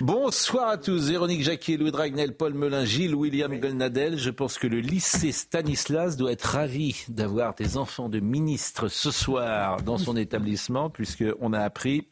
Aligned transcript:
Bonsoir 0.00 0.70
à 0.70 0.76
tous. 0.76 1.08
Véronique 1.08 1.42
Jacquier, 1.42 1.76
Louis 1.76 1.92
Dragnel, 1.92 2.36
Paul 2.36 2.52
Melun, 2.52 2.84
Gilles, 2.84 3.14
William 3.14 3.56
Golnadel. 3.60 4.18
Je 4.18 4.30
pense 4.30 4.58
que 4.58 4.66
le 4.66 4.80
lycée 4.80 5.30
Stanislas 5.30 6.16
doit 6.16 6.32
être 6.32 6.42
ravi 6.42 7.04
d'avoir 7.06 7.54
des 7.54 7.76
enfants 7.76 8.08
de 8.08 8.18
ministres 8.18 8.88
ce 8.88 9.12
soir 9.12 9.82
dans 9.82 9.96
son 9.96 10.16
établissement, 10.16 10.90
puisqu'on 10.90 11.52
a 11.52 11.60
appris 11.60 12.08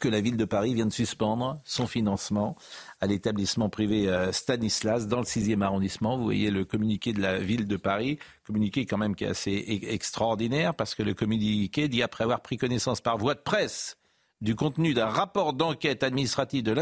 que 0.00 0.08
la 0.08 0.22
ville 0.22 0.38
de 0.38 0.46
Paris 0.46 0.72
vient 0.72 0.86
de 0.86 0.92
suspendre 0.92 1.60
son 1.64 1.86
financement 1.86 2.56
à 3.02 3.06
l'établissement 3.06 3.68
privé 3.68 4.08
euh, 4.08 4.32
Stanislas 4.32 5.06
dans 5.06 5.18
le 5.18 5.24
6e 5.24 5.60
arrondissement. 5.60 6.16
Vous 6.16 6.24
voyez 6.24 6.50
le 6.50 6.64
communiqué 6.64 7.12
de 7.12 7.20
la 7.20 7.38
ville 7.38 7.66
de 7.66 7.76
Paris, 7.76 8.18
communiqué 8.46 8.86
quand 8.86 8.96
même 8.96 9.14
qui 9.14 9.24
est 9.24 9.28
assez 9.28 9.50
e- 9.52 9.92
extraordinaire 9.92 10.74
parce 10.74 10.94
que 10.94 11.02
le 11.02 11.12
communiqué 11.12 11.88
dit 11.88 12.02
après 12.02 12.24
avoir 12.24 12.40
pris 12.40 12.56
connaissance 12.56 13.02
par 13.02 13.18
voie 13.18 13.34
de 13.34 13.40
presse 13.40 13.98
du 14.42 14.56
contenu 14.56 14.92
d'un 14.92 15.06
rapport 15.06 15.52
d'enquête 15.52 16.02
administrative 16.02 16.64
de 16.64 16.72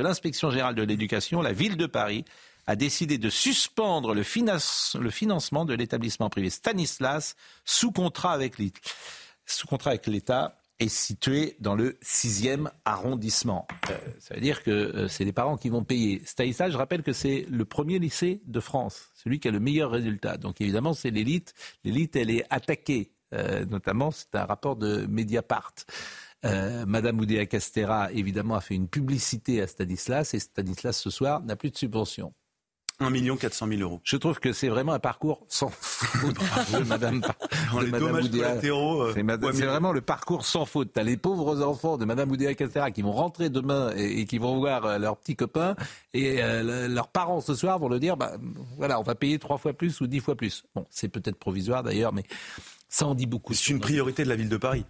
l'inspection 0.00 0.50
générale 0.50 0.76
de 0.76 0.82
l'éducation, 0.82 1.42
la 1.42 1.52
ville 1.52 1.76
de 1.76 1.86
Paris 1.86 2.24
a 2.68 2.76
décidé 2.76 3.18
de 3.18 3.28
suspendre 3.28 4.14
le, 4.14 4.22
financement 4.22 5.64
de 5.64 5.74
l'établissement 5.74 6.30
privé 6.30 6.48
Stanislas 6.48 7.34
sous 7.64 7.90
contrat 7.90 8.32
avec 8.32 8.56
l'État 10.06 10.58
est 10.78 10.88
situé 10.88 11.56
dans 11.58 11.74
le 11.74 11.98
6e 12.04 12.68
arrondissement. 12.84 13.66
Euh, 13.90 13.98
ça 14.20 14.34
veut 14.34 14.40
dire 14.40 14.62
que 14.62 14.70
euh, 14.70 15.08
c'est 15.08 15.24
les 15.24 15.32
parents 15.32 15.56
qui 15.56 15.70
vont 15.70 15.82
payer. 15.84 16.22
Stanislas, 16.24 16.70
je 16.70 16.76
rappelle 16.76 17.02
que 17.02 17.12
c'est 17.12 17.46
le 17.50 17.64
premier 17.64 17.98
lycée 17.98 18.40
de 18.46 18.60
France, 18.60 19.10
celui 19.14 19.40
qui 19.40 19.48
a 19.48 19.50
le 19.50 19.60
meilleur 19.60 19.90
résultat. 19.90 20.36
Donc 20.36 20.60
évidemment, 20.60 20.94
c'est 20.94 21.10
l'élite. 21.10 21.54
L'élite, 21.84 22.14
elle 22.16 22.30
est 22.30 22.44
attaquée. 22.48 23.12
Euh, 23.34 23.64
notamment, 23.64 24.10
c'est 24.10 24.34
un 24.34 24.44
rapport 24.44 24.76
de 24.76 25.06
Mediapart. 25.06 25.72
Madame 26.44 27.20
Oudéa 27.20 27.46
Castera, 27.46 28.10
évidemment, 28.12 28.56
a 28.56 28.60
fait 28.60 28.74
une 28.74 28.88
publicité 28.88 29.62
à 29.62 29.66
Stanislas 29.66 30.34
et 30.34 30.38
Stanislas, 30.38 30.98
ce 30.98 31.10
soir, 31.10 31.42
n'a 31.42 31.56
plus 31.56 31.70
de 31.70 31.76
subvention. 31.76 32.32
1 33.00 33.36
400 33.36 33.66
000 33.68 33.80
euros. 33.80 34.00
Je 34.04 34.16
trouve 34.16 34.38
que 34.38 34.52
c'est 34.52 34.68
vraiment 34.68 34.92
un 34.92 34.98
parcours 34.98 35.44
sans 35.48 35.70
faute 35.70 36.34
de 36.72 36.84
Madame, 36.84 37.22
les 37.80 37.90
Madame 37.90 38.16
Oudéa. 38.16 38.56
Euh, 38.62 39.12
c'est, 39.14 39.66
vraiment 39.66 39.92
le 39.92 40.00
parcours 40.00 40.44
sans 40.44 40.64
faute. 40.64 40.90
T'as 40.92 41.02
les 41.02 41.16
pauvres 41.16 41.62
enfants 41.62 41.96
de 41.96 42.04
Madame 42.04 42.30
Oudéa 42.30 42.54
Castera 42.54 42.90
qui 42.90 43.02
vont 43.02 43.12
rentrer 43.12 43.50
demain 43.50 43.92
et, 43.96 44.24
qui 44.24 44.38
vont 44.38 44.58
voir 44.58 44.84
euh, 44.84 44.98
leurs 44.98 45.16
petits 45.16 45.36
copains 45.36 45.74
et 46.14 46.42
euh, 46.42 46.88
leurs 46.88 47.08
parents 47.08 47.40
ce 47.40 47.54
soir 47.54 47.78
vont 47.78 47.88
leur 47.88 48.00
dire, 48.00 48.16
bah, 48.16 48.32
voilà, 48.76 49.00
on 49.00 49.02
va 49.02 49.14
payer 49.14 49.38
trois 49.38 49.58
fois 49.58 49.72
plus 49.72 50.00
ou 50.00 50.06
dix 50.06 50.20
fois 50.20 50.36
plus. 50.36 50.64
Bon, 50.74 50.86
c'est 50.90 51.08
peut-être 51.08 51.36
provisoire 51.36 51.82
d'ailleurs, 51.82 52.12
mais 52.12 52.24
ça 52.88 53.06
en 53.06 53.14
dit 53.14 53.26
beaucoup. 53.26 53.54
C'est 53.54 53.70
une 53.70 53.80
priorité 53.80 54.24
de 54.24 54.28
la 54.28 54.36
ville 54.36 54.48
de 54.48 54.56
Paris. 54.56 54.84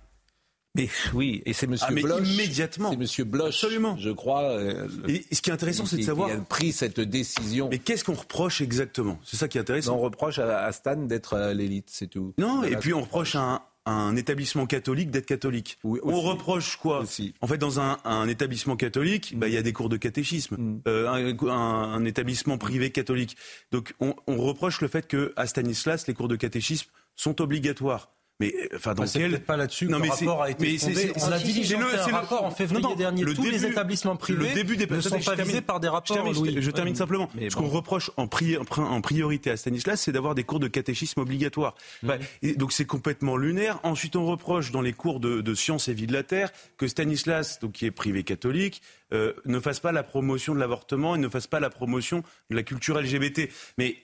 Mais 0.74 0.88
oui, 1.12 1.42
et 1.44 1.52
c'est 1.52 1.66
Monsieur 1.66 1.86
ah, 1.90 2.00
Bloch. 2.00 2.26
Immédiatement. 2.26 2.90
C'est 2.90 2.96
Monsieur 2.96 3.24
Bloch. 3.24 3.48
Absolument. 3.48 3.96
Je 3.98 4.10
crois. 4.10 4.44
Euh, 4.44 4.88
et 5.06 5.22
ce 5.34 5.42
qui 5.42 5.50
est 5.50 5.52
intéressant, 5.52 5.84
c'est 5.84 5.98
de 5.98 6.02
savoir. 6.02 6.30
Qui 6.30 6.34
a 6.34 6.38
pris 6.38 6.72
cette 6.72 7.00
décision. 7.00 7.68
Mais 7.70 7.78
qu'est-ce 7.78 8.04
qu'on 8.04 8.14
reproche 8.14 8.62
exactement? 8.62 9.20
C'est 9.22 9.36
ça 9.36 9.48
qui 9.48 9.58
est 9.58 9.60
intéressant. 9.60 9.96
on 9.96 10.00
reproche 10.00 10.38
à, 10.38 10.72
Stan 10.72 10.96
d'être 10.96 11.34
euh, 11.34 11.52
l'élite, 11.52 11.90
c'est 11.90 12.06
tout. 12.06 12.32
Non, 12.38 12.62
et 12.62 12.76
puis 12.76 12.94
on 12.94 13.02
reproche 13.02 13.36
à 13.36 13.68
un, 13.84 14.16
établissement 14.16 14.64
catholique 14.64 15.10
d'être 15.10 15.26
catholique. 15.26 15.78
Oui, 15.84 16.00
on 16.04 16.22
reproche 16.22 16.76
quoi? 16.76 17.00
Aussi. 17.00 17.34
En 17.42 17.46
fait, 17.46 17.58
dans 17.58 17.78
un, 17.78 18.26
établissement 18.26 18.76
catholique, 18.76 19.34
bah, 19.36 19.48
il 19.48 19.54
y 19.54 19.58
a 19.58 19.62
des 19.62 19.74
cours 19.74 19.90
de 19.90 19.98
catéchisme. 19.98 20.56
Mm. 20.56 20.80
Euh, 20.88 21.34
un, 21.50 22.04
établissement 22.06 22.56
privé 22.56 22.90
catholique. 22.90 23.36
Donc, 23.72 23.92
on, 24.00 24.14
on 24.26 24.38
reproche 24.38 24.80
le 24.80 24.88
fait 24.88 25.06
que 25.06 25.34
à 25.36 25.46
Stanislas, 25.46 26.06
les 26.06 26.14
cours 26.14 26.28
de 26.28 26.36
catéchisme 26.36 26.88
sont 27.14 27.42
obligatoires. 27.42 28.10
Mais 28.42 28.54
enfin, 28.74 28.94
dans 28.94 29.04
quel 29.04 29.40
pas 29.40 29.56
là-dessus 29.56 29.86
que 29.86 29.92
le 29.92 30.08
rapport 30.08 30.42
a 30.42 30.50
été 30.50 30.78
fondé. 30.78 31.12
On 31.16 31.32
a 31.32 31.38
diligé 31.38 31.76
un 31.76 32.12
rapport 32.12 32.44
en 32.44 32.50
février 32.50 32.96
dernier. 32.96 33.24
Tous 33.24 33.44
les 33.44 33.64
établissements 33.66 34.16
privés 34.16 34.48
le 34.48 34.54
début 34.54 34.76
des... 34.76 34.86
ne 34.86 35.00
sont 35.00 35.20
pas 35.20 35.34
visés 35.36 35.60
par 35.60 35.80
des 35.80 35.88
rapports. 35.88 36.32
Je 36.34 36.70
termine, 36.70 36.96
simplement. 36.96 37.28
Ce 37.48 37.54
qu'on 37.54 37.68
reproche 37.68 38.10
en, 38.16 38.26
priorité 38.26 39.50
à 39.50 39.56
Stanislas, 39.56 40.00
c'est 40.00 40.12
d'avoir 40.12 40.34
des 40.34 40.44
cours 40.44 40.60
de 40.60 40.68
catéchisme 40.68 41.20
obligatoires. 41.20 41.74
Bah, 42.02 42.16
donc 42.56 42.72
c'est 42.72 42.84
complètement 42.84 43.36
lunaire. 43.36 43.78
Ensuite, 43.82 44.16
on 44.16 44.26
reproche 44.26 44.72
dans 44.72 44.82
les 44.82 44.92
cours 44.92 45.20
de, 45.20 45.54
sciences 45.54 45.88
et 45.88 45.94
vie 45.94 46.06
de 46.06 46.12
la 46.12 46.22
terre 46.22 46.50
que 46.76 46.88
Stanislas, 46.88 47.60
donc 47.60 47.72
qui 47.72 47.86
est 47.86 47.90
privé 47.90 48.24
catholique, 48.24 48.82
euh, 49.12 49.34
ne 49.44 49.60
fasse 49.60 49.80
pas 49.80 49.92
la 49.92 50.02
promotion 50.02 50.54
de 50.54 50.58
l'avortement 50.58 51.14
et 51.14 51.18
ne 51.18 51.28
fasse 51.28 51.46
pas 51.46 51.60
la 51.60 51.70
promotion 51.70 52.22
de 52.50 52.56
la 52.56 52.62
culture 52.62 53.00
LGBT. 53.00 53.50
Mais 53.78 53.96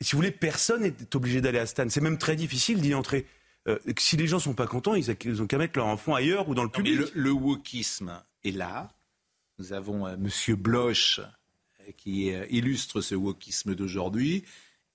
si 0.00 0.12
vous 0.12 0.18
voulez, 0.18 0.30
personne 0.30 0.82
n'est 0.82 1.16
obligé 1.16 1.40
d'aller 1.40 1.58
à 1.58 1.66
Stan. 1.66 1.88
C'est 1.88 2.00
même 2.00 2.18
très 2.18 2.36
difficile 2.36 2.80
d'y 2.80 2.94
entrer. 2.94 3.26
Euh, 3.68 3.78
si 3.98 4.16
les 4.16 4.26
gens 4.26 4.38
sont 4.38 4.54
pas 4.54 4.66
contents, 4.66 4.94
ils, 4.94 5.10
ont 5.42 5.46
qu'à 5.46 5.58
mettre 5.58 5.78
leur 5.78 5.86
enfant 5.86 6.14
ailleurs 6.14 6.48
ou 6.48 6.54
dans 6.54 6.62
le 6.62 6.68
public. 6.68 7.00
le, 7.14 7.30
wokisme 7.30 8.22
est 8.44 8.50
là. 8.52 8.92
Nous 9.58 9.72
avons 9.72 10.06
euh, 10.06 10.16
Monsieur 10.16 10.54
Bloch 10.54 11.20
euh, 11.20 11.92
qui 11.96 12.26
illustre 12.50 13.00
ce 13.00 13.14
wokisme 13.14 13.74
d'aujourd'hui. 13.74 14.44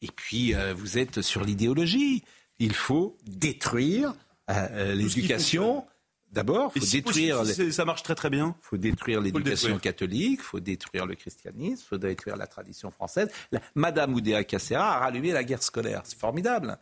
Et 0.01 0.07
puis, 0.07 0.55
vous 0.75 0.97
êtes 0.97 1.21
sur 1.21 1.43
l'idéologie. 1.43 2.23
Il 2.57 2.73
faut 2.73 3.17
détruire 3.23 4.15
l'éducation 4.49 5.85
D'abord, 6.31 6.71
faut 6.71 6.79
détruire. 6.79 7.45
ça 7.45 7.85
marche 7.85 8.03
très 8.03 8.15
très 8.15 8.29
bien. 8.29 8.55
Faut 8.61 8.77
détruire 8.77 9.19
l'éducation 9.19 9.77
catholique, 9.79 10.41
faut 10.41 10.61
détruire 10.61 11.05
le 11.05 11.15
christianisme, 11.15 11.83
faut 11.89 11.97
détruire 11.97 12.37
la 12.37 12.47
tradition 12.47 12.89
française. 12.89 13.29
Madame 13.75 14.13
Oudéa 14.13 14.43
Cassera 14.43 14.95
a 14.95 14.99
rallumé 14.99 15.31
la 15.31 15.43
guerre 15.43 15.61
scolaire. 15.61 16.01
C'est 16.05 16.17
formidable. 16.17 16.77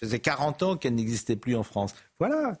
Ça 0.00 0.06
faisait 0.06 0.20
40 0.20 0.62
ans 0.62 0.76
qu'elle 0.76 0.94
n'existait 0.94 1.36
plus 1.36 1.56
en 1.56 1.64
France. 1.64 1.94
Voilà. 2.20 2.56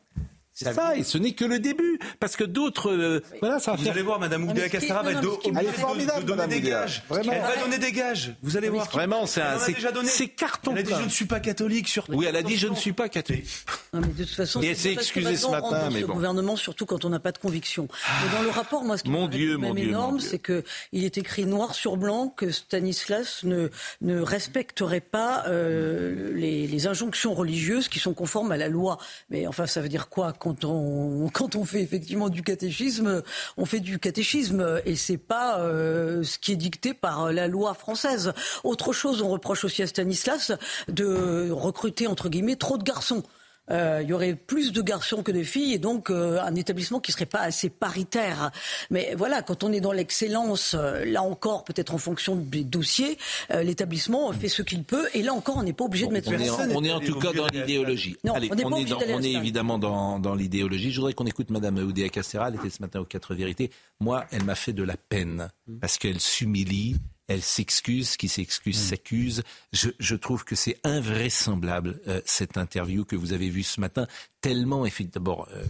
C'est 0.54 0.72
ça, 0.72 0.96
et 0.96 1.02
ce 1.02 1.18
n'est 1.18 1.32
que 1.32 1.44
le 1.44 1.58
début, 1.58 1.98
parce 2.20 2.36
que 2.36 2.44
d'autres, 2.44 2.88
euh, 2.88 3.20
voilà, 3.40 3.58
ça 3.58 3.72
va 3.72 3.76
Vous 3.76 3.88
allez 3.88 4.02
voir, 4.02 4.20
Madame 4.20 4.48
Oudéa 4.48 4.68
Castera 4.68 5.02
va 5.02 5.10
être 5.10 5.40
Elle 5.46 5.66
est 5.66 5.72
formidable, 5.72 6.24
donner 6.24 6.46
des 6.46 6.60
gages. 6.60 7.02
Vraiment. 7.08 7.32
Elle 7.32 7.40
va 7.40 7.56
donner 7.56 7.78
des 7.78 7.90
gages. 7.90 8.34
Vous 8.40 8.56
allez 8.56 8.68
voir. 8.68 8.88
Vraiment, 8.88 9.26
c'est 9.26 9.42
un, 9.42 9.58
c'est 9.58 10.28
carton. 10.28 10.70
Elle 10.72 10.78
a 10.78 10.82
dit 10.82 10.94
je 10.96 11.04
ne 11.04 11.08
suis 11.08 11.24
pas 11.24 11.40
catholique. 11.40 11.88
Surtout. 11.88 12.12
Oui, 12.14 12.26
elle 12.28 12.36
a 12.36 12.42
dit 12.42 12.56
je 12.56 12.68
ne 12.68 12.76
suis 12.76 12.92
pas 12.92 13.08
catholique. 13.08 13.48
Non, 13.92 14.00
mais 14.00 14.06
de 14.08 14.24
toute 14.24 14.34
façon, 14.34 14.62
et 14.62 14.68
elle 14.68 14.76
s'est 14.76 14.92
excusée 14.92 15.36
ce 15.36 15.48
matin, 15.48 15.88
mais 15.92 16.02
bon. 16.02 16.14
gouvernement, 16.14 16.54
surtout 16.54 16.86
quand 16.86 17.04
on 17.04 17.08
n'a 17.08 17.20
pas 17.20 17.32
de 17.32 17.38
conviction. 17.38 17.88
Mais 18.22 18.36
dans 18.38 18.42
le 18.42 18.50
rapport, 18.50 18.84
moi, 18.84 18.96
ce 18.96 19.02
qui 19.02 19.10
mon 19.10 19.26
Dieu, 19.26 19.58
même 19.58 19.76
énorme, 19.76 20.20
c'est 20.20 20.38
que 20.38 20.62
il 20.92 21.04
est 21.04 21.18
écrit 21.18 21.46
noir 21.46 21.74
sur 21.74 21.96
blanc 21.96 22.28
que 22.28 22.52
Stanislas 22.52 23.42
ne 23.42 23.70
ne 24.02 24.20
respecterait 24.20 25.00
pas 25.00 25.44
euh, 25.48 26.32
les, 26.34 26.68
les 26.68 26.86
injonctions 26.86 27.34
religieuses 27.34 27.88
qui 27.88 27.98
sont 27.98 28.14
conformes 28.14 28.52
à 28.52 28.56
la 28.56 28.68
loi. 28.68 28.98
Mais 29.30 29.48
enfin, 29.48 29.66
ça 29.66 29.80
veut 29.80 29.88
dire 29.88 30.08
quoi 30.08 30.32
quand 30.52 31.56
on 31.56 31.64
fait 31.64 31.80
effectivement 31.80 32.28
du 32.28 32.42
catéchisme, 32.42 33.22
on 33.56 33.64
fait 33.64 33.80
du 33.80 33.98
catéchisme 33.98 34.80
et 34.84 34.96
c'est 34.96 35.18
pas 35.18 35.60
euh, 35.60 36.22
ce 36.22 36.38
qui 36.38 36.52
est 36.52 36.56
dicté 36.56 36.94
par 36.94 37.32
la 37.32 37.48
loi 37.48 37.74
française. 37.74 38.32
Autre 38.62 38.92
chose, 38.92 39.22
on 39.22 39.28
reproche 39.28 39.64
aussi 39.64 39.82
à 39.82 39.86
Stanislas 39.86 40.52
de 40.88 41.50
recruter 41.50 42.06
entre 42.06 42.28
guillemets 42.28 42.56
trop 42.56 42.78
de 42.78 42.84
garçons. 42.84 43.22
Euh, 43.70 44.00
il 44.02 44.08
y 44.08 44.12
aurait 44.12 44.34
plus 44.34 44.72
de 44.72 44.82
garçons 44.82 45.22
que 45.22 45.32
de 45.32 45.42
filles 45.42 45.72
et 45.72 45.78
donc 45.78 46.10
euh, 46.10 46.38
un 46.42 46.54
établissement 46.54 47.00
qui 47.00 47.12
serait 47.12 47.24
pas 47.24 47.40
assez 47.40 47.70
paritaire. 47.70 48.50
Mais 48.90 49.14
voilà, 49.16 49.42
quand 49.42 49.64
on 49.64 49.72
est 49.72 49.80
dans 49.80 49.92
l'excellence, 49.92 50.74
euh, 50.78 51.04
là 51.06 51.22
encore, 51.22 51.64
peut-être 51.64 51.94
en 51.94 51.98
fonction 51.98 52.36
des 52.36 52.64
dossiers, 52.64 53.18
l'établissement 53.50 54.32
fait 54.32 54.48
ce 54.48 54.62
qu'il 54.62 54.84
peut 54.84 55.08
et 55.14 55.22
là 55.22 55.32
encore, 55.32 55.56
on 55.56 55.62
n'est 55.62 55.72
pas 55.72 55.84
obligé 55.84 56.06
de 56.06 56.12
mettre. 56.12 56.28
On, 56.28 56.38
est 56.38 56.50
en, 56.50 56.70
on 56.74 56.84
est 56.84 56.92
en 56.92 57.00
tout 57.00 57.18
cas 57.18 57.32
dans 57.32 57.46
l'idéologie. 57.46 58.16
On 58.24 58.34
est, 58.34 58.50
on 58.52 58.56
est, 58.56 58.84
dans, 58.84 58.98
on 59.08 59.22
est 59.22 59.32
évidemment 59.32 59.78
dans, 59.78 60.18
dans 60.18 60.34
l'idéologie. 60.34 60.90
Je 60.90 60.96
voudrais 60.96 61.14
qu'on 61.14 61.26
écoute 61.26 61.50
Madame 61.50 61.78
Oudéa 61.78 62.08
Castera. 62.08 62.48
Elle 62.48 62.56
était 62.56 62.70
ce 62.70 62.82
matin 62.82 63.00
aux 63.00 63.04
quatre 63.04 63.34
vérités. 63.34 63.70
Moi, 64.00 64.24
elle 64.30 64.44
m'a 64.44 64.54
fait 64.54 64.72
de 64.72 64.82
la 64.82 64.96
peine 64.96 65.50
parce 65.80 65.98
qu'elle 65.98 66.20
s'humilie 66.20 66.96
elle 67.28 67.42
s'excuse, 67.42 68.16
qui 68.16 68.28
s'excuse 68.28 68.78
mm. 68.78 68.86
s'accuse. 68.88 69.42
Je, 69.72 70.14
trouve 70.14 70.44
que 70.44 70.54
c'est 70.54 70.78
invraisemblable 70.84 72.00
euh, 72.06 72.20
cette 72.24 72.56
interview 72.56 73.04
que 73.04 73.16
vous 73.16 73.32
avez 73.32 73.50
vue 73.50 73.62
ce 73.62 73.80
matin, 73.80 74.06
tellement 74.40 74.84
d'abord. 75.12 75.48
Euh, 75.52 75.64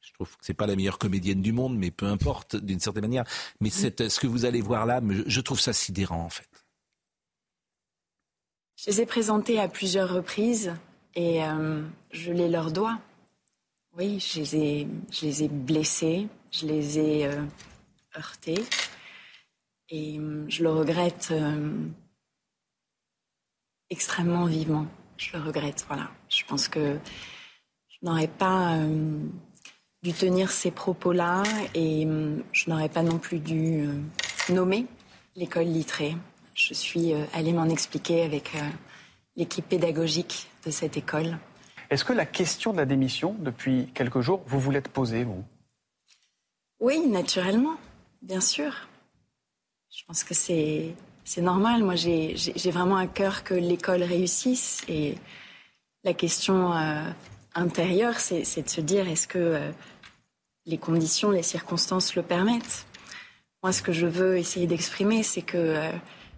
je 0.00 0.12
trouve 0.12 0.28
que 0.36 0.44
c'est 0.44 0.54
pas 0.54 0.66
la 0.66 0.76
meilleure 0.76 0.98
comédienne 0.98 1.42
du 1.42 1.52
monde, 1.52 1.76
mais 1.76 1.90
peu 1.90 2.06
importe 2.06 2.56
d'une 2.56 2.80
certaine 2.80 3.02
manière. 3.02 3.24
Mais 3.60 3.68
mm. 3.68 4.08
ce 4.08 4.20
que 4.20 4.26
vous 4.26 4.44
allez 4.44 4.60
voir 4.60 4.86
là, 4.86 5.00
je 5.26 5.40
trouve 5.40 5.60
ça 5.60 5.72
sidérant 5.72 6.22
en 6.22 6.30
fait. 6.30 6.48
Je 8.76 8.90
les 8.90 9.00
ai 9.00 9.06
présentés 9.06 9.58
à 9.58 9.68
plusieurs 9.68 10.12
reprises 10.12 10.74
et 11.14 11.42
euh, 11.42 11.82
je 12.12 12.30
les 12.30 12.48
leur 12.48 12.70
dois. 12.70 12.98
Oui, 13.96 14.20
je 14.20 14.40
les 14.40 14.56
ai, 14.56 14.88
je 15.10 15.24
les 15.24 15.44
ai 15.44 15.48
blessés, 15.48 16.28
je 16.50 16.66
les 16.66 16.98
ai 16.98 17.26
euh, 17.26 17.42
heurtés. 18.16 18.62
Et 19.88 20.18
hum, 20.18 20.46
je 20.48 20.62
le 20.62 20.70
regrette 20.70 21.28
euh, 21.30 21.72
extrêmement 23.90 24.46
vivement. 24.46 24.86
Je 25.16 25.36
le 25.36 25.42
regrette, 25.42 25.84
voilà. 25.88 26.10
Je 26.28 26.44
pense 26.44 26.68
que 26.68 26.98
je 27.88 27.96
n'aurais 28.02 28.28
pas 28.28 28.74
euh, 28.74 29.18
dû 30.02 30.12
tenir 30.12 30.50
ces 30.50 30.70
propos-là 30.70 31.42
et 31.74 32.04
hum, 32.04 32.42
je 32.52 32.70
n'aurais 32.70 32.88
pas 32.88 33.02
non 33.02 33.18
plus 33.18 33.38
dû 33.38 33.88
nommer 34.48 34.86
l'école 35.34 35.66
littrée. 35.66 36.16
Je 36.54 36.72
suis 36.72 37.12
allée 37.34 37.52
m'en 37.52 37.68
expliquer 37.68 38.22
avec 38.22 38.52
l'équipe 39.36 39.68
pédagogique 39.68 40.48
de 40.64 40.70
cette 40.70 40.96
école. 40.96 41.38
Est-ce 41.90 42.04
que 42.04 42.12
la 42.12 42.26
question 42.26 42.72
de 42.72 42.78
la 42.78 42.86
démission, 42.86 43.36
depuis 43.38 43.88
quelques 43.94 44.20
jours, 44.20 44.42
vous 44.46 44.58
vous 44.58 44.70
l'êtes 44.70 44.88
posée, 44.88 45.22
vous? 45.24 45.44
Oui, 46.80 47.06
naturellement, 47.06 47.76
bien 48.22 48.40
sûr. 48.40 48.85
Je 49.96 50.04
pense 50.04 50.24
que 50.24 50.34
c'est, 50.34 50.94
normal. 51.38 51.82
Moi, 51.82 51.94
j'ai, 51.94 52.34
vraiment 52.70 52.98
un 52.98 53.06
cœur 53.06 53.44
que 53.44 53.54
l'école 53.54 54.02
réussisse. 54.02 54.82
Et 54.88 55.14
la 56.04 56.12
question 56.12 56.74
euh, 56.74 57.02
intérieure, 57.54 58.20
c'est, 58.20 58.62
de 58.62 58.68
se 58.68 58.82
dire 58.82 59.08
est-ce 59.08 59.26
que 59.26 59.38
euh, 59.38 59.70
les 60.66 60.76
conditions, 60.76 61.30
les 61.30 61.42
circonstances 61.42 62.14
le 62.14 62.22
permettent? 62.22 62.84
Moi, 63.62 63.72
ce 63.72 63.80
que 63.80 63.92
je 63.92 64.06
veux 64.06 64.36
essayer 64.36 64.66
d'exprimer, 64.66 65.22
c'est 65.22 65.40
que 65.40 65.56
euh, 65.56 65.90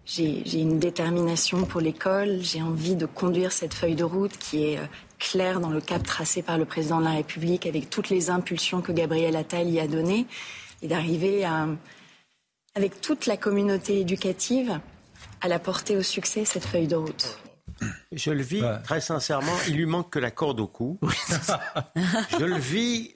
j'ai, 0.06 0.60
une 0.60 0.78
détermination 0.78 1.64
pour 1.64 1.80
l'école. 1.80 2.38
J'ai 2.40 2.62
envie 2.62 2.94
de 2.94 3.06
conduire 3.06 3.50
cette 3.50 3.74
feuille 3.74 3.96
de 3.96 4.04
route 4.04 4.38
qui 4.38 4.66
est 4.66 4.78
clair 5.18 5.58
dans 5.58 5.70
le 5.70 5.80
cap 5.80 6.04
tracé 6.04 6.42
par 6.42 6.58
le 6.58 6.64
président 6.64 7.00
de 7.00 7.06
la 7.06 7.14
République, 7.14 7.66
avec 7.66 7.90
toutes 7.90 8.08
les 8.08 8.30
impulsions 8.30 8.82
que 8.82 8.92
Gabriel 8.92 9.34
Attal 9.34 9.68
y 9.68 9.80
a 9.80 9.88
données, 9.88 10.26
et 10.80 10.86
d'arriver 10.86 11.44
avec 12.78 13.00
toute 13.00 13.26
la 13.26 13.36
communauté 13.36 13.98
éducative, 13.98 14.78
à 15.40 15.48
la 15.48 15.58
porter 15.58 15.96
au 15.96 16.02
succès 16.04 16.44
cette 16.44 16.64
feuille 16.64 16.86
de 16.86 16.94
route. 16.94 17.40
Je 18.12 18.30
le 18.30 18.42
vis 18.42 18.62
très 18.84 19.00
sincèrement. 19.00 19.52
Il 19.66 19.74
lui 19.74 19.86
manque 19.86 20.10
que 20.10 20.20
la 20.20 20.30
corde 20.30 20.60
au 20.60 20.68
cou. 20.68 20.96
je 22.38 22.44
le 22.44 22.56
vis. 22.56 23.12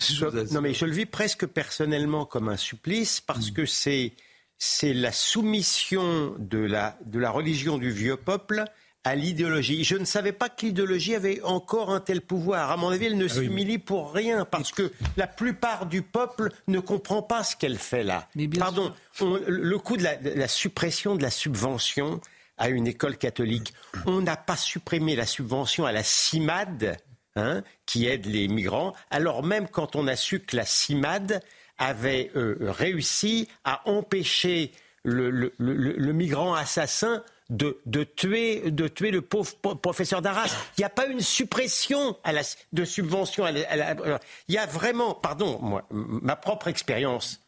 non 0.51 0.61
mais 0.61 0.75
je 0.75 0.85
le 0.85 0.91
vis 0.91 1.07
presque 1.07 1.47
personnellement 1.47 2.25
comme 2.25 2.49
un 2.49 2.57
supplice 2.57 3.21
parce 3.21 3.51
mm. 3.51 3.55
que 3.55 3.67
c'est 3.67 4.13
c'est 4.59 4.95
la 4.95 5.13
soumission 5.13 6.35
de 6.41 6.59
la 6.59 6.99
de 7.07 7.21
la 7.21 7.31
religion 7.31 7.79
du 7.79 7.93
vieux 7.93 8.17
peuple 8.17 8.65
à 9.05 9.15
l'idéologie. 9.15 9.85
Je 9.85 9.97
ne 9.97 10.05
savais 10.05 10.33
pas 10.33 10.49
que 10.49 10.67
l'idéologie 10.67 11.15
avait 11.15 11.43
encore 11.43 11.91
un 11.91 12.01
tel 12.01 12.21
pouvoir. 12.21 12.71
À 12.71 12.77
mon 12.77 12.91
avis, 12.91 13.07
elle 13.07 13.19
ne 13.19 13.27
ah 13.27 13.29
s'humilie 13.29 13.79
pour 13.79 14.13
rien, 14.13 14.45
parce 14.45 14.71
que 14.71 14.93
la 15.17 15.27
plupart 15.27 15.87
du 15.87 16.03
peuple 16.03 16.53
ne 16.69 16.79
comprend 16.81 17.23
pas 17.23 17.43
ce 17.43 17.57
qu'elle 17.57 17.79
fait 17.79 18.05
là. 18.05 18.29
Pardon, 18.59 18.93
le 19.21 19.77
coup 19.79 19.97
de 19.97 20.05
la, 20.05 20.49
suppression 20.49 21.17
de 21.17 21.23
la 21.23 21.31
subvention 21.31 22.21
à 22.59 22.69
une 22.69 22.87
école 22.87 23.17
catholique, 23.17 23.75
on 24.07 24.21
n'a 24.21 24.37
pas 24.37 24.57
supprimé 24.57 25.17
la 25.17 25.27
subvention 25.27 25.85
à 25.85 25.91
la 25.91 26.05
CIMAD, 26.05 26.99
hein, 27.35 27.63
qui 27.87 28.07
aide 28.07 28.27
les 28.27 28.47
migrants, 28.47 28.93
alors 29.11 29.43
même 29.43 29.67
quand 29.69 29.97
on 29.97 30.07
a 30.07 30.17
su 30.17 30.41
que 30.41 30.55
la 30.55 30.67
CIMAD 30.67 31.43
avait 31.79 32.31
euh, 32.37 32.57
réussi 32.61 33.49
à 33.65 33.89
empêcher 33.89 34.71
le 35.03 36.13
migrant 36.13 36.55
assassin 36.55 37.25
de, 37.53 38.05
tuer, 38.05 38.71
de 38.71 38.89
tuer 38.89 39.11
le 39.11 39.21
pauvre 39.21 39.55
professeur 39.77 40.23
d'Arras. 40.23 40.55
Il 40.77 40.81
n'y 40.81 40.85
a 40.85 40.91
pas 40.91 41.07
une 41.07 41.21
suppression 41.21 42.17
à 42.25 42.33
la, 42.33 42.43
de 42.73 42.85
subvention. 42.85 43.47
il 43.47 44.55
y 44.55 44.59
a 44.59 44.67
vraiment, 44.67 45.15
pardon, 45.15 45.59
moi, 45.61 45.87
ma 45.91 46.37
propre 46.37 46.69
expérience. 46.69 47.41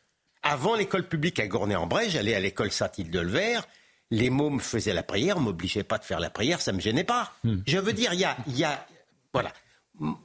Avant 0.42 0.74
l'école 0.74 1.08
publique 1.08 1.40
à 1.40 1.46
Gournay-en-Bray, 1.46 2.10
j'allais 2.10 2.34
à 2.34 2.40
l'école 2.40 2.70
Saint-Hilde-de-Vert. 2.70 3.66
Les 4.10 4.28
mômes 4.28 4.60
faisaient 4.60 4.92
la 4.92 5.02
prière, 5.02 5.40
m'obligeaient 5.40 5.82
pas 5.82 5.98
de 5.98 6.04
faire 6.04 6.20
la 6.20 6.28
prière, 6.28 6.60
ça 6.60 6.72
me 6.72 6.80
gênait 6.80 7.04
pas. 7.04 7.32
Hmm. 7.42 7.56
Je 7.66 7.78
veux 7.78 7.94
dire, 7.94 8.12
il 8.12 8.20
y 8.20 8.24
a, 8.24 8.36
y 8.48 8.64
a, 8.64 8.86
voilà. 9.32 9.52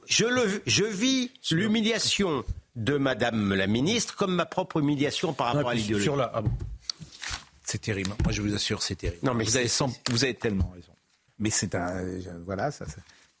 Je, 0.06 0.26
le, 0.26 0.62
je 0.66 0.84
vis 0.84 1.30
l'humiliation 1.50 2.44
de 2.76 2.98
Madame 2.98 3.54
la 3.54 3.66
ministre 3.66 4.14
comme 4.16 4.34
ma 4.34 4.44
propre 4.44 4.78
humiliation 4.78 5.32
par 5.32 5.54
rapport 5.54 5.70
à 5.70 5.74
l'idéologie. 5.74 6.10
C'est 7.70 7.78
terrible. 7.78 8.10
Moi, 8.24 8.32
je 8.32 8.42
vous 8.42 8.52
assure, 8.52 8.82
c'est 8.82 8.96
terrible. 8.96 9.20
Non, 9.22 9.32
mais 9.32 9.44
vous 9.44 9.56
avez, 9.56 9.70
vous 10.10 10.24
avez 10.24 10.34
tellement 10.34 10.72
raison. 10.74 10.92
Mais 11.38 11.50
c'est 11.50 11.76
un. 11.76 12.04
Voilà, 12.44 12.72
ça, 12.72 12.84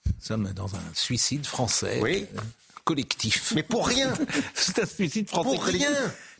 nous 0.06 0.12
sommes 0.20 0.52
dans 0.52 0.72
un 0.76 0.94
suicide 0.94 1.44
français. 1.44 1.98
Oui. 2.00 2.28
Euh, 2.36 2.40
collectif. 2.84 3.52
Mais 3.56 3.64
pour 3.64 3.88
rien 3.88 4.14
C'est 4.54 4.78
un 4.78 4.86
suicide 4.86 5.28
français. 5.28 5.56
Pour 5.56 5.64
rien 5.64 5.90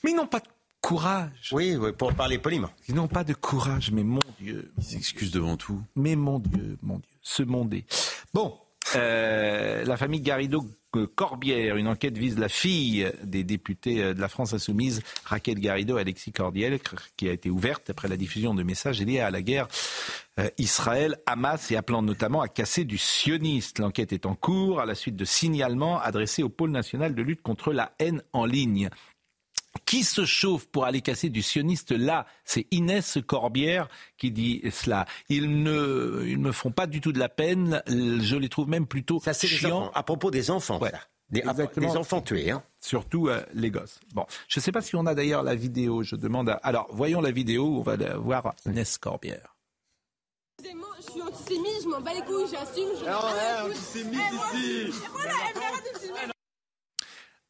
Mais 0.05 0.13
ils 0.13 0.17
n'ont 0.17 0.29
pas 0.29 0.39
de 0.39 0.47
courage. 0.81 1.51
Oui, 1.51 1.75
oui, 1.75 1.91
pour 1.91 2.15
parler 2.15 2.39
poliment. 2.39 2.71
Ils 2.87 2.95
n'ont 2.95 3.09
pas 3.09 3.25
de 3.25 3.35
courage, 3.35 3.91
mais 3.91 4.05
mon 4.05 4.21
Dieu. 4.39 4.71
Ils 4.79 4.85
s'excusent 4.85 5.33
devant 5.33 5.57
tout. 5.57 5.83
Mais 5.97 6.15
mon 6.15 6.39
Dieu, 6.39 6.79
mon 6.83 6.99
Dieu. 6.99 7.11
Ce 7.23 7.43
mondé. 7.43 7.87
Bon, 8.33 8.57
euh, 8.97 9.85
la 9.85 9.97
famille 9.97 10.21
Garrido 10.21 10.65
Corbière. 11.15 11.77
Une 11.77 11.87
enquête 11.87 12.19
vise 12.19 12.39
la 12.39 12.49
fille 12.49 13.11
des 13.23 13.45
députés 13.45 14.03
euh, 14.03 14.15
de 14.15 14.21
la 14.21 14.29
France 14.29 14.53
insoumise, 14.53 15.03
Raquel 15.25 15.61
Garrido, 15.61 15.97
Alexis 15.97 16.33
Cordiel, 16.33 16.79
qui 17.17 17.29
a 17.29 17.33
été 17.33 17.51
ouverte 17.51 17.91
après 17.91 18.09
la 18.09 18.17
diffusion 18.17 18.55
de 18.55 18.63
messages 18.63 19.01
liés 19.01 19.21
à 19.21 19.31
la 19.31 19.43
guerre 19.43 19.69
euh, 20.39 20.49
Israël-Hamas 20.59 21.71
et 21.71 21.77
appelant 21.77 22.03
notamment 22.03 22.41
à 22.41 22.49
casser 22.49 22.85
du 22.85 22.99
sioniste. 22.99 23.79
L'enquête 23.79 24.13
est 24.13 24.27
en 24.27 24.35
cours 24.35 24.81
à 24.81 24.87
la 24.87 24.95
suite 24.95 25.17
de 25.17 25.25
signalements 25.25 26.01
adressés 26.01 26.43
au 26.43 26.49
pôle 26.49 26.71
national 26.71 27.15
de 27.15 27.23
lutte 27.23 27.43
contre 27.43 27.73
la 27.73 27.93
haine 27.99 28.23
en 28.33 28.45
ligne. 28.45 28.91
Qui 29.87 30.03
se 30.03 30.25
chauffe 30.25 30.67
pour 30.67 30.85
aller 30.85 31.01
casser 31.01 31.29
du 31.29 31.43
sioniste 31.43 31.93
là? 31.93 32.27
C'est 32.45 32.67
Inès 32.71 33.19
Corbière 33.27 33.89
qui 34.17 34.31
dit 34.33 34.63
cela. 34.71 35.07
Ils 35.29 35.63
ne, 35.63 36.25
ils 36.27 36.39
me 36.39 36.53
font 36.53 36.73
pas 36.73 36.87
du 36.87 37.01
tout 37.01 37.13
de 37.13 37.19
la 37.19 37.29
peine. 37.29 37.83
Je 37.87 38.37
les 38.37 38.49
trouve 38.49 38.69
même 38.69 38.87
plutôt 38.87 39.21
ça, 39.21 39.33
chiants. 39.33 39.91
À 39.95 40.03
propos 40.03 40.31
des 40.31 40.51
enfants, 40.51 40.81
Des, 41.31 41.45
enfants 41.97 42.21
tués, 42.21 42.51
hein. 42.51 42.63
Surtout 42.81 43.29
euh, 43.29 43.45
les 43.55 43.71
gosses. 43.71 44.01
Bon, 44.13 44.27
je 44.49 44.59
ne 44.59 44.63
sais 44.63 44.73
pas 44.73 44.83
si 44.83 44.97
on 44.97 45.07
a 45.07 45.15
d'ailleurs 45.15 45.45
la 45.45 45.55
vidéo. 45.55 46.03
Je 46.03 46.17
demande. 46.17 46.49
À... 46.49 46.55
Alors, 46.65 46.89
voyons 46.91 47.21
la 47.21 47.31
vidéo. 47.31 47.79
On 47.79 47.83
va 47.83 47.97
voir 48.17 48.55
Inès 48.67 48.99
Corbière. 48.99 49.55
Excusez-moi, 50.59 50.89
je 50.99 51.11
suis 51.13 51.23
antisémite, 51.23 51.83
je 51.83 51.89
m'en 51.89 52.01
bats 52.01 52.13
les 52.13 52.21
couilles, 52.21 52.47
j'assume. 52.51 52.89
Je 52.99 53.05
non, 53.05 53.19
ouais, 53.19 53.71
antisémite 53.71 54.21
ici. 54.53 55.01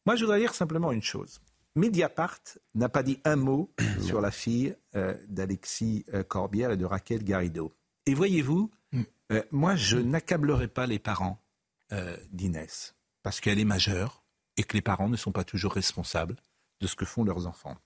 Moi, 0.06 0.16
je 0.16 0.25
voudrais 0.25 0.38
dire 0.38 0.55
simplement 0.55 0.93
une 0.93 1.02
chose. 1.02 1.40
Mediapart 1.76 2.40
n'a 2.75 2.88
pas 2.88 3.02
dit 3.02 3.21
un 3.25 3.37
mot 3.37 3.73
sur 4.02 4.21
la 4.21 4.30
fille 4.30 4.75
euh, 4.97 5.16
d'Alexis 5.28 6.04
euh, 6.12 6.23
Corbière 6.23 6.73
et 6.73 6.76
de 6.76 6.85
Raquel 6.85 7.23
Garrido. 7.23 7.73
Et 8.06 8.14
voyez-vous, 8.14 8.71
mm. 8.92 9.02
euh, 9.33 9.42
moi, 9.50 9.76
je 9.76 9.97
n'accablerai 9.99 10.68
pas 10.68 10.87
les 10.87 10.99
parents 10.99 11.42
d'Inès, 12.30 12.94
parce 13.25 13.40
qu'elle 13.40 13.59
est 13.59 13.64
majeure 13.64 14.23
et 14.56 14.62
que 14.62 14.75
les 14.75 14.80
parents 14.80 15.09
ne 15.09 15.16
sont 15.16 15.33
pas 15.33 15.42
toujours 15.42 15.73
responsables 15.73 16.37
de 16.80 16.87
ce 16.87 16.94
que 16.94 17.04
font 17.04 17.25
leurs 17.25 17.49
enfants. 17.49 17.76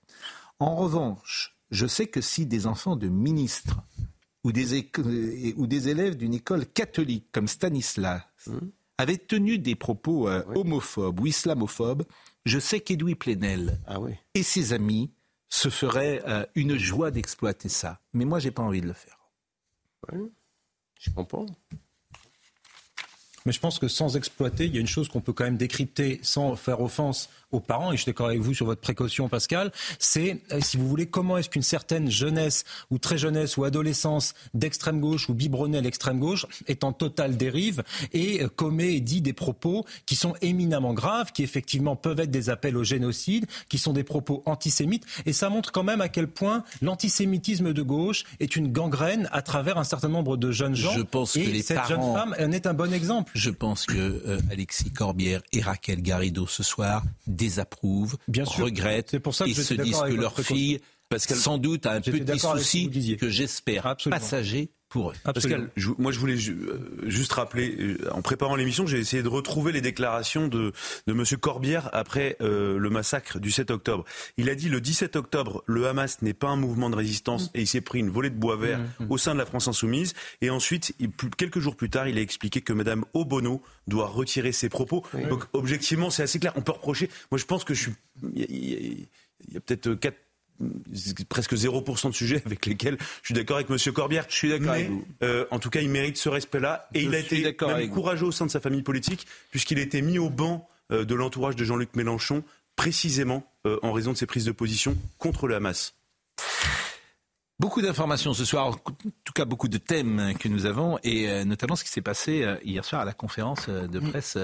En 0.59 0.75
revanche, 0.75 1.57
je 1.71 1.87
sais 1.87 2.05
que 2.05 2.21
si 2.21 2.45
des 2.45 2.67
enfants 2.67 2.95
de 2.95 3.07
ministres 3.07 3.81
ou 4.43 4.51
des, 4.51 4.91
ou 5.57 5.65
des 5.65 5.89
élèves 5.89 6.17
d'une 6.17 6.35
école 6.35 6.67
catholique 6.67 7.31
comme 7.31 7.47
Stanislas 7.47 8.21
mm. 8.45 8.57
avaient 8.99 9.17
tenu 9.17 9.57
des 9.57 9.73
propos 9.73 10.29
homophobes 10.29 11.19
ou 11.19 11.25
islamophobes, 11.25 12.03
je 12.45 12.59
sais 12.59 12.79
qu'Edoui 12.79 13.15
Plenel 13.15 13.79
ah 13.87 13.97
et 14.33 14.43
ses 14.43 14.73
amis 14.73 15.11
se 15.49 15.69
feraient 15.69 16.21
euh, 16.27 16.45
une 16.55 16.77
joie 16.77 17.11
d'exploiter 17.11 17.69
ça. 17.69 17.99
Mais 18.13 18.25
moi, 18.25 18.39
j'ai 18.39 18.51
pas 18.51 18.63
envie 18.63 18.81
de 18.81 18.87
le 18.87 18.93
faire. 18.93 19.17
Oui, 20.11 20.31
je 20.99 21.09
comprends. 21.11 21.45
Mais 23.45 23.51
je 23.51 23.59
pense 23.59 23.79
que 23.79 23.87
sans 23.87 24.17
exploiter, 24.17 24.65
il 24.65 24.73
y 24.73 24.77
a 24.77 24.81
une 24.81 24.87
chose 24.87 25.07
qu'on 25.07 25.21
peut 25.21 25.33
quand 25.33 25.43
même 25.43 25.57
décrypter 25.57 26.19
sans 26.23 26.55
faire 26.55 26.81
offense 26.81 27.29
aux 27.51 27.59
parents, 27.59 27.91
et 27.91 27.97
je 27.97 28.01
suis 28.01 28.09
d'accord 28.09 28.27
avec 28.27 28.39
vous 28.41 28.53
sur 28.53 28.65
votre 28.65 28.81
précaution, 28.81 29.29
Pascal, 29.29 29.71
c'est, 29.99 30.41
euh, 30.51 30.59
si 30.61 30.77
vous 30.77 30.87
voulez, 30.87 31.05
comment 31.05 31.37
est-ce 31.37 31.49
qu'une 31.49 31.61
certaine 31.61 32.09
jeunesse, 32.09 32.65
ou 32.91 32.97
très 32.97 33.17
jeunesse, 33.17 33.55
ou 33.57 33.63
adolescence 33.63 34.33
d'extrême 34.53 34.99
gauche, 34.99 35.29
ou 35.29 35.33
biberonnée 35.33 35.77
à 35.77 35.81
l'extrême 35.81 36.19
gauche, 36.19 36.47
est 36.67 36.83
en 36.83 36.91
totale 36.91 37.37
dérive 37.37 37.83
et 38.13 38.43
euh, 38.43 38.49
commet 38.49 38.95
et 38.95 38.99
dit 38.99 39.21
des 39.21 39.33
propos 39.33 39.85
qui 40.05 40.15
sont 40.15 40.33
éminemment 40.41 40.93
graves, 40.93 41.31
qui 41.31 41.43
effectivement 41.43 41.95
peuvent 41.95 42.19
être 42.19 42.31
des 42.31 42.49
appels 42.49 42.75
au 42.75 42.83
génocide, 42.83 43.45
qui 43.69 43.77
sont 43.77 43.93
des 43.93 44.03
propos 44.03 44.41
antisémites, 44.45 45.05
et 45.25 45.31
ça 45.31 45.49
montre 45.49 45.71
quand 45.71 45.83
même 45.83 46.01
à 46.01 46.09
quel 46.09 46.27
point 46.27 46.63
l'antisémitisme 46.81 47.73
de 47.73 47.81
gauche 47.81 48.23
est 48.39 48.55
une 48.55 48.71
gangrène 48.71 49.29
à 49.31 49.41
travers 49.41 49.77
un 49.77 49.83
certain 49.83 50.09
nombre 50.09 50.35
de 50.35 50.51
jeunes 50.51 50.75
gens. 50.75 50.93
Je 50.93 51.01
pense 51.01 51.35
et 51.35 51.43
que 51.43 51.49
les 51.51 51.61
cette 51.61 51.77
parents... 51.77 51.89
jeune 51.89 52.13
femme 52.13 52.35
en 52.39 52.51
est 52.51 52.65
un 52.65 52.73
bon 52.73 52.91
exemple. 52.91 53.31
Je 53.35 53.49
pense 53.49 53.85
que 53.85 53.97
euh, 53.97 54.39
Alexis 54.49 54.91
Corbière 54.91 55.41
et 55.51 55.61
Raquel 55.61 56.01
Garrido 56.01 56.47
ce 56.47 56.63
soir 56.63 57.03
désapprouvent, 57.27 58.17
Bien 58.29 58.45
sûr. 58.45 58.63
regrettent 58.63 59.13
et 59.13 59.53
se 59.53 59.73
disent 59.73 60.01
que 60.07 60.13
leur 60.13 60.39
fille, 60.39 60.79
parce 61.09 61.27
qu'elle 61.27 61.37
sans 61.37 61.57
doute 61.57 61.85
a 61.85 61.91
un 61.91 62.01
petit 62.01 62.39
souci 62.39 63.17
que 63.17 63.29
j'espère 63.29 63.95
passager, 64.09 64.71
pour 64.95 65.11
eux. 65.11 65.13
Pascal, 65.25 65.69
moi 65.97 66.13
je 66.13 66.19
voulais 66.19 66.37
juste 66.37 67.33
rappeler, 67.33 67.97
en 68.11 68.21
préparant 68.21 68.55
l'émission, 68.55 68.87
j'ai 68.87 68.97
essayé 68.97 69.23
de 69.23 69.27
retrouver 69.27 69.73
les 69.73 69.81
déclarations 69.81 70.47
de, 70.47 70.71
de 71.05 71.13
M. 71.13 71.23
Corbière 71.37 71.89
après 71.91 72.37
le 72.39 72.89
massacre 72.89 73.39
du 73.39 73.51
7 73.51 73.71
octobre. 73.71 74.05
Il 74.37 74.49
a 74.49 74.55
dit 74.55 74.69
le 74.69 74.79
17 74.79 75.17
octobre, 75.17 75.63
le 75.65 75.87
Hamas 75.87 76.21
n'est 76.21 76.33
pas 76.33 76.47
un 76.47 76.55
mouvement 76.55 76.89
de 76.89 76.95
résistance 76.95 77.51
et 77.53 77.61
il 77.61 77.67
s'est 77.67 77.81
pris 77.81 77.99
une 77.99 78.09
volée 78.09 78.29
de 78.29 78.35
bois 78.35 78.55
vert 78.55 78.79
mm, 78.79 79.05
mm. 79.05 79.11
au 79.11 79.17
sein 79.17 79.33
de 79.33 79.39
la 79.39 79.45
France 79.45 79.67
insoumise. 79.67 80.13
Et 80.41 80.49
ensuite, 80.49 80.95
quelques 81.37 81.59
jours 81.59 81.75
plus 81.75 81.89
tard, 81.89 82.07
il 82.07 82.17
a 82.17 82.21
expliqué 82.21 82.61
que 82.61 82.71
Mme 82.71 83.03
Obono 83.13 83.61
doit 83.87 84.07
retirer 84.07 84.51
ses 84.51 84.69
propos. 84.69 85.03
Donc 85.29 85.43
objectivement, 85.53 86.09
c'est 86.09 86.23
assez 86.23 86.39
clair. 86.39 86.53
On 86.55 86.61
peut 86.61 86.71
reprocher. 86.71 87.09
Moi, 87.31 87.37
je 87.37 87.45
pense 87.45 87.63
que 87.63 87.73
je 87.73 87.81
suis. 87.81 87.93
Il 88.35 89.07
y 89.51 89.57
a, 89.57 89.59
peut-être 89.59 89.93
quatre 89.95 90.17
presque 91.29 91.53
0% 91.53 92.09
de 92.09 92.15
sujets 92.15 92.41
avec 92.45 92.65
lesquels 92.65 92.97
je 93.21 93.27
suis 93.27 93.33
d'accord 93.33 93.57
avec 93.57 93.69
M. 93.69 93.93
Corbière. 93.93 94.25
Je 94.29 94.35
suis 94.35 94.49
d'accord 94.49 94.71
avec 94.71 94.89
vous. 94.89 95.05
Euh, 95.23 95.45
en 95.51 95.59
tout 95.59 95.69
cas, 95.69 95.81
il 95.81 95.89
mérite 95.89 96.17
ce 96.17 96.29
respect-là. 96.29 96.87
Et 96.93 97.03
il 97.03 97.13
a 97.15 97.19
été 97.19 97.55
même 97.61 97.89
courageux 97.89 98.27
au 98.27 98.31
sein 98.31 98.45
de 98.45 98.51
sa 98.51 98.59
famille 98.59 98.83
politique, 98.83 99.27
puisqu'il 99.51 99.79
a 99.79 99.81
été 99.81 100.01
mis 100.01 100.19
au 100.19 100.29
banc 100.29 100.67
euh, 100.91 101.05
de 101.05 101.15
l'entourage 101.15 101.55
de 101.55 101.63
Jean-Luc 101.63 101.95
Mélenchon, 101.95 102.43
précisément 102.75 103.43
euh, 103.65 103.79
en 103.81 103.91
raison 103.91 104.11
de 104.11 104.17
ses 104.17 104.25
prises 104.25 104.45
de 104.45 104.51
position 104.51 104.97
contre 105.17 105.47
le 105.47 105.55
Hamas. 105.55 105.95
Beaucoup 107.57 107.81
d'informations 107.81 108.33
ce 108.33 108.43
soir, 108.43 108.67
en 108.67 108.73
tout 109.23 109.33
cas 109.33 109.45
beaucoup 109.45 109.69
de 109.69 109.77
thèmes 109.77 110.33
que 110.37 110.49
nous 110.49 110.65
avons, 110.65 110.99
et 111.03 111.29
euh, 111.29 111.45
notamment 111.45 111.77
ce 111.77 111.85
qui 111.85 111.89
s'est 111.89 112.01
passé 112.01 112.43
euh, 112.43 112.57
hier 112.63 112.83
soir 112.83 113.01
à 113.01 113.05
la 113.05 113.13
conférence 113.13 113.69
de 113.69 113.99
presse 113.99 114.37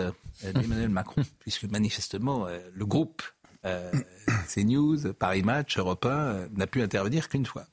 d'Emmanuel 0.43 0.89
Macron, 0.89 1.21
puisque 1.39 1.65
manifestement 1.65 2.47
le 2.73 2.85
groupe 2.85 3.21
CNews, 4.47 5.13
Paris 5.13 5.43
Match, 5.43 5.77
Europe 5.77 6.05
1 6.05 6.49
n'a 6.55 6.67
pu 6.67 6.81
intervenir 6.81 7.29
qu'une 7.29 7.45
fois. 7.45 7.65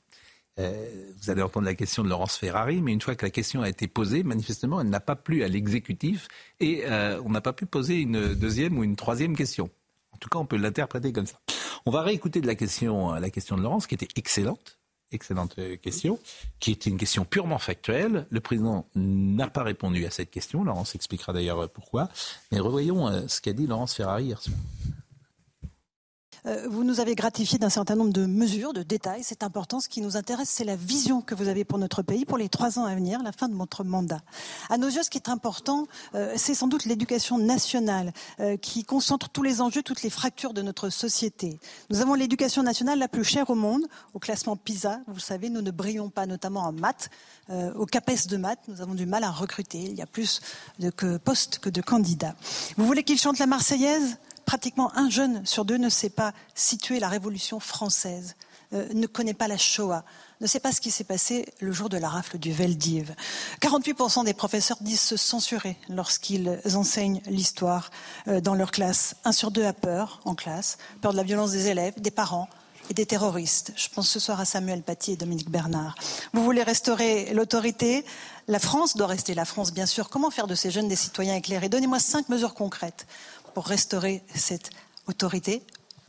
vous 0.57 1.29
allez 1.29 1.41
entendre 1.41 1.65
la 1.65 1.75
question 1.75 2.03
de 2.03 2.09
Laurence 2.09 2.37
Ferrari, 2.37 2.81
mais 2.81 2.93
une 2.93 3.01
fois 3.01 3.15
que 3.15 3.25
la 3.25 3.31
question 3.31 3.61
a 3.61 3.69
été 3.69 3.87
posée, 3.87 4.23
manifestement, 4.23 4.81
elle 4.81 4.89
n'a 4.89 4.99
pas 4.99 5.15
plu 5.15 5.43
à 5.43 5.47
l'exécutif 5.47 6.27
et 6.59 6.83
on 6.87 7.29
n'a 7.29 7.41
pas 7.41 7.53
pu 7.53 7.65
poser 7.65 8.01
une 8.01 8.35
deuxième 8.35 8.77
ou 8.77 8.83
une 8.83 8.95
troisième 8.95 9.35
question. 9.35 9.69
En 10.11 10.17
tout 10.17 10.29
cas, 10.29 10.37
on 10.37 10.45
peut 10.45 10.57
l'interpréter 10.57 11.13
comme 11.13 11.27
ça. 11.27 11.39
On 11.85 11.91
va 11.91 12.01
réécouter 12.01 12.41
la 12.41 12.55
question, 12.55 13.15
de 13.15 13.61
Laurence, 13.61 13.87
qui 13.87 13.95
était 13.95 14.07
excellente 14.15 14.79
Excellente 15.11 15.55
question, 15.81 16.19
qui 16.59 16.71
était 16.71 16.91
une 16.91 16.99
question 16.99 17.25
purement 17.25 17.57
factuelle. 17.57 18.27
Le 18.29 18.41
président 18.41 18.85
n'a 18.93 19.47
pas 19.47 19.63
répondu 19.63 20.05
à 20.05 20.11
cette 20.11 20.29
question. 20.29 20.63
Laurence 20.63 20.93
expliquera 20.93 21.33
d'ailleurs 21.33 21.67
pourquoi. 21.69 22.09
Mais 22.51 22.59
revoyons 22.59 23.07
euh, 23.07 23.27
ce 23.27 23.41
qu'a 23.41 23.53
dit 23.53 23.65
Laurence 23.65 23.95
Ferrari 23.95 24.25
hier 24.25 24.39
soir. 24.39 24.55
Euh, 26.45 26.67
vous 26.69 26.83
nous 26.83 26.99
avez 26.99 27.15
gratifié 27.15 27.59
d'un 27.59 27.69
certain 27.69 27.95
nombre 27.95 28.13
de 28.13 28.25
mesures, 28.25 28.73
de 28.73 28.83
détails. 28.83 29.23
C'est 29.23 29.43
important. 29.43 29.79
Ce 29.79 29.89
qui 29.89 30.01
nous 30.01 30.17
intéresse, 30.17 30.49
c'est 30.49 30.63
la 30.63 30.75
vision 30.75 31.21
que 31.21 31.35
vous 31.35 31.47
avez 31.47 31.65
pour 31.65 31.77
notre 31.77 32.01
pays 32.01 32.25
pour 32.25 32.37
les 32.37 32.49
trois 32.49 32.79
ans 32.79 32.85
à 32.85 32.95
venir, 32.95 33.21
la 33.23 33.31
fin 33.31 33.47
de 33.47 33.55
votre 33.55 33.83
mandat. 33.83 34.21
À 34.69 34.77
nos 34.77 34.87
yeux, 34.87 35.03
ce 35.03 35.09
qui 35.09 35.17
est 35.17 35.29
important, 35.29 35.87
euh, 36.15 36.33
c'est 36.35 36.53
sans 36.53 36.67
doute 36.67 36.85
l'éducation 36.85 37.37
nationale 37.37 38.13
euh, 38.39 38.57
qui 38.57 38.83
concentre 38.83 39.29
tous 39.29 39.43
les 39.43 39.61
enjeux, 39.61 39.83
toutes 39.83 40.03
les 40.03 40.09
fractures 40.09 40.53
de 40.53 40.61
notre 40.61 40.89
société. 40.89 41.59
Nous 41.89 42.01
avons 42.01 42.13
l'éducation 42.13 42.63
nationale 42.63 42.99
la 42.99 43.07
plus 43.07 43.23
chère 43.23 43.49
au 43.49 43.55
monde. 43.55 43.83
Au 44.13 44.19
classement 44.19 44.55
PISA, 44.55 45.01
vous 45.07 45.15
le 45.15 45.19
savez, 45.19 45.49
nous 45.49 45.61
ne 45.61 45.71
brillons 45.71 46.09
pas, 46.09 46.25
notamment 46.25 46.61
en 46.61 46.71
maths. 46.71 47.09
au 47.49 47.85
CAPES 47.85 48.27
de 48.27 48.37
maths, 48.37 48.59
nous 48.67 48.81
avons 48.81 48.93
du 48.93 49.05
mal 49.05 49.23
à 49.23 49.31
recruter. 49.31 49.79
Il 49.79 49.95
y 49.95 50.01
a 50.01 50.05
plus 50.05 50.41
de 50.79 50.89
postes 51.17 51.59
que 51.59 51.69
de 51.69 51.81
candidats. 51.81 52.35
Vous 52.77 52.85
voulez 52.85 53.03
qu'il 53.03 53.19
chante 53.19 53.39
la 53.39 53.47
Marseillaise? 53.47 54.17
Pratiquement 54.49 54.91
un 54.97 55.11
jeune 55.11 55.45
sur 55.45 55.63
deux 55.63 55.77
ne 55.77 55.89
sait 55.89 56.09
pas 56.09 56.33
situer 56.55 56.99
la 56.99 57.07
Révolution 57.07 57.59
française, 57.59 58.35
euh, 58.73 58.87
ne 58.95 59.05
connaît 59.05 59.35
pas 59.35 59.47
la 59.47 59.59
Shoah, 59.59 60.03
ne 60.41 60.47
sait 60.47 60.59
pas 60.59 60.71
ce 60.71 60.81
qui 60.81 60.89
s'est 60.89 61.03
passé 61.03 61.45
le 61.59 61.71
jour 61.71 61.87
de 61.87 61.97
la 61.97 62.09
rafle 62.09 62.39
du 62.39 62.51
Veldiv. 62.51 63.13
48% 63.61 64.25
des 64.25 64.33
professeurs 64.33 64.77
disent 64.81 65.01
se 65.01 65.17
censurer 65.17 65.77
lorsqu'ils 65.87 66.59
enseignent 66.73 67.21
l'histoire 67.27 67.91
euh, 68.27 68.41
dans 68.41 68.55
leur 68.55 68.71
classe. 68.71 69.15
Un 69.23 69.33
sur 69.33 69.51
deux 69.51 69.65
a 69.65 69.73
peur 69.73 70.19
en 70.25 70.33
classe, 70.33 70.79
peur 70.99 71.11
de 71.11 71.17
la 71.17 71.23
violence 71.23 71.51
des 71.51 71.67
élèves, 71.67 72.01
des 72.01 72.09
parents, 72.09 72.49
et 72.89 72.93
des 72.93 73.05
terroristes. 73.05 73.71
Je 73.75 73.87
pense 73.89 74.09
ce 74.09 74.19
soir 74.19 74.39
à 74.39 74.45
Samuel 74.45 74.81
Paty 74.81 75.13
et 75.13 75.15
Dominique 75.15 75.49
Bernard. 75.49 75.95
Vous 76.33 76.43
voulez 76.43 76.63
restaurer 76.63 77.33
l'autorité? 77.33 78.03
La 78.47 78.59
France 78.59 78.97
doit 78.97 79.07
rester 79.07 79.35
la 79.35 79.45
France, 79.45 79.71
bien 79.71 79.85
sûr. 79.85 80.09
Comment 80.09 80.31
faire 80.31 80.47
de 80.47 80.55
ces 80.55 80.71
jeunes 80.71 80.87
des 80.87 80.95
citoyens 80.95 81.35
éclairés? 81.35 81.69
Donnez-moi 81.69 81.99
cinq 81.99 82.29
mesures 82.29 82.55
concrètes 82.55 83.05
pour 83.59 83.67
restaurer 83.67 84.23
cette 84.33 84.69
autorité. 85.07 85.61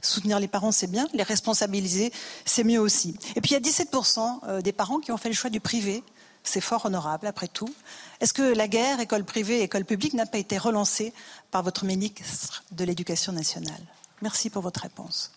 Soutenir 0.02 0.38
les 0.38 0.46
parents, 0.46 0.70
c'est 0.70 0.86
bien. 0.86 1.08
Les 1.14 1.24
responsabiliser, 1.24 2.12
c'est 2.44 2.62
mieux 2.62 2.78
aussi. 2.78 3.18
Et 3.34 3.40
puis 3.40 3.50
il 3.50 3.54
y 3.54 3.56
a 3.56 3.60
17% 3.60 4.20
euh, 4.46 4.60
des 4.60 4.70
parents 4.70 5.00
qui 5.00 5.10
ont 5.10 5.16
fait 5.16 5.30
le 5.30 5.34
choix 5.34 5.50
du 5.50 5.58
privé. 5.58 6.04
C'est 6.44 6.60
fort 6.60 6.86
honorable, 6.86 7.26
après 7.26 7.48
tout. 7.48 7.74
Est-ce 8.20 8.32
que 8.32 8.54
la 8.54 8.68
guerre, 8.68 9.00
école 9.00 9.24
privée, 9.24 9.62
école 9.62 9.84
publique, 9.84 10.14
n'a 10.14 10.26
pas 10.26 10.38
été 10.38 10.58
relancée 10.58 11.12
par 11.50 11.64
votre 11.64 11.84
ministre 11.84 12.62
de 12.70 12.84
l'Éducation 12.84 13.32
nationale? 13.32 13.82
Merci 14.22 14.48
pour 14.48 14.62
votre 14.62 14.82
réponse. 14.82 15.32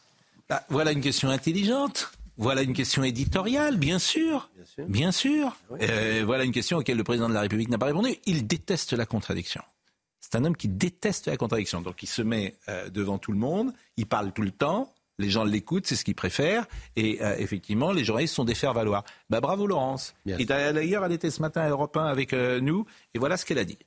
Bah, 0.48 0.64
voilà 0.70 0.92
une 0.92 1.02
question 1.02 1.30
intelligente. 1.30 2.12
Voilà 2.38 2.62
une 2.62 2.74
question 2.74 3.04
éditoriale, 3.04 3.78
bien 3.78 3.98
sûr. 3.98 4.52
Bien 4.88 5.12
sûr. 5.12 5.58
Euh, 5.82 6.22
voilà 6.24 6.44
une 6.44 6.52
question 6.52 6.78
auquel 6.78 6.96
le 6.96 7.04
président 7.04 7.28
de 7.28 7.34
la 7.34 7.42
République 7.42 7.70
n'a 7.70 7.80
pas 7.80 7.88
répondu. 7.88 8.18
Il 8.28 8.46
déteste 8.46 8.94
la 8.94 9.08
contradiction. 9.08 9.64
C'est 10.24 10.38
un 10.38 10.46
homme 10.46 10.56
qui 10.56 10.70
déteste 10.70 11.28
la 11.28 11.36
contradiction. 11.36 11.82
Donc 11.82 12.02
il 12.02 12.08
se 12.08 12.22
met 12.22 12.56
euh, 12.70 12.90
devant 12.90 13.18
tout 13.18 13.34
le 13.34 13.38
monde, 13.38 13.74
il 13.98 14.06
parle 14.06 14.32
tout 14.32 14.42
le 14.42 14.52
temps, 14.52 14.94
les 15.20 15.30
gens 15.30 15.44
l'écoutent, 15.44 15.86
c'est 15.86 15.98
ce 15.98 16.06
qu'il 16.06 16.16
préfère. 16.16 16.66
Et 16.96 17.22
euh, 17.22 17.36
effectivement, 17.38 17.92
les 17.92 18.06
journalistes 18.06 18.34
sont 18.34 18.46
des 18.46 18.56
faire-valoir. 18.56 19.04
Bah, 19.30 19.42
bravo 19.42 19.68
Laurence. 19.68 20.16
Et 20.26 20.46
d'ailleurs, 20.46 21.04
elle 21.04 21.12
était 21.12 21.30
ce 21.30 21.42
matin 21.42 21.62
à 21.62 21.70
Europe 21.70 21.98
1 21.98 22.06
avec 22.06 22.32
euh, 22.32 22.62
nous, 22.62 22.86
et 23.14 23.20
voilà 23.20 23.36
ce 23.36 23.46
qu'elle 23.46 23.58
a 23.58 23.66
dit. 23.66 23.78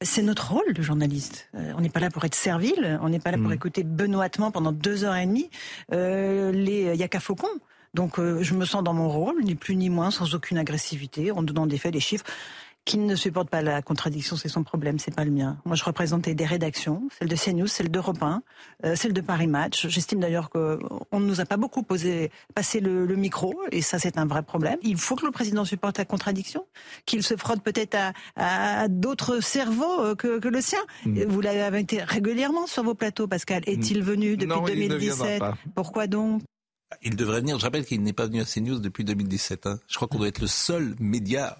C'est 0.00 0.22
notre 0.22 0.52
rôle 0.52 0.72
de 0.72 0.80
journaliste. 0.80 1.50
on 1.54 1.80
n'est 1.80 1.90
pas 1.90 1.98
là 1.98 2.08
pour 2.08 2.24
être 2.24 2.36
servile, 2.36 3.00
on 3.02 3.08
n'est 3.08 3.18
pas 3.18 3.32
là 3.32 3.36
pour 3.36 3.48
mm. 3.48 3.54
écouter 3.54 3.82
benoîtement 3.82 4.52
pendant 4.52 4.70
deux 4.70 5.02
heures 5.02 5.16
et 5.16 5.26
demie 5.26 5.50
les 5.90 6.94
Yaka 6.96 7.18
Faucon. 7.18 7.48
Donc 7.94 8.20
je 8.20 8.54
me 8.54 8.64
sens 8.64 8.84
dans 8.84 8.92
mon 8.92 9.08
rôle, 9.08 9.42
ni 9.42 9.56
plus 9.56 9.74
ni 9.74 9.90
moins, 9.90 10.12
sans 10.12 10.36
aucune 10.36 10.56
agressivité, 10.56 11.32
en 11.32 11.42
donnant 11.42 11.66
des 11.66 11.78
faits, 11.78 11.92
des 11.92 11.98
chiffres 11.98 12.26
qui 12.88 12.96
ne 12.96 13.14
supporte 13.16 13.50
pas 13.50 13.60
la 13.60 13.82
contradiction, 13.82 14.36
c'est 14.36 14.48
son 14.48 14.64
problème, 14.64 14.98
c'est 14.98 15.14
pas 15.14 15.26
le 15.26 15.30
mien. 15.30 15.58
Moi, 15.66 15.76
je 15.76 15.84
représentais 15.84 16.34
des 16.34 16.46
rédactions, 16.46 17.06
celle 17.18 17.28
de 17.28 17.36
CNews, 17.36 17.66
celle 17.66 17.90
d'Europe 17.90 18.22
1, 18.22 18.42
euh, 18.86 18.96
celle 18.96 19.12
de 19.12 19.20
Paris 19.20 19.46
Match. 19.46 19.86
J'estime 19.88 20.20
d'ailleurs 20.20 20.48
qu'on 20.48 20.78
ne 21.12 21.26
nous 21.26 21.42
a 21.42 21.44
pas 21.44 21.58
beaucoup 21.58 21.82
posé, 21.82 22.30
passé 22.54 22.80
le, 22.80 23.14
micro, 23.14 23.54
et 23.72 23.82
ça, 23.82 23.98
c'est 23.98 24.16
un 24.16 24.24
vrai 24.24 24.42
problème. 24.42 24.78
Il 24.80 24.96
faut 24.96 25.16
que 25.16 25.26
le 25.26 25.30
président 25.32 25.66
supporte 25.66 25.98
la 25.98 26.06
contradiction, 26.06 26.64
qu'il 27.04 27.22
se 27.22 27.36
frotte 27.36 27.62
peut-être 27.62 27.94
à, 28.36 28.88
d'autres 28.88 29.40
cerveaux 29.40 30.00
euh, 30.00 30.14
que, 30.14 30.48
le 30.48 30.60
sien. 30.62 30.80
Mm. 31.04 31.24
Vous 31.24 31.42
l'avez 31.42 31.80
été 31.80 32.02
régulièrement 32.02 32.66
sur 32.66 32.84
vos 32.84 32.94
plateaux, 32.94 33.28
Pascal. 33.28 33.64
Est-il 33.66 34.02
venu 34.02 34.38
depuis 34.38 34.62
2017 34.62 35.42
Pourquoi 35.74 36.06
donc? 36.06 36.40
Il 37.02 37.16
devrait 37.16 37.40
venir. 37.40 37.58
Je 37.58 37.66
rappelle 37.66 37.84
qu'il 37.84 38.02
n'est 38.02 38.14
pas 38.14 38.24
venu 38.24 38.40
à 38.40 38.46
CNews 38.46 38.78
depuis 38.78 39.04
2017. 39.04 39.66
Hein. 39.66 39.78
Je 39.88 39.96
crois 39.96 40.08
qu'on 40.08 40.16
doit 40.16 40.28
être 40.28 40.40
le 40.40 40.46
seul 40.46 40.94
média 40.98 41.58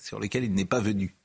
sur 0.00 0.20
lesquels 0.20 0.44
il 0.44 0.52
n'est 0.52 0.64
pas 0.64 0.80
venu. 0.80 1.16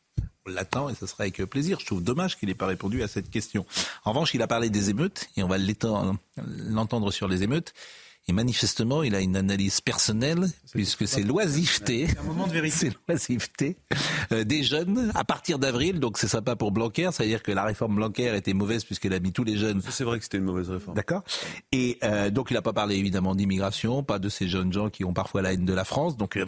On 0.45 0.51
l'attend 0.51 0.89
et 0.89 0.95
ce 0.95 1.05
sera 1.05 1.23
avec 1.23 1.37
plaisir. 1.45 1.79
Je 1.79 1.85
trouve 1.85 2.03
dommage 2.03 2.37
qu'il 2.37 2.49
n'ait 2.49 2.55
pas 2.55 2.67
répondu 2.67 3.01
à 3.01 3.07
cette 3.07 3.29
question. 3.29 3.65
En 4.03 4.11
revanche, 4.11 4.33
il 4.33 4.41
a 4.41 4.47
parlé 4.47 4.69
des 4.69 4.89
émeutes 4.89 5.29
et 5.37 5.43
on 5.43 5.47
va 5.47 5.57
l'entendre 5.57 7.11
sur 7.11 7.27
les 7.27 7.43
émeutes. 7.43 7.73
Et 8.29 8.31
manifestement, 8.31 9.03
il 9.03 9.15
a 9.15 9.19
une 9.19 9.35
analyse 9.35 9.81
personnelle, 9.81 10.47
puisque 10.71 11.05
c'est 11.05 11.23
l'oisiveté, 11.23 12.07
c'est 12.69 12.93
l'oisiveté 13.05 13.75
euh, 14.31 14.45
des 14.45 14.63
jeunes 14.63 15.11
à 15.13 15.25
partir 15.25 15.59
d'avril. 15.59 15.99
Donc 15.99 16.17
c'est 16.17 16.29
sympa 16.29 16.55
pour 16.55 16.71
Blanquer, 16.71 17.09
c'est-à-dire 17.11 17.43
que 17.43 17.51
la 17.51 17.65
réforme 17.65 17.95
Blanquer 17.95 18.33
était 18.37 18.53
mauvaise 18.53 18.85
puisqu'elle 18.85 19.11
a 19.11 19.19
mis 19.19 19.33
tous 19.33 19.43
les 19.43 19.57
jeunes. 19.57 19.81
C'est 19.89 20.05
vrai 20.05 20.19
que 20.19 20.23
c'était 20.23 20.37
une 20.37 20.45
mauvaise 20.45 20.69
réforme. 20.69 20.95
D'accord. 20.95 21.23
Et 21.73 21.97
euh, 22.03 22.29
donc 22.29 22.49
il 22.49 22.53
n'a 22.53 22.61
pas 22.61 22.71
parlé 22.71 22.95
évidemment 22.95 23.35
d'immigration, 23.35 24.03
pas 24.03 24.19
de 24.19 24.29
ces 24.29 24.47
jeunes 24.47 24.71
gens 24.71 24.89
qui 24.89 25.03
ont 25.03 25.13
parfois 25.13 25.41
la 25.41 25.51
haine 25.51 25.65
de 25.65 25.73
la 25.73 25.83
France. 25.83 26.15
Donc 26.15 26.39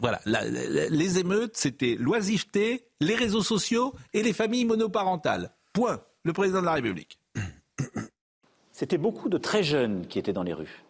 voilà, 0.00 0.20
les 0.24 1.18
émeutes, 1.18 1.56
c'était 1.56 1.96
l'oisiveté, 1.98 2.86
les 3.00 3.14
réseaux 3.14 3.42
sociaux 3.42 3.94
et 4.12 4.22
les 4.22 4.32
familles 4.32 4.64
monoparentales. 4.64 5.50
Point. 5.72 6.00
Le 6.24 6.32
président 6.32 6.60
de 6.60 6.66
la 6.66 6.74
République. 6.74 7.18
C'était 8.72 8.98
beaucoup 8.98 9.28
de 9.28 9.38
très 9.38 9.62
jeunes 9.62 10.06
qui 10.06 10.18
étaient 10.18 10.32
dans 10.32 10.42
les 10.42 10.52
rues. 10.52 10.84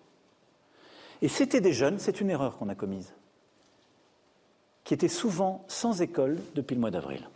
Et 1.22 1.28
c'était 1.28 1.60
des 1.60 1.72
jeunes, 1.72 1.98
c'est 1.98 2.20
une 2.20 2.30
erreur 2.30 2.58
qu'on 2.58 2.68
a 2.68 2.74
commise, 2.74 3.12
qui 4.84 4.94
étaient 4.94 5.08
souvent 5.08 5.64
sans 5.68 6.02
école 6.02 6.38
depuis 6.54 6.74
le 6.74 6.80
mois 6.80 6.90
d'avril. 6.90 7.28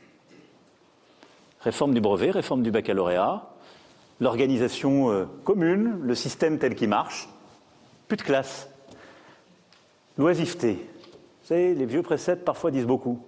Réforme 1.60 1.94
du 1.94 2.00
brevet, 2.00 2.30
réforme 2.30 2.62
du 2.62 2.70
baccalauréat, 2.70 3.48
l'organisation 4.20 5.10
euh, 5.10 5.26
commune, 5.44 5.98
le 6.02 6.14
système 6.14 6.58
tel 6.58 6.74
qu'il 6.74 6.88
marche, 6.88 7.28
plus 8.08 8.16
de 8.16 8.22
classe, 8.22 8.68
l'oisiveté, 10.18 10.78
savez, 11.44 11.74
les 11.74 11.86
vieux 11.86 12.02
préceptes 12.02 12.44
parfois 12.44 12.70
disent 12.70 12.86
beaucoup. 12.86 13.20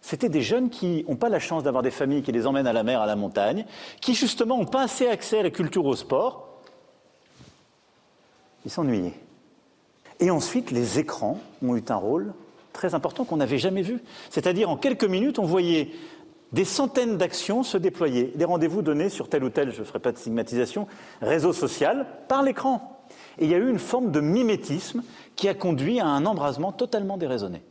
C'était 0.00 0.28
des 0.28 0.42
jeunes 0.42 0.70
qui 0.70 1.04
n'ont 1.08 1.16
pas 1.16 1.28
la 1.28 1.38
chance 1.38 1.62
d'avoir 1.62 1.82
des 1.82 1.90
familles 1.90 2.22
qui 2.22 2.32
les 2.32 2.46
emmènent 2.46 2.66
à 2.66 2.72
la 2.72 2.82
mer, 2.82 3.00
à 3.00 3.06
la 3.06 3.16
montagne, 3.16 3.66
qui 4.00 4.14
justement 4.14 4.58
n'ont 4.58 4.66
pas 4.66 4.82
assez 4.82 5.06
accès 5.06 5.40
à 5.40 5.42
la 5.42 5.50
culture, 5.50 5.84
au 5.84 5.94
sport. 5.94 6.60
Ils 8.64 8.70
s'ennuyaient. 8.70 9.14
Et 10.20 10.30
ensuite, 10.30 10.70
les 10.70 10.98
écrans 10.98 11.38
ont 11.62 11.76
eu 11.76 11.82
un 11.88 11.94
rôle 11.96 12.34
très 12.72 12.94
important 12.94 13.24
qu'on 13.24 13.38
n'avait 13.38 13.58
jamais 13.58 13.82
vu. 13.82 14.00
C'est-à-dire 14.30 14.70
en 14.70 14.76
quelques 14.76 15.04
minutes, 15.04 15.38
on 15.38 15.44
voyait 15.44 15.90
des 16.52 16.64
centaines 16.64 17.16
d'actions 17.16 17.62
se 17.62 17.78
déployer, 17.78 18.32
des 18.34 18.44
rendez-vous 18.44 18.82
donnés 18.82 19.08
sur 19.08 19.28
tel 19.28 19.44
ou 19.44 19.50
tel, 19.50 19.72
je 19.72 19.80
ne 19.80 19.84
ferai 19.84 19.98
pas 19.98 20.12
de 20.12 20.18
stigmatisation, 20.18 20.86
réseau 21.20 21.52
social 21.52 22.06
par 22.28 22.42
l'écran. 22.42 23.06
Et 23.38 23.44
il 23.44 23.50
y 23.50 23.54
a 23.54 23.58
eu 23.58 23.68
une 23.68 23.78
forme 23.78 24.10
de 24.10 24.20
mimétisme 24.20 25.02
qui 25.36 25.48
a 25.48 25.54
conduit 25.54 26.00
à 26.00 26.06
un 26.06 26.26
embrasement 26.26 26.72
totalement 26.72 27.16
déraisonné. 27.16 27.62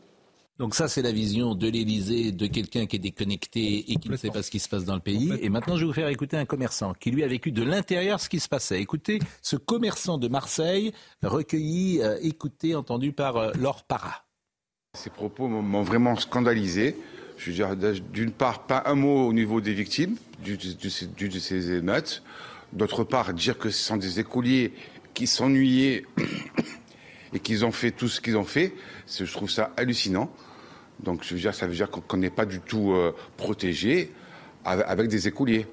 Donc 0.58 0.76
ça, 0.76 0.90
c'est 0.90 1.02
la 1.02 1.14
vision 1.14 1.56
de 1.56 1.70
l'Élysée, 1.70 2.34
de 2.34 2.46
quelqu'un 2.46 2.86
qui 2.86 2.98
est 2.98 3.00
déconnecté 3.00 3.94
et 3.94 3.96
qui 3.96 4.10
ne 4.10 4.18
sait 4.18 4.30
pas 4.30 4.44
ce 4.44 4.52
qui 4.52 4.60
se 4.60 4.68
passe 4.68 4.84
dans 4.84 4.96
le 4.96 5.00
pays. 5.00 5.32
Et 5.42 5.48
maintenant, 5.48 5.78
je 5.78 5.82
vais 5.82 5.88
vous 5.88 5.94
faire 5.94 6.10
écouter 6.10 6.36
un 6.36 6.44
commerçant 6.44 6.94
qui, 6.94 7.12
lui, 7.12 7.24
a 7.24 7.28
vécu 7.28 7.54
de 7.54 7.64
l'intérieur 7.64 8.20
ce 8.20 8.28
qui 8.28 8.42
se 8.42 8.50
passait. 8.50 8.82
Écoutez, 8.82 9.20
ce 9.42 9.56
commerçant 9.56 10.18
de 10.18 10.28
Marseille, 10.28 10.92
recueilli, 11.24 12.02
euh, 12.02 12.18
écouté, 12.22 12.76
entendu 12.76 13.14
par 13.14 13.38
euh, 13.38 13.52
Laure 13.58 13.84
Parra. 13.84 14.26
Ces 14.98 15.10
propos 15.10 15.48
m'ont 15.48 15.84
vraiment 15.84 16.18
scandalisé. 16.18 16.98
Je 17.40 17.52
veux 17.52 17.54
dire, 17.54 17.76
d'une 18.12 18.32
part, 18.32 18.68
pas 18.68 18.84
un 18.86 18.96
mot 18.96 19.26
au 19.26 19.32
niveau 19.32 19.62
des 19.62 19.74
victimes 19.74 20.18
de 20.46 21.40
ces 21.40 21.72
émeutes. 21.72 22.22
D'autre 22.74 23.06
part, 23.06 23.34
dire 23.34 23.58
que 23.58 23.70
ce 23.70 23.82
sont 23.82 23.96
des 23.96 24.20
écoliers 24.20 24.74
qui 25.14 25.26
s'ennuyaient 25.26 26.04
et 27.34 27.40
qu'ils 27.40 27.64
ont 27.64 27.72
fait 27.72 27.92
tout 27.92 28.10
ce 28.10 28.20
qu'ils 28.20 28.36
ont 28.36 28.44
fait, 28.44 28.74
je 29.08 29.32
trouve 29.32 29.50
ça 29.50 29.72
hallucinant. 29.78 30.30
Donc, 31.02 31.24
je 31.24 31.34
veux 31.34 31.40
dire, 31.40 31.56
ça 31.56 31.66
veut 31.66 31.74
dire 31.74 31.90
qu'on 31.90 32.18
n'est 32.18 32.30
pas 32.30 32.46
du 32.46 32.60
tout 32.60 32.92
euh, 32.92 33.16
protégé 33.38 34.12
avec 34.66 35.08
des 35.08 35.30
écoliers. 35.30 35.66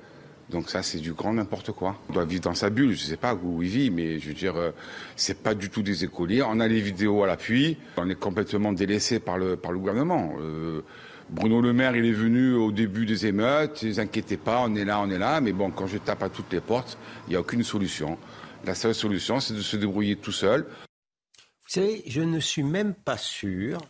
Donc 0.51 0.71
ça, 0.71 0.85
c'est 0.85 0.99
du 0.99 1.13
grand 1.13 1.33
n'importe 1.33 1.73
quoi. 1.73 1.97
On 2.09 2.13
doit 2.13 2.25
vivre 2.25 2.43
dans 2.43 2.55
sa 2.55 2.71
bulle. 2.71 2.95
Je 2.95 3.03
ne 3.03 3.09
sais 3.09 3.17
pas 3.17 3.35
où 3.35 3.65
il 3.65 3.69
vit, 3.69 3.91
mais 3.91 4.21
je 4.21 4.29
veux 4.29 4.35
dire, 4.35 4.55
euh, 4.55 4.71
c'est 5.17 5.43
pas 5.43 5.55
du 5.55 5.71
tout 5.71 5.83
des 5.83 6.05
écoliers. 6.05 6.43
On 6.43 6.61
a 6.61 6.69
les 6.69 6.81
vidéos 6.81 7.25
à 7.25 7.27
l'appui. 7.27 7.77
On 7.97 8.09
est 8.09 8.15
complètement 8.15 8.73
délaissé 8.73 9.19
par 9.19 9.39
le 9.39 9.57
par 9.57 9.73
le 9.73 9.79
gouvernement. 9.81 10.37
Euh, 10.41 10.83
Bruno 11.29 11.61
Le 11.61 11.73
Maire, 11.73 11.97
il 11.97 12.07
est 12.07 12.13
venu 12.13 12.55
au 12.55 12.73
début 12.73 13.07
des 13.07 13.27
émeutes. 13.27 13.83
Ne 13.83 13.91
vous 13.91 14.01
inquiétez 14.01 14.37
pas, 14.37 14.63
on 14.65 14.75
est 14.75 14.85
là, 14.85 15.01
on 15.01 15.11
est 15.11 15.19
là. 15.19 15.41
Mais 15.41 15.53
bon, 15.53 15.71
quand 15.71 15.87
je 15.87 15.99
tape 15.99 16.23
à 16.23 16.29
toutes 16.29 16.53
les 16.53 16.61
portes, 16.61 16.99
il 17.27 17.31
n'y 17.31 17.37
a 17.37 17.41
aucune 17.41 17.63
solution. 17.63 18.19
La 18.65 18.75
seule 18.75 18.95
solution, 18.95 19.41
c'est 19.41 19.55
de 19.55 19.63
se 19.63 19.77
débrouiller 19.77 20.17
tout 20.17 20.33
seul. 20.33 20.63
Vous 20.63 21.69
savez, 21.69 22.03
je 22.07 22.21
ne 22.21 22.39
suis 22.41 22.63
même 22.63 22.95
pas 22.95 23.17
sûr. 23.17 23.81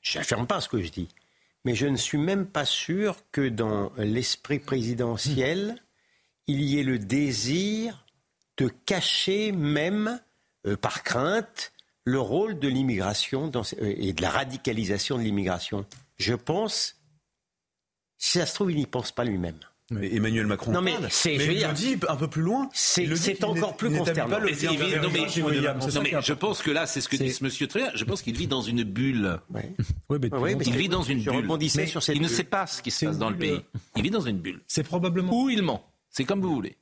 Je 0.00 0.18
n'affirme 0.18 0.46
pas 0.46 0.60
ce 0.60 0.68
que 0.68 0.80
je 0.80 0.90
dis 0.90 1.08
mais 1.66 1.74
je 1.74 1.86
ne 1.86 1.96
suis 1.96 2.16
même 2.16 2.46
pas 2.46 2.64
sûr 2.64 3.16
que 3.32 3.48
dans 3.48 3.90
l'esprit 3.98 4.60
présidentiel, 4.60 5.82
il 6.46 6.62
y 6.62 6.78
ait 6.78 6.84
le 6.84 7.00
désir 7.00 8.06
de 8.56 8.68
cacher 8.68 9.50
même, 9.50 10.20
euh, 10.68 10.76
par 10.76 11.02
crainte, 11.02 11.72
le 12.04 12.20
rôle 12.20 12.60
de 12.60 12.68
l'immigration 12.68 13.50
euh, 13.52 13.62
et 13.80 14.12
de 14.12 14.22
la 14.22 14.30
radicalisation 14.30 15.18
de 15.18 15.24
l'immigration. 15.24 15.84
Je 16.18 16.34
pense, 16.34 16.96
si 18.18 18.38
ça 18.38 18.46
se 18.46 18.54
trouve, 18.54 18.70
il 18.72 18.78
n'y 18.78 18.86
pense 18.86 19.12
pas 19.12 19.24
lui-même. 19.24 19.58
Mais 19.90 20.12
Emmanuel 20.12 20.46
Macron 20.48 20.72
non 20.72 20.80
mais 20.80 20.96
c'est 21.10 21.38
je 21.38 21.52
il 21.52 21.72
dit 21.74 21.96
un 22.08 22.16
peu 22.16 22.26
plus 22.26 22.42
loin. 22.42 22.68
C'est 22.72 23.44
encore 23.44 23.76
plus 23.76 23.96
consternant. 23.96 24.40
mais, 24.40 24.56
je 24.58 26.32
pense 26.32 26.60
que 26.60 26.72
là, 26.72 26.86
c'est 26.86 27.00
ce 27.00 27.08
que 27.08 27.14
dit 27.16 27.32
ce 27.32 27.44
monsieur 27.44 27.68
Je 27.94 28.04
pense 28.04 28.22
qu'il 28.22 28.36
vit 28.36 28.48
dans 28.48 28.62
une 28.62 28.82
bulle. 28.82 29.38
Oui. 30.08 30.18
mais 30.20 30.64
il 30.66 30.76
vit 30.76 30.88
dans 30.88 31.02
une 31.02 31.22
bulle. 31.22 31.88
Sur 31.88 32.02
il 32.14 32.22
ne 32.22 32.28
sait 32.28 32.44
pas 32.44 32.66
ce 32.66 32.82
qui 32.82 32.90
se 32.90 33.06
passe 33.06 33.18
dans 33.18 33.30
le 33.30 33.36
pays. 33.36 33.60
Il 33.96 34.02
vit 34.02 34.10
dans 34.10 34.20
une 34.20 34.38
bulle. 34.38 34.60
C'est 34.66 34.84
probablement. 34.84 35.32
Où 35.32 35.50
il 35.50 35.62
ment. 35.62 35.84
C'est 36.10 36.24
comme 36.24 36.40
vous 36.40 36.54
voulez. 36.54 36.76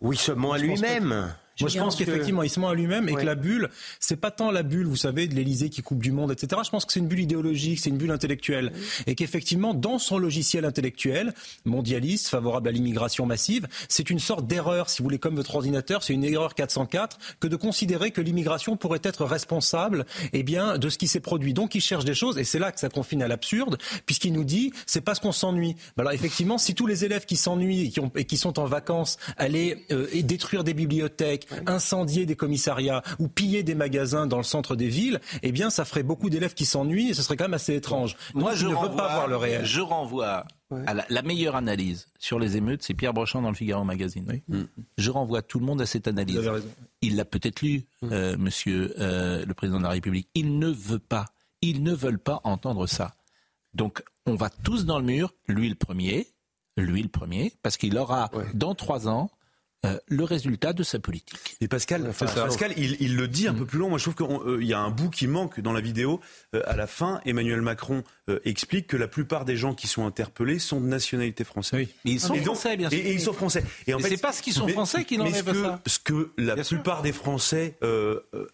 Oui, 0.00 0.16
seulement 0.16 0.52
à 0.52 0.58
lui-même. 0.58 1.34
Moi, 1.60 1.68
je 1.68 1.78
pense 1.78 1.96
qu'effectivement, 1.96 2.42
il 2.42 2.50
se 2.50 2.60
ment 2.60 2.68
à 2.68 2.74
lui-même 2.74 3.08
et 3.08 3.14
que 3.14 3.24
la 3.24 3.34
bulle, 3.34 3.68
c'est 4.00 4.16
pas 4.16 4.30
tant 4.30 4.50
la 4.50 4.62
bulle, 4.62 4.86
vous 4.86 4.96
savez, 4.96 5.26
de 5.26 5.34
l'Élysée 5.34 5.70
qui 5.70 5.82
coupe 5.82 6.02
du 6.02 6.12
monde, 6.12 6.32
etc. 6.32 6.62
Je 6.64 6.70
pense 6.70 6.84
que 6.84 6.92
c'est 6.92 7.00
une 7.00 7.08
bulle 7.08 7.20
idéologique, 7.20 7.80
c'est 7.80 7.90
une 7.90 7.98
bulle 7.98 8.10
intellectuelle. 8.10 8.72
Et 9.06 9.14
qu'effectivement, 9.14 9.74
dans 9.74 9.98
son 9.98 10.18
logiciel 10.18 10.64
intellectuel, 10.64 11.34
mondialiste, 11.64 12.28
favorable 12.28 12.68
à 12.68 12.72
l'immigration 12.72 13.26
massive, 13.26 13.66
c'est 13.88 14.10
une 14.10 14.18
sorte 14.18 14.46
d'erreur, 14.46 14.88
si 14.88 14.98
vous 14.98 15.04
voulez, 15.04 15.18
comme 15.18 15.36
votre 15.36 15.54
ordinateur, 15.54 16.02
c'est 16.02 16.14
une 16.14 16.24
erreur 16.24 16.54
404, 16.54 17.18
que 17.40 17.48
de 17.48 17.56
considérer 17.56 18.10
que 18.10 18.20
l'immigration 18.20 18.76
pourrait 18.76 19.00
être 19.02 19.24
responsable, 19.24 20.06
eh 20.32 20.42
bien, 20.42 20.78
de 20.78 20.88
ce 20.88 20.98
qui 20.98 21.08
s'est 21.08 21.20
produit. 21.20 21.54
Donc, 21.54 21.74
il 21.74 21.80
cherche 21.80 22.04
des 22.04 22.14
choses, 22.14 22.38
et 22.38 22.44
c'est 22.44 22.58
là 22.58 22.72
que 22.72 22.80
ça 22.80 22.88
confine 22.88 23.22
à 23.22 23.28
l'absurde, 23.28 23.78
puisqu'il 24.06 24.32
nous 24.32 24.44
dit, 24.44 24.72
c'est 24.86 25.00
parce 25.00 25.18
qu'on 25.18 25.32
s'ennuie. 25.32 25.76
Alors, 25.96 26.12
effectivement, 26.12 26.58
si 26.58 26.74
tous 26.74 26.86
les 26.86 27.04
élèves 27.04 27.24
qui 27.24 27.36
s'ennuient 27.36 27.86
et 27.86 27.90
qui, 27.90 28.00
et 28.16 28.24
qui 28.24 28.36
sont 28.36 28.58
en 28.58 28.66
vacances 28.66 29.18
allaient 29.36 29.84
euh, 29.90 30.06
détruire 30.22 30.64
des 30.64 30.74
bibliothèques, 30.74 31.47
incendier 31.66 32.26
des 32.26 32.36
commissariats 32.36 33.02
ou 33.18 33.28
piller 33.28 33.62
des 33.62 33.74
magasins 33.74 34.26
dans 34.26 34.36
le 34.36 34.42
centre 34.42 34.76
des 34.76 34.88
villes, 34.88 35.20
eh 35.42 35.52
bien, 35.52 35.70
ça 35.70 35.84
ferait 35.84 36.02
beaucoup 36.02 36.30
d'élèves 36.30 36.54
qui 36.54 36.64
s'ennuient 36.64 37.10
et 37.10 37.14
ce 37.14 37.22
serait 37.22 37.36
quand 37.36 37.44
même 37.44 37.54
assez 37.54 37.74
étrange. 37.74 38.16
Moi, 38.34 38.54
je, 38.54 38.66
ne 38.66 38.70
veux 38.70 38.96
pas 38.96 39.14
voir 39.14 39.28
le 39.28 39.36
réel. 39.36 39.64
Je 39.64 39.80
renvoie 39.80 40.44
à 40.70 40.94
la, 41.08 41.22
meilleure 41.22 41.56
analyse 41.56 42.08
sur 42.18 42.38
les 42.38 42.56
émeutes, 42.56 42.82
c'est 42.82 42.94
Pierre 42.94 43.14
Brochand 43.14 43.40
dans 43.40 43.48
le 43.48 43.54
Figaro 43.54 43.84
Magazine. 43.84 44.40
Mm. 44.48 44.62
Je 44.98 45.10
renvoie 45.10 45.40
tout 45.40 45.58
le 45.58 45.64
monde 45.64 45.80
à 45.80 45.86
cette 45.86 46.08
analyse. 46.08 46.50
Il 47.00 47.16
l'a 47.16 47.24
peut-être 47.24 47.62
lu, 47.62 47.86
mm. 48.02 48.12
euh, 48.12 48.36
Monsieur 48.36 48.94
euh, 48.98 49.44
le 49.46 49.54
président 49.54 49.78
de 49.78 49.84
la 49.84 49.90
République. 49.90 50.28
Il 50.34 50.58
ne 50.58 50.68
veut 50.68 50.98
pas, 50.98 51.24
ils 51.62 51.82
ne 51.82 51.94
veulent 51.94 52.18
pas 52.18 52.40
entendre 52.44 52.86
ça. 52.86 53.14
Donc, 53.74 54.02
on 54.26 54.34
va 54.34 54.50
tous 54.50 54.84
dans 54.84 54.98
le 54.98 55.04
mur, 55.04 55.34
lui 55.46 55.68
le 55.68 55.74
premier, 55.74 56.28
lui 56.76 57.02
le 57.02 57.08
premier, 57.08 57.52
parce 57.62 57.76
qu'il 57.76 57.96
aura 57.96 58.30
dans 58.54 58.74
trois 58.74 59.08
ans 59.08 59.30
euh, 59.86 59.96
le 60.08 60.24
résultat 60.24 60.72
de 60.72 60.82
sa 60.82 60.98
politique. 60.98 61.56
Et 61.60 61.68
Pascal, 61.68 62.10
Pascal 62.18 62.72
il, 62.76 63.14
le 63.14 63.28
dit 63.28 63.46
un 63.46 63.54
peu 63.54 63.64
plus 63.64 63.78
long. 63.78 63.88
Moi, 63.88 63.98
je 63.98 64.10
trouve 64.10 64.16
qu'il 64.16 64.50
euh, 64.50 64.64
y 64.64 64.72
a 64.72 64.80
un 64.80 64.90
bout 64.90 65.08
qui 65.08 65.28
manque 65.28 65.60
dans 65.60 65.72
la 65.72 65.80
vidéo. 65.80 66.18
Euh, 66.52 66.62
à 66.66 66.74
la 66.74 66.88
fin, 66.88 67.20
Emmanuel 67.24 67.62
Macron 67.62 68.02
explique 68.44 68.88
que 68.88 68.96
la 68.98 69.08
plupart 69.08 69.46
des 69.46 69.56
gens 69.56 69.72
qui 69.72 69.86
sont 69.86 70.04
interpellés 70.04 70.58
sont 70.58 70.82
de 70.82 70.86
nationalité 70.86 71.44
française. 71.44 71.78
Oui. 71.78 71.88
ils 72.04 72.20
sont 72.20 72.34
français, 72.34 72.76
bien 72.76 72.90
sûr. 72.90 72.98
Et, 72.98 73.12
ils 73.12 73.20
sont 73.20 73.32
français. 73.32 73.64
Et 73.86 73.94
en 73.94 74.00
fait, 74.00 74.10
c'est 74.10 74.20
pas 74.20 74.32
ce 74.32 74.42
qu'ils 74.42 74.52
sont 74.52 74.68
français 74.68 75.04
qui 75.04 75.16
n'enlève 75.16 75.46
ce 75.46 75.62
ça. 75.62 75.80
Ce 75.86 75.98
que 75.98 76.32
la 76.36 76.56
plupart 76.56 77.00
des 77.02 77.12
Français 77.12 77.78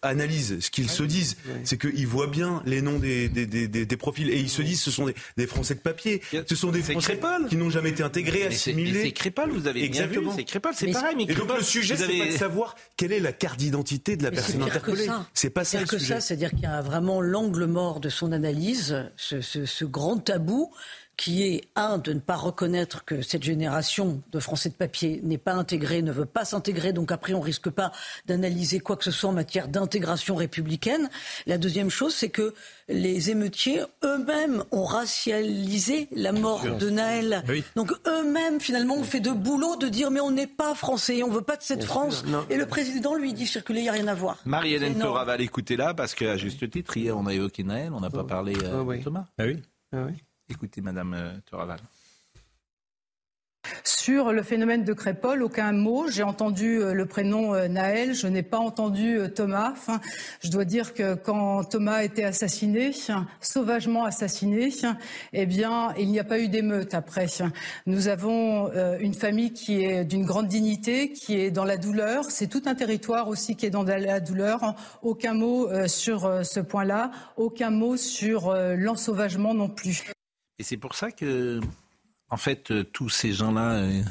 analysent, 0.01 0.59
ce 0.61 0.69
qu'ils 0.69 0.89
se 0.89 1.03
disent, 1.03 1.37
c'est 1.63 1.77
qu'ils 1.77 2.07
voient 2.07 2.27
bien 2.27 2.61
les 2.65 2.81
noms 2.81 2.99
des, 2.99 3.27
des, 3.27 3.45
des, 3.47 3.67
des, 3.67 3.97
profils 3.97 4.29
et 4.29 4.39
ils 4.39 4.49
se 4.49 4.61
disent 4.61 4.81
ce 4.81 4.91
sont 4.91 5.09
des, 5.35 5.47
Français 5.47 5.73
de 5.73 5.79
papier. 5.79 6.21
Ce 6.47 6.55
sont 6.55 6.71
des 6.71 6.83
Français 6.83 7.19
qui 7.49 7.57
n'ont 7.57 7.71
jamais 7.71 7.89
été 7.89 8.03
intégrés, 8.03 8.45
assimilés. 8.45 9.01
C'est 9.01 9.11
Crépal, 9.11 9.49
vous 9.49 9.67
avez 9.67 9.83
Exactement. 9.83 10.21
bien 10.21 10.31
vu. 10.31 10.37
C'est 10.37 10.45
Crépal, 10.45 10.73
c'est 10.73 10.91
pareil. 10.91 11.14
Et 11.19 11.33
donc 11.33 11.55
le 11.57 11.63
sujet, 11.63 11.95
c'est 11.95 12.17
pas 12.17 12.25
de 12.25 12.31
savoir 12.31 12.75
quelle 12.97 13.11
est 13.11 13.19
la 13.19 13.33
carte 13.33 13.57
d'identité 13.59 14.17
de 14.17 14.23
la 14.23 14.31
personne 14.31 14.61
interpellée. 14.61 15.07
C'est 15.33 15.49
pas 15.49 15.63
ça 15.63 15.79
le 15.79 15.85
que 15.85 15.97
sujet. 15.97 16.15
ça, 16.15 16.21
c'est-à-dire 16.21 16.51
qu'il 16.51 16.61
y 16.61 16.65
a 16.65 16.81
vraiment 16.81 17.21
l'angle 17.21 17.65
mort 17.65 17.99
de 17.99 18.09
son 18.09 18.31
analyse, 18.31 19.09
ce, 19.15 19.41
ce, 19.41 19.65
ce 19.65 19.85
grand 19.85 20.17
tabou 20.17 20.71
qui 21.17 21.43
est, 21.43 21.63
un, 21.75 21.97
de 21.97 22.13
ne 22.13 22.19
pas 22.19 22.35
reconnaître 22.35 23.05
que 23.05 23.21
cette 23.21 23.43
génération 23.43 24.21
de 24.31 24.39
Français 24.39 24.69
de 24.69 24.73
papier 24.73 25.21
n'est 25.23 25.37
pas 25.37 25.53
intégrée, 25.53 26.01
ne 26.01 26.11
veut 26.11 26.25
pas 26.25 26.45
s'intégrer, 26.45 26.93
donc 26.93 27.11
après 27.11 27.33
on 27.33 27.41
risque 27.41 27.69
pas 27.69 27.91
d'analyser 28.25 28.79
quoi 28.79 28.97
que 28.97 29.03
ce 29.03 29.11
soit 29.11 29.29
en 29.29 29.33
matière 29.33 29.67
d'intégration 29.67 30.35
républicaine. 30.35 31.09
La 31.47 31.57
deuxième 31.57 31.89
chose, 31.89 32.13
c'est 32.13 32.29
que 32.29 32.53
les 32.87 33.29
émeutiers 33.29 33.81
eux-mêmes 34.03 34.63
ont 34.71 34.83
racialisé 34.83 36.07
la 36.11 36.31
mort 36.31 36.63
de 36.63 36.89
Naël. 36.89 37.43
Donc 37.75 37.91
eux-mêmes, 38.07 38.59
finalement, 38.59 38.95
ont 38.95 39.03
fait 39.03 39.19
de 39.19 39.31
boulot 39.31 39.75
de 39.77 39.87
dire 39.87 40.11
mais 40.11 40.19
on 40.19 40.31
n'est 40.31 40.47
pas 40.47 40.75
français, 40.75 41.23
on 41.23 41.29
veut 41.29 41.41
pas 41.41 41.57
de 41.57 41.63
cette 41.63 41.83
France. 41.83 42.23
Et 42.49 42.57
le 42.57 42.65
président 42.65 43.15
lui 43.15 43.33
dit 43.33 43.47
circuler, 43.47 43.79
il 43.79 43.83
n'y 43.83 43.89
a 43.89 43.93
rien 43.93 44.07
à 44.07 44.13
voir. 44.13 44.37
Marie-Hélène 44.45 44.97
Toraval, 44.99 45.41
écoutez 45.41 45.77
là, 45.77 45.93
parce 45.93 46.13
qu'à 46.13 46.37
juste 46.37 46.69
titre, 46.69 46.97
hier 46.97 47.17
on 47.17 47.25
a 47.25 47.33
évoqué 47.33 47.63
Naël, 47.63 47.91
on 47.93 48.01
n'a 48.01 48.09
pas 48.09 48.23
parlé 48.23 48.55
euh, 48.63 48.83
de 48.83 49.03
Thomas. 49.03 49.25
Ah 49.37 49.45
oui. 49.45 49.61
Ah 49.91 50.03
oui. 50.07 50.13
Écoutez, 50.49 50.79
Madame 50.81 51.13
euh, 51.15 51.31
Toraval. 51.49 51.79
Sur 53.83 54.31
le 54.31 54.43
phénomène 54.43 54.83
de 54.83 54.93
Crépol, 54.93 55.41
aucun 55.41 55.71
mot. 55.71 56.07
J'ai 56.07 56.21
entendu 56.21 56.79
euh, 56.79 56.93
le 56.93 57.07
prénom 57.07 57.55
euh, 57.55 57.67
Naël, 57.67 58.13
je 58.13 58.27
n'ai 58.27 58.43
pas 58.43 58.59
entendu 58.59 59.17
Thomas. 59.33 59.73
Je 60.43 60.51
dois 60.51 60.65
dire 60.65 60.93
que 60.93 61.15
quand 61.15 61.63
Thomas 61.63 61.95
a 61.95 62.03
été 62.03 62.23
assassiné, 62.23 62.91
sauvagement 63.41 64.05
assassiné, 64.05 64.69
eh 65.33 65.47
bien, 65.47 65.95
il 65.97 66.11
n'y 66.11 66.19
a 66.19 66.23
pas 66.23 66.37
eu 66.37 66.47
d'émeute 66.47 66.93
après. 66.93 67.25
Nous 67.87 68.07
avons 68.07 68.71
une 68.99 69.15
famille 69.15 69.51
qui 69.51 69.83
est 69.83 70.05
d'une 70.05 70.25
grande 70.25 70.47
dignité, 70.47 71.11
qui 71.11 71.39
est 71.39 71.49
dans 71.49 71.65
la 71.65 71.77
douleur. 71.77 72.25
C'est 72.29 72.47
tout 72.47 72.61
un 72.67 72.75
territoire 72.75 73.27
aussi 73.29 73.55
qui 73.55 73.65
est 73.65 73.71
dans 73.71 73.83
la 73.83 74.19
douleur. 74.19 74.75
Aucun 75.01 75.33
mot 75.33 75.87
sur 75.87 76.45
ce 76.45 76.59
point-là, 76.59 77.09
aucun 77.35 77.71
mot 77.71 77.97
sur 77.97 78.53
l'ensauvagement 78.53 79.55
non 79.55 79.69
plus. 79.69 80.14
Et 80.59 80.63
c'est 80.63 80.77
pour 80.77 80.95
ça 80.95 81.11
que, 81.11 81.59
en 82.29 82.37
fait, 82.37 82.71
euh, 82.71 82.83
tous 82.83 83.09
ces 83.09 83.33
gens-là, 83.33 83.73
euh, 83.73 84.01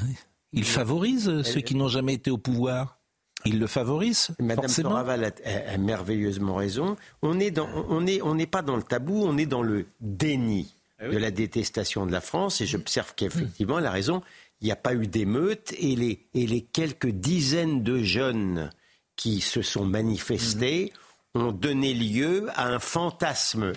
ils 0.53 0.65
favorisent 0.65 1.41
ceux 1.43 1.61
qui 1.61 1.75
n'ont 1.75 1.87
jamais 1.87 2.13
été 2.13 2.31
au 2.31 2.37
pouvoir. 2.37 2.99
Ils 3.45 3.59
le 3.59 3.67
favorisent. 3.67 4.29
Madame 4.39 4.63
forcément. 4.63 4.89
Toraval 4.89 5.33
a, 5.43 5.77
merveilleusement 5.77 6.55
raison. 6.55 6.95
On 7.21 7.35
n'est 7.35 7.53
on 7.59 8.05
est, 8.07 8.21
on 8.21 8.37
pas 8.45 8.61
dans 8.61 8.75
le 8.75 8.83
tabou, 8.83 9.23
on 9.23 9.37
est 9.37 9.45
dans 9.45 9.61
le 9.61 9.87
déni 9.99 10.73
ah 10.99 11.09
de 11.09 11.17
la 11.17 11.29
détestation 11.29 12.05
de 12.05 12.11
la 12.11 12.21
France. 12.21 12.61
Et 12.61 12.65
j'observe 12.65 13.13
qu'effectivement, 13.15 13.79
elle 13.79 13.85
a 13.85 13.91
raison. 13.91 14.21
Il 14.61 14.65
n'y 14.65 14.71
a 14.71 14.77
pas 14.77 14.95
eu 14.95 15.05
d'émeute 15.05 15.73
et 15.77 15.95
les, 15.95 16.25
et 16.33 16.47
les 16.47 16.61
quelques 16.61 17.09
dizaines 17.09 17.83
de 17.83 18.01
jeunes 18.01 18.71
qui 19.15 19.41
se 19.41 19.61
sont 19.61 19.85
manifestés 19.85 20.91
mhm. 21.35 21.41
ont 21.41 21.51
donné 21.51 21.93
lieu 21.93 22.47
à 22.55 22.67
un 22.67 22.79
fantasme 22.79 23.73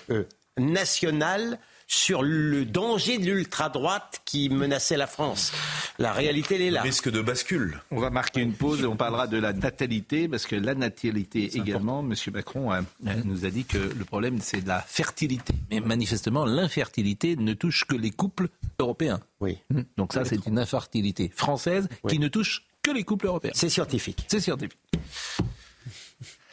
national 0.56 1.58
sur 1.88 2.22
le 2.22 2.66
danger 2.66 3.18
de 3.18 3.24
l'ultra-droite 3.24 4.20
qui 4.26 4.50
menaçait 4.50 4.98
la 4.98 5.06
France. 5.06 5.52
La 5.98 6.12
réalité, 6.12 6.56
elle 6.56 6.62
est 6.62 6.70
là. 6.70 6.82
Le 6.82 6.88
risque 6.88 7.10
de 7.10 7.22
bascule. 7.22 7.80
On 7.90 7.98
va 7.98 8.10
marquer 8.10 8.42
une 8.42 8.52
pause 8.52 8.82
et 8.82 8.86
on 8.86 8.96
parlera 8.96 9.26
de 9.26 9.38
la 9.38 9.54
natalité, 9.54 10.28
parce 10.28 10.46
que 10.46 10.54
la 10.54 10.74
natalité 10.74 11.56
également, 11.56 12.00
M. 12.00 12.14
Macron 12.32 12.72
euh, 12.72 12.82
nous 13.24 13.46
a 13.46 13.50
dit 13.50 13.64
que 13.64 13.78
le 13.78 14.04
problème, 14.04 14.38
c'est 14.40 14.60
de 14.60 14.68
la 14.68 14.80
fertilité. 14.82 15.54
Mais 15.70 15.80
manifestement, 15.80 16.44
l'infertilité 16.44 17.36
ne 17.36 17.54
touche 17.54 17.86
que 17.86 17.96
les 17.96 18.10
couples 18.10 18.48
européens. 18.78 19.20
Oui. 19.40 19.58
Hum. 19.74 19.84
Donc 19.96 20.12
ça, 20.12 20.26
c'est 20.26 20.46
une 20.46 20.58
infertilité 20.58 21.32
française 21.34 21.88
qui 22.06 22.18
ne 22.18 22.28
touche 22.28 22.64
que 22.82 22.90
les 22.90 23.02
couples 23.02 23.26
européens. 23.26 23.52
C'est 23.54 23.70
scientifique. 23.70 24.26
C'est 24.28 24.40
scientifique. 24.40 24.78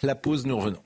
La 0.02 0.16
pause, 0.16 0.46
nous 0.46 0.58
revenons. 0.58 0.82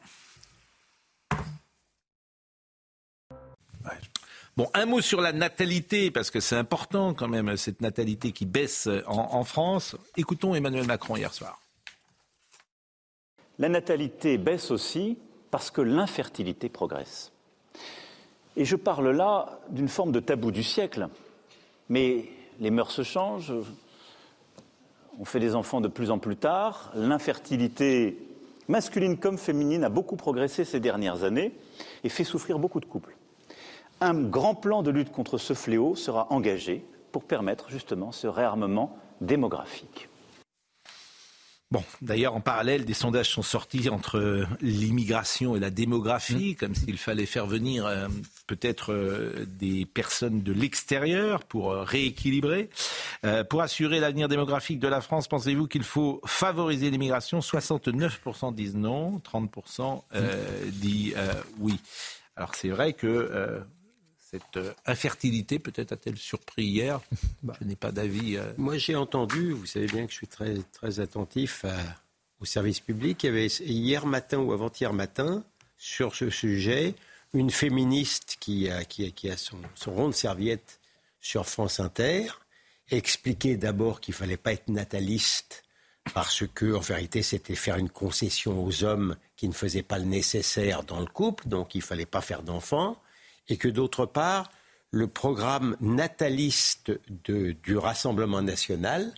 Bon, 4.57 4.69
un 4.73 4.85
mot 4.85 5.01
sur 5.01 5.21
la 5.21 5.31
natalité, 5.31 6.11
parce 6.11 6.31
que 6.31 6.39
c'est 6.39 6.55
important 6.55 7.13
quand 7.13 7.27
même, 7.27 7.55
cette 7.55 7.81
natalité 7.81 8.31
qui 8.31 8.45
baisse 8.45 8.89
en, 9.07 9.35
en, 9.35 9.43
France. 9.43 9.95
Écoutons 10.17 10.55
Emmanuel 10.55 10.85
Macron 10.85 11.15
hier 11.15 11.33
soir. 11.33 11.59
La 13.57 13.69
natalité 13.69 14.37
baisse 14.37 14.71
aussi 14.71 15.17
parce 15.51 15.71
que 15.71 15.81
l'infertilité 15.81 16.69
progresse. 16.69 17.31
Et 18.55 18.65
je 18.65 18.75
parle 18.75 19.11
là 19.11 19.59
d'une 19.69 19.87
forme 19.87 20.11
de 20.11 20.19
tabou 20.19 20.51
du 20.51 20.63
siècle. 20.63 21.07
Mais 21.87 22.25
les 22.59 22.71
mœurs 22.71 22.91
se 22.91 23.03
changent, 23.03 23.53
on 25.19 25.25
fait 25.25 25.39
des 25.39 25.55
enfants 25.55 25.81
de 25.81 25.87
plus 25.87 26.11
en 26.11 26.19
plus 26.19 26.37
tard, 26.37 26.91
l'infertilité 26.95 28.17
masculine 28.67 29.17
comme 29.17 29.37
féminine 29.37 29.83
a 29.83 29.89
beaucoup 29.89 30.15
progressé 30.15 30.63
ces 30.63 30.79
dernières 30.79 31.23
années 31.23 31.51
et 32.03 32.09
fait 32.09 32.23
souffrir 32.23 32.59
beaucoup 32.59 32.79
de 32.79 32.85
couples 32.85 33.15
un 34.01 34.13
grand 34.21 34.55
plan 34.55 34.83
de 34.83 34.91
lutte 34.91 35.11
contre 35.11 35.37
ce 35.37 35.53
fléau 35.53 35.95
sera 35.95 36.27
engagé 36.31 36.85
pour 37.11 37.23
permettre 37.23 37.69
justement 37.69 38.11
ce 38.11 38.27
réarmement 38.27 38.97
démographique. 39.21 40.09
Bon, 41.71 41.83
d'ailleurs, 42.01 42.35
en 42.35 42.41
parallèle, 42.41 42.83
des 42.83 42.95
sondages 42.95 43.29
sont 43.29 43.43
sortis 43.43 43.89
entre 43.89 44.47
l'immigration 44.59 45.55
et 45.55 45.59
la 45.59 45.69
démographie, 45.69 46.55
comme 46.55 46.73
s'il 46.73 46.97
fallait 46.97 47.27
faire 47.27 47.45
venir 47.45 47.85
euh, 47.85 48.07
peut-être 48.47 48.91
euh, 48.91 49.45
des 49.45 49.85
personnes 49.85 50.41
de 50.41 50.51
l'extérieur 50.51 51.43
pour 51.43 51.71
euh, 51.71 51.83
rééquilibrer. 51.83 52.69
Pour 53.49 53.61
assurer 53.61 53.99
l'avenir 53.99 54.29
démographique 54.29 54.79
de 54.79 54.87
la 54.87 55.01
France, 55.01 55.27
pensez-vous 55.27 55.67
qu'il 55.67 55.83
faut 55.83 56.21
favoriser 56.25 56.89
l'immigration? 56.89 57.39
69% 57.39 58.55
disent 58.55 58.75
non, 58.75 59.17
30% 59.19 60.01
disent 60.71 61.17
oui. 61.59 61.77
Alors 62.37 62.55
c'est 62.55 62.69
vrai 62.69 62.93
que 62.93 63.61
cette 64.29 64.57
euh, 64.57 64.73
infertilité 64.85 65.59
peut-être 65.59 65.91
a-t-elle 65.91 66.17
surpris 66.17 66.65
hier? 66.65 67.01
Bah. 67.43 67.55
Je 67.61 67.65
n'ai 67.65 67.75
pas 67.75 67.91
d'avis. 67.91 68.35
Euh. 68.35 68.51
Moi, 68.57 68.77
j'ai 68.77 68.95
entendu, 68.95 69.53
vous 69.53 69.65
savez 69.65 69.87
bien 69.87 70.05
que 70.05 70.11
je 70.11 70.17
suis 70.17 70.27
très, 70.27 70.55
très 70.73 70.99
attentif 70.99 71.65
au 72.41 72.45
service 72.45 72.81
public. 72.81 73.23
Il 73.23 73.27
y 73.27 73.29
avait 73.29 73.47
hier 73.47 74.05
matin 74.05 74.39
ou 74.39 74.51
avant-hier 74.51 74.91
matin, 74.91 75.43
sur 75.77 76.15
ce 76.15 76.29
sujet, 76.29 76.95
une 77.33 77.49
féministe 77.49 78.37
qui 78.39 78.69
a, 78.69 78.83
qui 78.83 79.09
qui 79.13 79.29
a 79.29 79.37
son, 79.37 79.57
son, 79.75 79.93
rond 79.93 80.09
de 80.09 80.13
serviette 80.13 80.79
sur 81.21 81.47
France 81.47 81.79
Inter, 81.79 82.27
expliquait 82.89 83.55
d'abord 83.55 84.01
qu'il 84.01 84.13
ne 84.13 84.17
fallait 84.17 84.37
pas 84.37 84.51
être 84.51 84.67
nataliste 84.67 85.63
parce 86.13 86.43
que, 86.53 86.73
en 86.73 86.79
vérité, 86.79 87.23
c'était 87.23 87.55
faire 87.55 87.77
une 87.77 87.89
concession 87.89 88.63
aux 88.65 88.83
hommes 88.83 89.15
qui 89.35 89.47
ne 89.47 89.53
faisaient 89.53 89.83
pas 89.83 89.99
le 89.99 90.05
nécessaire 90.05 90.83
dans 90.83 90.99
le 90.99 91.05
couple, 91.05 91.47
donc 91.47 91.75
il 91.75 91.79
ne 91.79 91.83
fallait 91.83 92.05
pas 92.05 92.21
faire 92.21 92.43
d'enfants 92.43 93.01
et 93.49 93.57
que 93.57 93.67
d'autre 93.67 94.05
part, 94.05 94.49
le 94.91 95.07
programme 95.07 95.75
nataliste 95.81 96.91
du 97.27 97.77
Rassemblement 97.77 98.41
national 98.41 99.13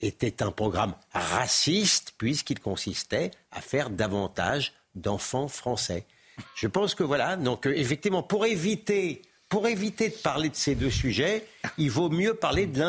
était 0.00 0.42
un 0.42 0.50
programme 0.50 0.94
raciste 1.12 2.14
puisqu'il 2.18 2.58
consistait 2.58 3.30
à 3.50 3.60
faire 3.60 3.90
davantage 3.90 4.72
d'enfants 4.94 5.48
français. 5.48 6.06
Je 6.56 6.66
pense 6.66 6.94
que 6.94 7.04
voilà, 7.04 7.36
donc 7.36 7.66
euh, 7.66 7.76
effectivement, 7.76 8.22
pour 8.22 8.46
éviter 8.46 9.22
pour 9.52 9.68
éviter 9.68 10.08
de 10.08 10.14
parler 10.14 10.48
de 10.48 10.56
ces 10.56 10.74
deux 10.74 10.88
sujets, 10.88 11.44
il 11.76 11.90
vaut 11.90 12.08
mieux 12.08 12.32
parler 12.32 12.64
de 12.64 12.82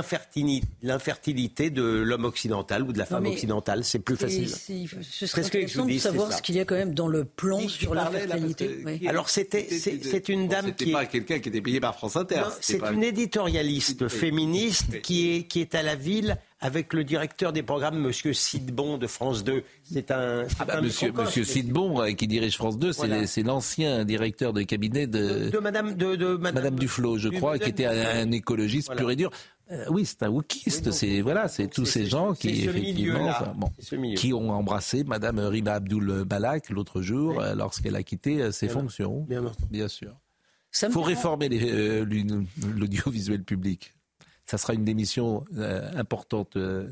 l'infertilité 0.81 1.69
de 1.69 1.83
l'homme 1.83 2.23
occidental 2.23 2.83
ou 2.83 2.93
de 2.93 2.97
la 2.97 3.05
femme 3.05 3.25
occidentale. 3.25 3.83
C'est 3.83 3.99
plus 3.99 4.15
facile. 4.15 4.47
Ce 4.47 5.27
serait 5.27 5.43
intéressant 5.43 5.85
de 5.85 5.97
savoir 5.97 6.31
ce 6.31 6.41
qu'il 6.41 6.55
y 6.55 6.61
a 6.61 6.65
quand 6.65 6.75
même 6.75 6.93
dans 6.93 7.09
le 7.09 7.25
plan 7.25 7.67
sur 7.67 7.93
l'infertilité. 7.93 8.81
Alors 9.09 9.27
c'était 9.27 9.67
c'est 9.77 10.29
une 10.29 10.47
dame 10.47 10.73
qui 10.73 10.93
pas 10.93 11.05
quelqu'un 11.05 11.39
qui 11.39 11.49
était 11.49 11.59
payé 11.59 11.81
par 11.81 11.97
France 11.97 12.15
Inter. 12.15 12.43
C'est 12.61 12.79
une 12.79 13.03
éditorialiste 13.03 14.07
féministe 14.07 15.01
qui 15.01 15.35
est 15.35 15.43
qui 15.43 15.59
est 15.59 15.75
à 15.75 15.83
la 15.83 15.95
ville 15.95 16.37
avec 16.63 16.93
le 16.93 17.03
directeur 17.03 17.51
des 17.51 17.61
programmes, 17.61 17.99
Monsieur 17.99 18.31
Sidbon 18.31 18.97
de 18.97 19.05
France 19.05 19.43
2. 19.43 19.63
C'est 19.83 20.11
un, 20.11 20.45
ah 20.59 20.65
bah, 20.65 20.81
Monsieur, 20.81 21.11
Monsieur 21.11 21.43
Sidbon 21.43 22.01
euh, 22.01 22.11
qui 22.13 22.25
dirige 22.25 22.55
France 22.55 22.79
2, 22.79 22.93
c'est 23.25 23.43
l'ancien 23.43 24.05
directeur 24.05 24.53
de 24.53 24.61
cabinet 24.63 25.05
de, 25.05 25.49
de, 25.49 25.59
Madame 25.59 25.93
de, 25.95 26.15
de 26.15 26.37
Madame, 26.37 26.79
Duflo, 26.79 27.17
je 27.17 27.27
crois, 27.27 27.59
qui 27.59 27.69
était 27.69 27.85
un, 27.85 28.31
écologiste 28.31 28.95
pur 28.95 29.11
et 29.11 29.17
dur. 29.17 29.29
Euh, 29.71 29.85
oui, 29.89 30.05
c'est 30.05 30.23
un 30.23 30.29
wokiste. 30.29 30.91
c'est 30.91 31.21
voilà, 31.21 31.49
c'est 31.49 31.67
tous 31.67 31.85
ces 31.85 32.05
gens 32.05 32.33
qui 32.33 32.65
effectivement, 32.65 33.33
qui 34.15 34.33
ont 34.33 34.51
embrassé 34.51 35.03
Madame 35.03 35.39
Riba 35.39 35.75
Abdul 35.75 36.23
Balak 36.25 36.69
l'autre 36.69 37.01
jour 37.01 37.41
euh, 37.41 37.55
lorsqu'elle 37.55 37.95
a 37.95 38.03
quitté 38.03 38.51
ses 38.51 38.69
fonctions. 38.69 39.25
Bien, 39.27 39.43
bien 39.69 39.87
sûr. 39.89 40.15
Il 40.81 40.91
faut 40.91 41.01
réformer 41.01 41.49
l'audiovisuel 41.49 43.43
public 43.43 43.93
ça 44.45 44.57
sera 44.57 44.73
une 44.73 44.83
démission 44.83 45.45
euh, 45.57 45.89
importante, 45.95 46.57
euh, 46.57 46.89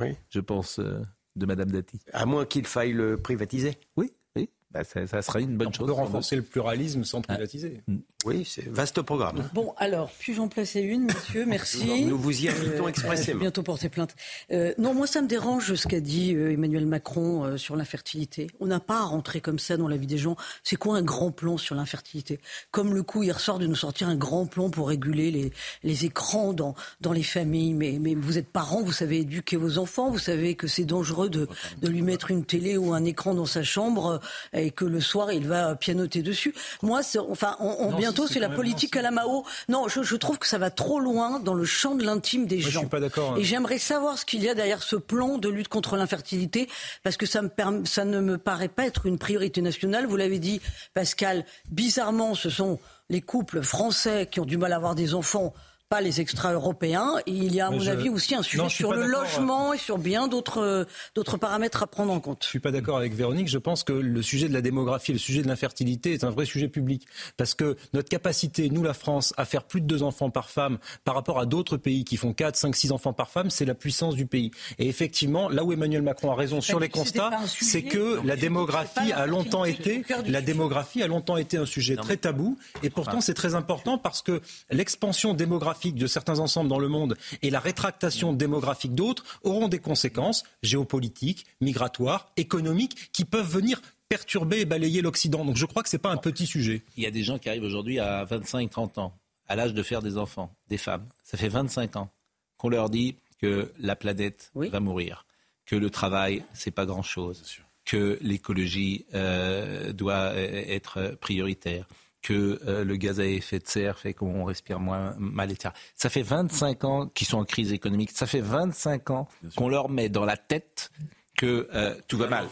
oui. 0.00 0.16
je 0.28 0.40
pense, 0.40 0.78
euh, 0.78 1.00
de 1.36 1.46
Madame 1.46 1.70
Dati. 1.70 1.98
À 2.12 2.26
moins 2.26 2.44
qu'il 2.44 2.66
faille 2.66 2.92
le 2.92 3.16
privatiser. 3.16 3.78
Oui, 3.96 4.12
oui. 4.36 4.48
Bah, 4.70 4.84
ça, 4.84 5.06
ça, 5.06 5.22
sera 5.22 5.40
une 5.40 5.56
bonne 5.56 5.68
On 5.68 5.72
chose. 5.72 5.86
Peut 5.86 5.92
renforcer 5.92 6.36
le 6.36 6.42
pluralisme 6.42 7.04
sans 7.04 7.22
privatiser. 7.22 7.82
Ah. 7.88 7.92
Oui, 8.26 8.46
c'est 8.46 8.68
vaste 8.68 9.00
programme. 9.00 9.48
Bon, 9.54 9.72
alors, 9.78 10.10
puis-je 10.18 10.42
en 10.42 10.48
placer 10.48 10.80
une, 10.80 11.04
monsieur 11.04 11.46
Merci. 11.50 12.04
Nous 12.04 12.18
vous 12.18 12.44
y 12.44 12.48
invitons 12.48 12.84
euh, 12.84 12.88
expressément. 12.88 13.40
bientôt 13.40 13.62
porter 13.62 13.88
plainte. 13.88 14.14
Euh, 14.52 14.74
non, 14.76 14.92
moi, 14.92 15.06
ça 15.06 15.22
me 15.22 15.26
dérange 15.26 15.74
ce 15.74 15.88
qu'a 15.88 16.00
dit 16.00 16.34
euh, 16.34 16.52
Emmanuel 16.52 16.84
Macron 16.84 17.44
euh, 17.44 17.56
sur 17.56 17.76
l'infertilité. 17.76 18.48
On 18.60 18.66
n'a 18.66 18.78
pas 18.78 18.98
à 18.98 19.04
rentrer 19.04 19.40
comme 19.40 19.58
ça 19.58 19.78
dans 19.78 19.88
la 19.88 19.96
vie 19.96 20.06
des 20.06 20.18
gens. 20.18 20.36
C'est 20.64 20.76
quoi 20.76 20.98
un 20.98 21.02
grand 21.02 21.30
plan 21.30 21.56
sur 21.56 21.74
l'infertilité? 21.74 22.40
Comme 22.70 22.92
le 22.92 23.02
coup 23.02 23.22
hier 23.22 23.40
soir 23.40 23.58
de 23.58 23.66
nous 23.66 23.74
sortir 23.74 24.08
un 24.08 24.16
grand 24.16 24.44
plan 24.44 24.68
pour 24.68 24.88
réguler 24.88 25.30
les, 25.30 25.52
les 25.82 26.04
écrans 26.04 26.52
dans, 26.52 26.74
dans 27.00 27.12
les 27.12 27.22
familles. 27.22 27.72
Mais, 27.72 27.98
mais 27.98 28.14
vous 28.14 28.36
êtes 28.36 28.48
parents, 28.48 28.82
vous 28.82 28.92
savez 28.92 29.20
éduquer 29.20 29.56
vos 29.56 29.78
enfants, 29.78 30.10
vous 30.10 30.18
savez 30.18 30.56
que 30.56 30.66
c'est 30.66 30.84
dangereux 30.84 31.30
de, 31.30 31.48
de 31.80 31.88
lui 31.88 32.02
mettre 32.02 32.30
une 32.30 32.44
télé 32.44 32.76
ou 32.76 32.92
un 32.92 33.04
écran 33.06 33.32
dans 33.32 33.46
sa 33.46 33.62
chambre 33.62 34.20
et 34.52 34.70
que 34.72 34.84
le 34.84 35.00
soir, 35.00 35.32
il 35.32 35.46
va 35.48 35.74
pianoter 35.74 36.20
dessus. 36.20 36.54
Moi, 36.82 37.00
enfin, 37.30 37.56
on, 37.60 37.76
on 37.78 37.96
bien 38.12 38.26
c'est 38.26 38.40
la 38.40 38.48
politique 38.48 38.96
à 38.96 39.02
la 39.02 39.10
Mao. 39.10 39.44
Non, 39.68 39.88
je, 39.88 40.16
trouve 40.16 40.38
que 40.38 40.46
ça 40.46 40.58
va 40.58 40.70
trop 40.70 41.00
loin 41.00 41.40
dans 41.40 41.54
le 41.54 41.64
champ 41.64 41.94
de 41.94 42.04
l'intime 42.04 42.46
des 42.46 42.60
gens. 42.60 42.70
Je 42.70 42.78
suis 42.78 42.88
pas 42.88 43.00
d'accord. 43.00 43.32
Hein. 43.32 43.36
Et 43.38 43.44
j'aimerais 43.44 43.78
savoir 43.78 44.18
ce 44.18 44.24
qu'il 44.24 44.42
y 44.42 44.48
a 44.48 44.54
derrière 44.54 44.82
ce 44.82 44.96
plan 44.96 45.38
de 45.38 45.48
lutte 45.48 45.68
contre 45.68 45.96
l'infertilité, 45.96 46.68
parce 47.02 47.16
que 47.16 47.26
ça, 47.26 47.42
me 47.42 47.50
ça 47.84 48.04
ne 48.04 48.20
me 48.20 48.38
paraît 48.38 48.68
pas 48.68 48.86
être 48.86 49.06
une 49.06 49.18
priorité 49.18 49.62
nationale. 49.62 50.06
Vous 50.06 50.16
l'avez 50.16 50.38
dit, 50.38 50.60
Pascal. 50.94 51.44
Bizarrement, 51.70 52.34
ce 52.34 52.50
sont 52.50 52.78
les 53.08 53.20
couples 53.20 53.62
français 53.62 54.28
qui 54.30 54.40
ont 54.40 54.44
du 54.44 54.56
mal 54.56 54.72
à 54.72 54.76
avoir 54.76 54.94
des 54.94 55.14
enfants 55.14 55.52
pas 55.90 56.00
les 56.00 56.20
extra-européens. 56.20 57.16
Il 57.26 57.52
y 57.52 57.60
a, 57.60 57.66
à 57.66 57.70
mon 57.70 57.84
avis, 57.88 58.08
aussi 58.08 58.36
un 58.36 58.44
sujet 58.44 58.68
sur 58.68 58.92
le 58.92 59.06
logement 59.06 59.74
et 59.74 59.78
sur 59.78 59.98
bien 59.98 60.28
d'autres 60.28 60.86
d'autres 61.16 61.36
paramètres 61.36 61.82
à 61.82 61.88
prendre 61.88 62.12
en 62.12 62.20
compte. 62.20 62.44
Je 62.44 62.48
suis 62.48 62.60
pas 62.60 62.70
d'accord 62.70 62.96
avec 62.96 63.12
Véronique. 63.12 63.48
Je 63.48 63.58
pense 63.58 63.82
que 63.82 63.92
le 63.92 64.22
sujet 64.22 64.48
de 64.48 64.54
la 64.54 64.60
démographie, 64.60 65.12
le 65.12 65.18
sujet 65.18 65.42
de 65.42 65.48
l'infertilité 65.48 66.12
est 66.12 66.22
un 66.22 66.30
vrai 66.30 66.44
sujet 66.46 66.68
public. 66.68 67.08
Parce 67.36 67.54
que 67.54 67.76
notre 67.92 68.08
capacité, 68.08 68.70
nous, 68.70 68.84
la 68.84 68.94
France, 68.94 69.34
à 69.36 69.44
faire 69.44 69.64
plus 69.64 69.80
de 69.80 69.86
deux 69.86 70.04
enfants 70.04 70.30
par 70.30 70.48
femme 70.48 70.78
par 71.02 71.16
rapport 71.16 71.40
à 71.40 71.44
d'autres 71.44 71.76
pays 71.76 72.04
qui 72.04 72.16
font 72.16 72.32
4, 72.32 72.54
5, 72.54 72.76
6 72.76 72.92
enfants 72.92 73.12
par 73.12 73.28
femme, 73.28 73.50
c'est 73.50 73.64
la 73.64 73.74
puissance 73.74 74.14
du 74.14 74.26
pays. 74.26 74.52
Et 74.78 74.88
effectivement, 74.88 75.48
là 75.48 75.64
où 75.64 75.72
Emmanuel 75.72 76.02
Macron 76.02 76.30
a 76.30 76.36
raison 76.36 76.60
sur 76.60 76.78
les 76.78 76.88
constats, 76.88 77.32
c'est 77.46 77.82
que 77.82 78.24
la 78.24 78.36
démographie 78.36 79.12
a 79.12 79.26
longtemps 79.26 79.64
été, 79.64 80.04
la 80.28 80.40
démographie 80.40 81.02
a 81.02 81.08
longtemps 81.08 81.36
été 81.36 81.56
un 81.56 81.66
sujet 81.66 81.96
très 81.96 82.16
tabou. 82.16 82.56
Et 82.84 82.90
pourtant, 82.90 83.20
c'est 83.20 83.34
très 83.34 83.56
important 83.56 83.98
parce 83.98 84.22
que 84.22 84.40
l'expansion 84.70 85.34
démographique 85.34 85.79
de 85.88 86.06
certains 86.06 86.38
ensembles 86.38 86.68
dans 86.68 86.78
le 86.78 86.88
monde 86.88 87.16
et 87.42 87.50
la 87.50 87.60
rétractation 87.60 88.32
démographique 88.32 88.94
d'autres 88.94 89.24
auront 89.42 89.68
des 89.68 89.78
conséquences 89.78 90.44
géopolitiques, 90.62 91.46
migratoires, 91.60 92.30
économiques 92.36 93.12
qui 93.12 93.24
peuvent 93.24 93.50
venir 93.50 93.80
perturber 94.08 94.60
et 94.60 94.64
balayer 94.64 95.02
l'Occident. 95.02 95.44
Donc 95.44 95.56
je 95.56 95.66
crois 95.66 95.82
que 95.82 95.88
ce 95.88 95.96
n'est 95.96 96.00
pas 96.00 96.10
un 96.10 96.16
petit 96.16 96.46
sujet. 96.46 96.82
Il 96.96 97.02
y 97.02 97.06
a 97.06 97.10
des 97.10 97.22
gens 97.22 97.38
qui 97.38 97.48
arrivent 97.48 97.64
aujourd'hui 97.64 97.98
à 97.98 98.24
25-30 98.24 99.00
ans, 99.00 99.12
à 99.48 99.56
l'âge 99.56 99.72
de 99.72 99.82
faire 99.82 100.02
des 100.02 100.18
enfants, 100.18 100.54
des 100.68 100.78
femmes. 100.78 101.06
Ça 101.24 101.38
fait 101.38 101.48
25 101.48 101.96
ans 101.96 102.10
qu'on 102.58 102.68
leur 102.68 102.90
dit 102.90 103.16
que 103.40 103.72
la 103.78 103.96
planète 103.96 104.50
va 104.54 104.80
mourir, 104.80 105.26
que 105.64 105.76
le 105.76 105.88
travail, 105.90 106.44
c'est 106.52 106.72
pas 106.72 106.86
grand-chose, 106.86 107.42
que 107.84 108.18
l'écologie 108.20 109.06
euh, 109.14 109.92
doit 109.92 110.32
euh, 110.34 110.64
être 110.68 111.16
prioritaire, 111.20 111.86
que 112.22 112.60
euh, 112.66 112.84
le 112.84 112.96
gaz 112.96 113.20
à 113.20 113.26
effet 113.26 113.58
de 113.58 113.66
serre 113.66 113.98
fait 113.98 114.14
qu'on 114.14 114.44
respire 114.44 114.78
moins 114.78 115.14
mal, 115.18 115.50
etc. 115.50 115.74
Ça 115.94 116.10
fait 116.10 116.22
25 116.22 116.84
ans 116.84 117.06
qu'ils 117.06 117.26
sont 117.26 117.38
en 117.38 117.44
crise 117.44 117.72
économique. 117.72 118.10
Ça 118.10 118.26
fait 118.26 118.40
25 118.40 119.10
ans 119.10 119.28
qu'on 119.56 119.68
leur 119.68 119.88
met 119.88 120.08
dans 120.08 120.24
la 120.24 120.36
tête 120.36 120.90
que 121.36 121.68
euh, 121.74 121.94
tout 122.08 122.18
va 122.18 122.28
mal. 122.28 122.46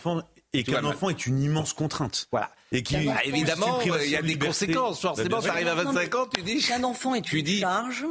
et 0.52 0.64
qu'un 0.64 0.84
enfant 0.84 1.10
est 1.10 1.26
une 1.26 1.40
immense 1.40 1.72
contrainte. 1.72 2.28
Voilà. 2.30 2.50
Et 2.72 2.82
qui, 2.82 3.06
bah, 3.06 3.16
évidemment, 3.24 3.80
il 3.82 4.10
y 4.10 4.16
a 4.16 4.22
des 4.22 4.38
conséquences. 4.38 5.00
Forcément, 5.00 5.40
tu 5.40 5.48
arrives 5.48 5.68
à 5.68 5.74
25 5.74 6.14
ans, 6.14 6.26
tu 6.32 6.42
dis. 6.42 6.66
Un 6.74 6.84
enfant 6.84 7.14
est 7.14 7.32
une 7.32 7.42
dis, 7.42 7.60
charge. 7.60 8.06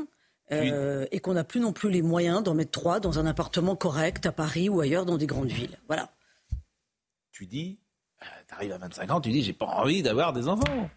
Euh, 0.52 1.06
et 1.12 1.20
qu'on 1.20 1.34
n'a 1.34 1.44
plus 1.44 1.60
non 1.60 1.74
plus 1.74 1.90
les 1.90 2.02
moyens 2.02 2.42
d'en 2.42 2.54
mettre 2.54 2.72
trois 2.72 3.02
dans 3.02 3.20
un 3.20 3.26
appartement 3.26 3.76
correct 3.76 4.26
à 4.26 4.32
Paris 4.32 4.70
ou 4.70 4.80
ailleurs 4.80 5.06
dans 5.06 5.18
des 5.18 5.28
grandes 5.28 5.50
villes. 5.50 5.78
Voilà. 5.88 6.10
Tu 7.32 7.46
dis, 7.46 7.80
tu 8.48 8.56
arrives 8.56 8.72
à 8.72 8.78
25 8.78 9.12
ans, 9.12 9.22
tu 9.22 9.32
dis, 9.32 9.44
j'ai 9.44 9.54
pas 9.54 9.66
envie 9.66 10.02
d'avoir 10.02 10.32
des 10.34 10.48
enfants. 10.48 10.90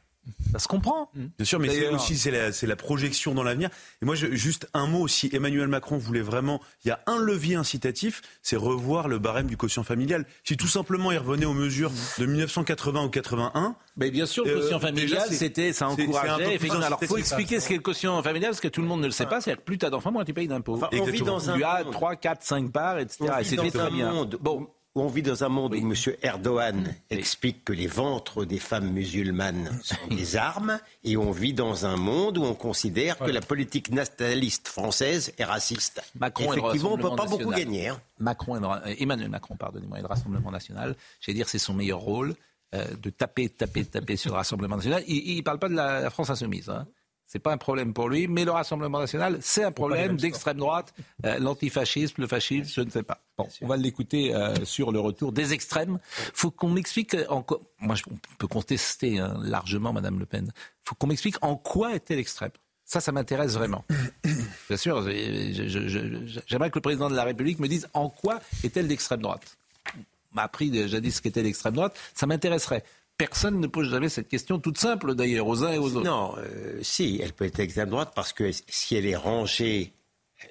Ça 0.53 0.59
se 0.59 0.69
comprend. 0.69 1.11
Mmh. 1.15 1.25
Bien 1.39 1.45
sûr, 1.45 1.59
mais 1.59 1.69
c'est 1.69 1.89
aussi 1.89 2.17
c'est 2.17 2.31
la, 2.31 2.51
la, 2.51 2.77
projection 2.77 3.35
dans 3.35 3.43
l'avenir. 3.43 3.71
Et 4.03 4.05
moi, 4.05 4.15
je, 4.15 4.35
juste 4.35 4.69
un 4.75 4.87
mot 4.87 5.01
aussi. 5.01 5.31
Emmanuel 5.33 5.69
Macron 5.69 5.97
voulait 5.97 6.21
vraiment. 6.21 6.61
Il 6.85 6.89
y 6.89 6.91
a 6.91 7.01
un 7.07 7.19
levier 7.19 7.57
incitatif, 7.57 8.23
c'est 8.43 8.57
revoir 8.57 9.09
le 9.09 9.19
barème 9.19 9.47
du 9.47 9.57
quotient 9.57 9.83
familial. 9.83 10.27
Si 10.45 10.57
tout 10.57 10.67
simplement 10.67 11.13
il 11.13 11.19
revenait 11.19 11.47
aux 11.47 11.55
mesures 11.55 11.93
de 12.19 12.27
1980 12.27 13.05
ou 13.05 13.09
81. 13.09 13.77
Mais 13.97 14.11
bien 14.11 14.27
sûr, 14.27 14.45
le 14.45 14.61
quotient 14.61 14.79
euh, 14.79 14.81
familial, 14.81 15.29
c'était, 15.31 15.73
ça 15.73 15.89
encourageait. 15.89 16.55
Effectivement. 16.55 16.85
Alors, 16.85 17.01
faut 17.05 17.17
expliquer 17.17 17.61
ce 17.61 17.69
qu'est 17.69 17.75
le 17.75 17.81
quotient 17.81 18.23
familial, 18.23 18.51
parce 18.51 18.61
que 18.61 18.69
tout 18.69 18.83
le 18.83 18.89
monde 18.89 19.01
ne 19.01 19.07
le 19.07 19.13
sait 19.13 19.27
pas. 19.27 19.41
C'est-à-dire 19.41 19.61
que 19.61 19.67
plus 19.67 19.79
tu 19.79 19.87
as 19.87 19.91
d'enfants, 19.91 20.13
moins 20.13 20.25
tu 20.25 20.35
payes 20.35 20.49
d'impôts. 20.49 20.75
Enfin, 20.77 20.89
on 20.93 21.05
vit 21.05 21.23
dans 21.23 21.51
un 21.51 21.57
tu 21.57 21.65
as 21.65 21.85
3, 21.91 22.17
4, 22.17 22.43
5 22.43 22.73
parts, 22.73 22.99
etc. 22.99 23.31
et 23.41 23.45
c'était 23.45 23.71
très 23.71 23.91
bien. 23.91 24.29
Bon, 24.41 24.69
on 24.95 25.07
vit 25.07 25.23
dans 25.23 25.45
un 25.45 25.49
monde 25.49 25.75
où 25.75 25.77
M. 25.77 25.95
Erdogan 26.23 26.95
explique 27.11 27.65
que 27.65 27.73
les 27.73 27.87
ventres 27.87 28.45
des 28.45 28.59
femmes 28.59 28.91
musulmanes 28.91 29.79
sont 29.83 30.15
des 30.15 30.37
armes, 30.37 30.81
et 31.05 31.17
on 31.17 31.31
vit 31.31 31.55
dans 31.55 31.87
un 31.87 31.97
monde 31.97 32.39
où 32.39 32.43
on 32.43 32.55
considère 32.55 33.19
que 33.19 33.31
la 33.31 33.41
politique 33.41 33.91
nationaliste 33.91 34.69
française 34.69 35.33
est 35.39 35.45
raciste. 35.45 36.03
Macron 36.19 36.53
Effectivement, 36.53 36.95
on 36.95 36.97
ne 36.97 37.03
peut 37.03 37.17
pas 37.17 37.27
beaucoup 37.27 37.51
gagner. 37.51 37.89
Hein. 37.89 38.01
Macron 38.19 38.61
Emmanuel 38.99 39.29
Macron, 39.29 39.57
pardonnez-moi, 39.57 39.99
et 39.99 40.03
le 40.03 40.09
Rassemblement 40.09 40.51
national, 40.51 40.97
j'allais 41.21 41.37
dire, 41.37 41.49
c'est 41.49 41.59
son 41.59 41.75
meilleur 41.75 42.01
rôle. 42.01 42.35
Euh, 42.73 42.87
de 43.03 43.11
taper, 43.11 43.49
taper, 43.49 43.85
taper 43.85 44.15
sur 44.15 44.31
le 44.31 44.37
Rassemblement 44.37 44.77
national. 44.77 45.03
Il 45.09 45.37
ne 45.37 45.43
parle 45.43 45.59
pas 45.59 45.69
de 45.69 45.75
la, 45.75 46.09
France 46.09 46.31
insoumise. 46.31 46.69
Hein. 46.69 46.87
C'est 47.33 47.39
pas 47.39 47.53
un 47.53 47.59
problème 47.59 47.95
pour 47.95 48.09
lui, 48.09 48.27
mais 48.27 48.45
le 48.45 48.51
Rassemblement 48.51 48.99
national, 48.99 49.39
c'est 49.41 49.63
un 49.63 49.71
problème 49.71 50.17
d'extrême 50.17 50.57
droite, 50.57 50.93
euh, 51.25 51.39
l'antifascisme, 51.39 52.23
le 52.23 52.27
fascisme, 52.27 52.69
je 52.75 52.81
ne 52.81 52.91
sais 52.91 53.05
pas. 53.05 53.23
Bon, 53.39 53.47
on 53.63 53.69
va 53.69 53.77
l'écouter 53.77 54.35
euh, 54.35 54.53
sur 54.65 54.91
le 54.91 54.99
retour 54.99 55.31
des 55.31 55.53
extrêmes. 55.53 56.01
Faut 56.35 56.51
qu'on 56.51 56.71
m'explique 56.71 57.17
en 57.29 57.43
quoi. 57.43 57.61
Moi, 57.79 57.95
on 58.11 58.17
peut 58.37 58.49
contester 58.49 59.21
hein, 59.21 59.39
largement 59.45 59.93
Madame 59.93 60.19
Le 60.19 60.27
Pen. 60.27 60.53
Faut 60.83 60.97
qu'on 60.97 61.07
m'explique 61.07 61.37
en 61.41 61.55
quoi 61.55 61.95
était 61.95 62.17
l'extrême. 62.17 62.51
Ça, 62.85 62.99
ça 62.99 63.13
m'intéresse 63.13 63.53
vraiment. 63.53 63.85
Bien 64.69 64.77
sûr, 64.77 65.01
j'aimerais 65.05 66.71
que 66.71 66.79
le 66.79 66.83
président 66.83 67.09
de 67.09 67.15
la 67.15 67.23
République 67.23 67.61
me 67.61 67.69
dise 67.69 67.87
en 67.95 68.09
quoi 68.09 68.41
est-elle 68.65 68.89
l'extrême 68.89 69.23
droite. 69.23 69.57
On 69.97 70.35
m'a 70.35 70.43
appris 70.43 70.89
jadis 70.89 71.15
ce 71.15 71.23
qu'était 71.23 71.45
l'extrême 71.45 71.75
droite. 71.75 71.97
Ça 72.13 72.27
m'intéresserait 72.27 72.83
personne 73.21 73.61
ne 73.61 73.67
pose 73.67 73.91
jamais 73.91 74.09
cette 74.09 74.29
question 74.29 74.59
toute 74.59 74.79
simple 74.79 75.15
d'ailleurs 75.15 75.47
aux 75.47 75.63
uns 75.63 75.73
et 75.73 75.79
aux 75.79 75.95
autres. 75.95 76.07
Non, 76.07 76.35
euh, 76.39 76.79
si, 76.81 77.21
elle 77.23 77.35
peut 77.35 77.45
être 77.45 77.61
extrême 77.61 77.91
droite 77.91 78.13
parce 78.15 78.33
que 78.33 78.51
si 78.51 78.97
elle 78.97 79.05
est 79.05 79.17
rangée 79.17 79.93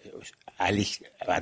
euh, 0.05 0.19
à 0.59 0.71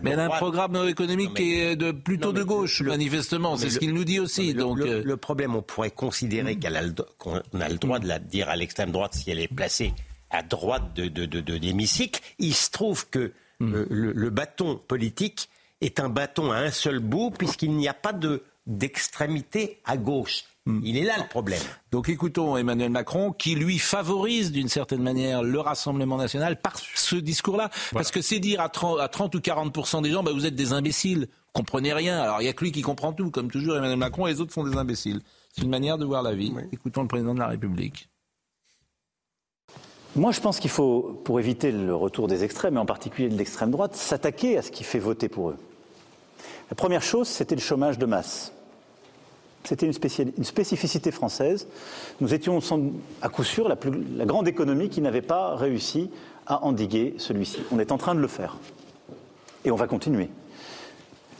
mais 0.01 0.11
elle 0.11 0.19
a 0.21 0.25
un 0.25 0.29
programme 0.29 0.87
économique 0.87 1.33
qui 1.33 1.59
est 1.59 1.75
de, 1.75 1.91
plutôt 1.91 2.31
de 2.31 2.43
gauche, 2.43 2.81
manifestement. 2.81 3.57
C'est 3.57 3.69
ce 3.69 3.79
qu'il 3.79 3.93
nous 3.93 4.05
dit 4.05 4.21
aussi. 4.21 4.53
Le, 4.53 4.59
donc, 4.61 4.79
euh, 4.79 5.03
le, 5.03 5.17
problème, 5.17 5.53
on 5.55 5.61
pourrait 5.61 5.91
considérer 5.91 6.55
mm. 6.55 6.59
qu'elle 6.59 6.77
a 6.77 6.83
qu'on 7.17 7.41
a 7.59 7.67
le 7.67 7.77
droit 7.77 7.99
de 7.99 8.07
la 8.07 8.19
dire 8.19 8.47
à 8.47 8.55
l'extrême 8.55 8.91
droite 8.91 9.15
si 9.15 9.29
elle 9.29 9.39
est 9.39 9.53
placée 9.53 9.93
à 10.29 10.43
droite 10.43 10.93
de, 10.95 11.07
de, 11.07 11.25
de, 11.25 11.53
l'hémicycle. 11.55 12.21
Il 12.39 12.53
se 12.53 12.69
trouve 12.69 13.09
que 13.09 13.33
mm. 13.59 13.85
le, 13.89 14.29
bâton 14.29 14.79
politique 14.87 15.49
est 15.81 15.99
un 15.99 16.07
bâton 16.07 16.51
à 16.51 16.57
un 16.59 16.71
seul 16.71 16.99
bout 16.99 17.31
puisqu'il 17.31 17.71
n'y 17.71 17.89
a 17.89 17.93
pas 17.93 18.13
de 18.13 18.43
d'extrémité 18.67 19.79
à 19.83 19.97
gauche. 19.97 20.43
Hmm. 20.67 20.81
Il 20.83 20.97
est 20.97 21.05
là 21.05 21.13
le 21.17 21.27
problème. 21.29 21.61
Donc 21.91 22.09
écoutons 22.09 22.57
Emmanuel 22.57 22.89
Macron 22.89 23.31
qui 23.31 23.55
lui 23.55 23.79
favorise 23.79 24.51
d'une 24.51 24.67
certaine 24.67 25.01
manière 25.01 25.41
le 25.41 25.59
Rassemblement 25.61 26.17
national 26.17 26.59
par 26.59 26.73
ce 26.77 27.15
discours-là. 27.15 27.69
Parce 27.93 28.11
que 28.11 28.21
c'est 28.21 28.39
dire 28.39 28.59
à 28.59 28.67
30, 28.67 29.33
ou 29.33 29.39
40% 29.39 30.01
des 30.01 30.11
gens, 30.11 30.23
bah, 30.23 30.31
vous 30.33 30.45
êtes 30.45 30.55
des 30.55 30.73
imbéciles, 30.73 31.21
vous 31.21 31.51
comprenez 31.53 31.93
rien. 31.93 32.19
Alors 32.21 32.41
il 32.41 32.43
n'y 32.43 32.49
a 32.49 32.53
que 32.53 32.65
lui 32.65 32.73
qui 32.73 32.81
comprend 32.81 33.13
tout, 33.13 33.31
comme 33.31 33.49
toujours 33.49 33.77
Emmanuel 33.77 33.97
Macron, 33.97 34.27
et 34.27 34.33
les 34.33 34.41
autres 34.41 34.51
sont 34.51 34.65
des 34.65 34.75
imbéciles. 34.75 35.21
C'est 35.55 35.61
une 35.61 35.69
manière 35.69 35.97
de 35.97 36.03
voir 36.03 36.21
la 36.21 36.33
vie. 36.33 36.53
Écoutons 36.73 37.01
le 37.01 37.07
président 37.07 37.33
de 37.33 37.39
la 37.39 37.47
République. 37.47 38.09
Moi, 40.17 40.33
je 40.33 40.41
pense 40.41 40.59
qu'il 40.59 40.69
faut, 40.69 41.21
pour 41.23 41.39
éviter 41.39 41.71
le 41.71 41.95
retour 41.95 42.27
des 42.27 42.43
extrêmes, 42.43 42.75
et 42.75 42.79
en 42.79 42.85
particulier 42.85 43.29
de 43.29 43.37
l'extrême 43.37 43.71
droite, 43.71 43.95
s'attaquer 43.95 44.57
à 44.57 44.61
ce 44.63 44.71
qui 44.71 44.83
fait 44.83 44.99
voter 44.99 45.29
pour 45.29 45.51
eux. 45.51 45.57
La 46.69 46.75
première 46.75 47.03
chose, 47.03 47.29
c'était 47.29 47.55
le 47.55 47.61
chômage 47.61 47.97
de 47.97 48.05
masse. 48.05 48.51
C'était 49.67 49.85
une, 49.85 50.43
spécificité 50.45 51.11
française. 51.11 51.67
Nous 52.21 52.33
étions 52.33 52.59
à 53.21 53.27
coup 53.27 53.43
sûr 53.43 53.67
la, 53.67 53.75
la 54.15 54.23
grande 54.23 54.47
économie 54.47 54.87
qui 54.87 55.01
n'avait 55.01 55.21
pas 55.21 55.57
réussi 55.57 56.09
à 56.45 56.63
endiguer 56.63 57.15
celui-ci. 57.17 57.59
On 57.71 57.79
est 57.79 57.91
en 57.91 57.97
train 57.97 58.15
de 58.15 58.21
le 58.21 58.29
faire. 58.29 58.55
Et 59.65 59.71
on 59.71 59.75
va 59.75 59.87
continuer. 59.87 60.29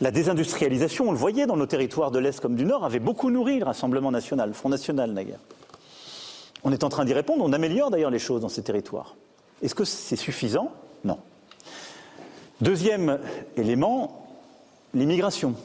La 0.01 0.11
désindustrialisation, 0.11 1.07
on 1.07 1.11
le 1.13 1.17
voyait 1.17 1.45
dans 1.45 1.55
nos 1.55 1.67
territoires 1.67 2.11
de 2.11 2.19
l'Est 2.19 2.41
comme 2.41 2.57
du 2.57 2.65
Nord, 2.65 2.83
avait 2.83 2.99
beaucoup 2.99 3.31
nourri 3.31 3.59
le 3.59 3.65
Rassemblement 3.65 4.11
national, 4.11 4.49
le 4.49 4.53
Front 4.53 4.67
national 4.67 5.13
naguère. 5.13 5.39
On 6.65 6.73
est 6.73 6.83
en 6.83 6.89
train 6.89 7.05
d'y 7.05 7.13
répondre, 7.13 7.45
on 7.45 7.53
améliore 7.53 7.91
d'ailleurs 7.91 8.11
les 8.11 8.19
choses 8.19 8.41
dans 8.41 8.49
ces 8.49 8.61
territoires. 8.61 9.15
Est-ce 9.61 9.73
que 9.73 9.85
c'est 9.85 10.17
suffisant? 10.17 10.73
Non. 11.05 11.17
Deuxième 12.59 13.19
élément, 13.55 14.27
l'immigration. 14.93 15.55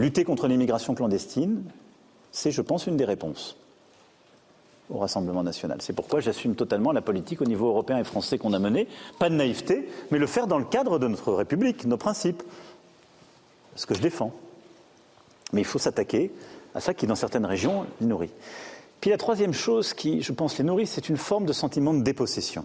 Lutter 0.00 0.24
contre 0.24 0.48
l'immigration 0.48 0.94
clandestine, 0.94 1.62
c'est, 2.32 2.50
je 2.50 2.62
pense, 2.62 2.86
une 2.86 2.96
des 2.96 3.04
réponses 3.04 3.56
au 4.88 4.96
Rassemblement 4.96 5.42
national. 5.42 5.82
C'est 5.82 5.92
pourquoi 5.92 6.20
j'assume 6.20 6.54
totalement 6.54 6.90
la 6.90 7.02
politique 7.02 7.42
au 7.42 7.44
niveau 7.44 7.68
européen 7.68 7.98
et 7.98 8.04
français 8.04 8.38
qu'on 8.38 8.54
a 8.54 8.58
menée. 8.58 8.88
Pas 9.18 9.28
de 9.28 9.34
naïveté, 9.34 9.88
mais 10.10 10.18
le 10.18 10.26
faire 10.26 10.46
dans 10.46 10.58
le 10.58 10.64
cadre 10.64 10.98
de 10.98 11.06
notre 11.06 11.34
République, 11.34 11.84
nos 11.84 11.98
principes. 11.98 12.42
Ce 13.76 13.84
que 13.84 13.94
je 13.94 14.00
défends. 14.00 14.32
Mais 15.52 15.60
il 15.60 15.66
faut 15.66 15.78
s'attaquer 15.78 16.32
à 16.74 16.80
ça 16.80 16.94
qui, 16.94 17.06
dans 17.06 17.14
certaines 17.14 17.44
régions, 17.44 17.84
les 18.00 18.06
nourrit. 18.06 18.32
Puis 19.02 19.10
la 19.10 19.18
troisième 19.18 19.52
chose 19.52 19.92
qui, 19.92 20.22
je 20.22 20.32
pense, 20.32 20.56
les 20.56 20.64
nourrit, 20.64 20.86
c'est 20.86 21.10
une 21.10 21.18
forme 21.18 21.44
de 21.44 21.52
sentiment 21.52 21.92
de 21.92 22.02
dépossession. 22.02 22.64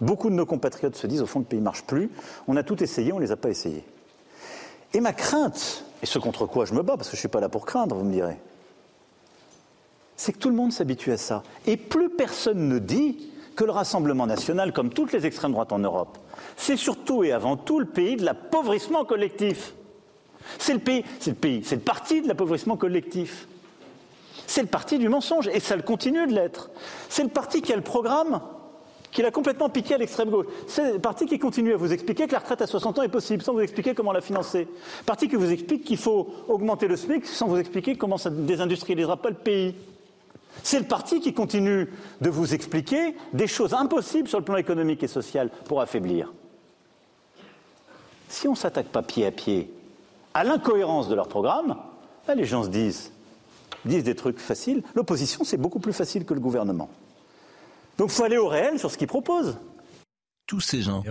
Beaucoup 0.00 0.28
de 0.28 0.34
nos 0.34 0.44
compatriotes 0.44 0.96
se 0.96 1.06
disent, 1.06 1.22
au 1.22 1.26
fond, 1.26 1.38
le 1.38 1.44
pays 1.44 1.60
ne 1.60 1.64
marche 1.64 1.84
plus. 1.84 2.10
On 2.48 2.56
a 2.56 2.64
tout 2.64 2.82
essayé, 2.82 3.12
on 3.12 3.16
ne 3.16 3.22
les 3.22 3.30
a 3.30 3.36
pas 3.36 3.48
essayés. 3.48 3.84
Et 4.92 5.00
ma 5.00 5.12
crainte, 5.12 5.85
et 6.02 6.06
ce 6.06 6.18
contre 6.18 6.46
quoi 6.46 6.64
je 6.64 6.74
me 6.74 6.82
bats, 6.82 6.96
parce 6.96 7.08
que 7.08 7.16
je 7.16 7.18
ne 7.18 7.20
suis 7.20 7.28
pas 7.28 7.40
là 7.40 7.48
pour 7.48 7.66
craindre, 7.66 7.96
vous 7.96 8.04
me 8.04 8.12
direz, 8.12 8.36
c'est 10.16 10.32
que 10.32 10.38
tout 10.38 10.48
le 10.48 10.56
monde 10.56 10.72
s'habitue 10.72 11.12
à 11.12 11.16
ça. 11.16 11.42
Et 11.66 11.76
plus 11.76 12.10
personne 12.10 12.68
ne 12.68 12.78
dit 12.78 13.30
que 13.54 13.64
le 13.64 13.70
Rassemblement 13.70 14.26
national, 14.26 14.72
comme 14.72 14.90
toutes 14.90 15.12
les 15.12 15.26
extrêmes 15.26 15.52
droites 15.52 15.72
en 15.72 15.78
Europe, 15.78 16.18
c'est 16.56 16.76
surtout 16.76 17.24
et 17.24 17.32
avant 17.32 17.56
tout 17.56 17.78
le 17.78 17.86
pays 17.86 18.16
de 18.16 18.24
l'appauvrissement 18.24 19.04
collectif. 19.04 19.74
C'est 20.58 20.74
le 20.74 20.80
pays, 20.80 21.04
c'est 21.20 21.30
le 21.30 21.36
pays, 21.36 21.62
c'est 21.64 21.76
le 21.76 21.82
parti 21.82 22.22
de 22.22 22.28
l'appauvrissement 22.28 22.76
collectif. 22.76 23.48
C'est 24.46 24.62
le 24.62 24.68
parti 24.68 24.98
du 24.98 25.08
mensonge, 25.08 25.48
et 25.48 25.60
ça 25.60 25.76
le 25.76 25.82
continue 25.82 26.26
de 26.26 26.32
l'être. 26.32 26.70
C'est 27.08 27.24
le 27.24 27.30
parti 27.30 27.62
qui 27.62 27.72
a 27.72 27.76
le 27.76 27.82
programme 27.82 28.40
qu'il 29.10 29.24
a 29.24 29.30
complètement 29.30 29.68
piqué 29.68 29.94
à 29.94 29.98
l'extrême 29.98 30.30
gauche. 30.30 30.46
C'est 30.66 30.94
le 30.94 30.98
parti 30.98 31.26
qui 31.26 31.38
continue 31.38 31.72
à 31.72 31.76
vous 31.76 31.92
expliquer 31.92 32.26
que 32.26 32.32
la 32.32 32.38
retraite 32.38 32.62
à 32.62 32.66
60 32.66 32.98
ans 32.98 33.02
est 33.02 33.08
possible, 33.08 33.42
sans 33.42 33.52
vous 33.52 33.60
expliquer 33.60 33.94
comment 33.94 34.12
la 34.12 34.20
financer. 34.20 34.68
Parti 35.04 35.28
qui 35.28 35.36
vous 35.36 35.50
explique 35.50 35.84
qu'il 35.84 35.96
faut 35.96 36.28
augmenter 36.48 36.88
le 36.88 36.96
SMIC, 36.96 37.26
sans 37.26 37.46
vous 37.46 37.58
expliquer 37.58 37.96
comment 37.96 38.18
ça 38.18 38.30
ne 38.30 38.44
désindustrialisera 38.46 39.16
pas 39.16 39.30
le 39.30 39.36
pays. 39.36 39.74
C'est 40.62 40.78
le 40.78 40.86
parti 40.86 41.20
qui 41.20 41.34
continue 41.34 41.92
de 42.20 42.30
vous 42.30 42.54
expliquer 42.54 43.14
des 43.32 43.46
choses 43.46 43.74
impossibles 43.74 44.28
sur 44.28 44.38
le 44.38 44.44
plan 44.44 44.56
économique 44.56 45.02
et 45.02 45.08
social 45.08 45.50
pour 45.66 45.80
affaiblir. 45.80 46.32
Si 48.28 48.48
on 48.48 48.52
ne 48.52 48.56
s'attaque 48.56 48.88
pas 48.88 49.02
pied 49.02 49.26
à 49.26 49.30
pied 49.30 49.70
à 50.34 50.44
l'incohérence 50.44 51.08
de 51.08 51.14
leur 51.14 51.28
programme, 51.28 51.76
ben, 52.26 52.34
les 52.34 52.44
gens 52.44 52.64
se 52.64 52.68
disent 52.68 53.12
des 53.84 54.14
trucs 54.14 54.38
faciles. 54.38 54.82
L'opposition, 54.94 55.44
c'est 55.44 55.56
beaucoup 55.56 55.78
plus 55.78 55.92
facile 55.92 56.24
que 56.24 56.34
le 56.34 56.40
gouvernement. 56.40 56.90
Donc 57.98 58.10
il 58.10 58.14
faut 58.14 58.24
aller 58.24 58.38
au 58.38 58.48
réel 58.48 58.78
sur 58.78 58.90
ce 58.90 58.98
qu'ils 58.98 59.06
proposent. 59.06 59.58
Tous 60.46 60.60
ces 60.60 60.82
gens 60.82 61.02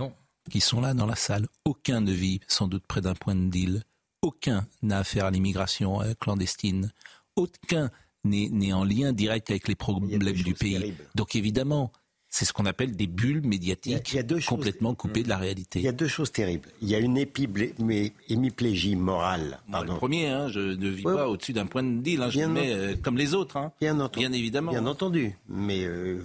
qui 0.49 0.61
sont 0.61 0.81
là 0.81 0.93
dans 0.93 1.05
la 1.05 1.15
salle, 1.15 1.47
aucun 1.65 2.01
ne 2.01 2.11
vit 2.11 2.39
sans 2.47 2.67
doute 2.67 2.85
près 2.87 3.01
d'un 3.01 3.15
point 3.15 3.35
de 3.35 3.49
deal, 3.49 3.83
aucun 4.21 4.65
n'a 4.81 4.99
affaire 4.99 5.25
à 5.25 5.31
l'immigration 5.31 6.01
euh, 6.01 6.13
clandestine, 6.19 6.91
aucun 7.35 7.89
n'est 8.23 8.73
en 8.73 8.83
lien 8.83 9.13
direct 9.13 9.49
avec 9.51 9.67
les 9.67 9.75
problèmes 9.75 10.19
du 10.19 10.53
pays. 10.53 10.95
Donc 11.13 11.35
évidemment, 11.35 11.91
c'est 12.35 12.43
ce 12.43 12.51
qu'on 12.51 12.65
appelle 12.65 12.97
des 12.97 13.07
bulles 13.07 13.47
médiatiques 13.47 14.17
complètement 14.45 14.93
coupées 14.93 15.23
de 15.23 15.29
la 15.29 15.37
réalité. 15.37 15.79
Il 15.79 15.85
y 15.85 15.87
a 15.87 15.93
deux 15.93 16.09
choses 16.09 16.33
terribles. 16.33 16.67
Il 16.81 16.89
y 16.89 16.95
a 16.95 16.99
une 16.99 17.17
hémiplégie 17.17 18.95
morale. 18.97 19.59
Moi, 19.67 19.85
le 19.85 19.93
premier, 19.93 20.27
hein, 20.27 20.49
je 20.49 20.59
ne 20.59 20.89
vis 20.89 21.03
pas 21.03 21.29
au-dessus 21.29 21.53
d'un 21.53 21.65
point 21.65 21.83
de 21.83 22.01
deal, 22.01 22.21
hein, 22.21 22.29
je 22.29 22.41
mets 22.41 22.73
euh, 22.73 22.95
comme 23.01 23.17
les 23.17 23.35
autres, 23.35 23.55
hein. 23.55 23.71
bien, 23.79 23.99
entendu, 24.01 24.27
bien 24.27 24.37
évidemment. 24.37 24.71
Bien 24.71 24.85
entendu, 24.85 25.37
mais 25.47 25.85
euh, 25.85 26.19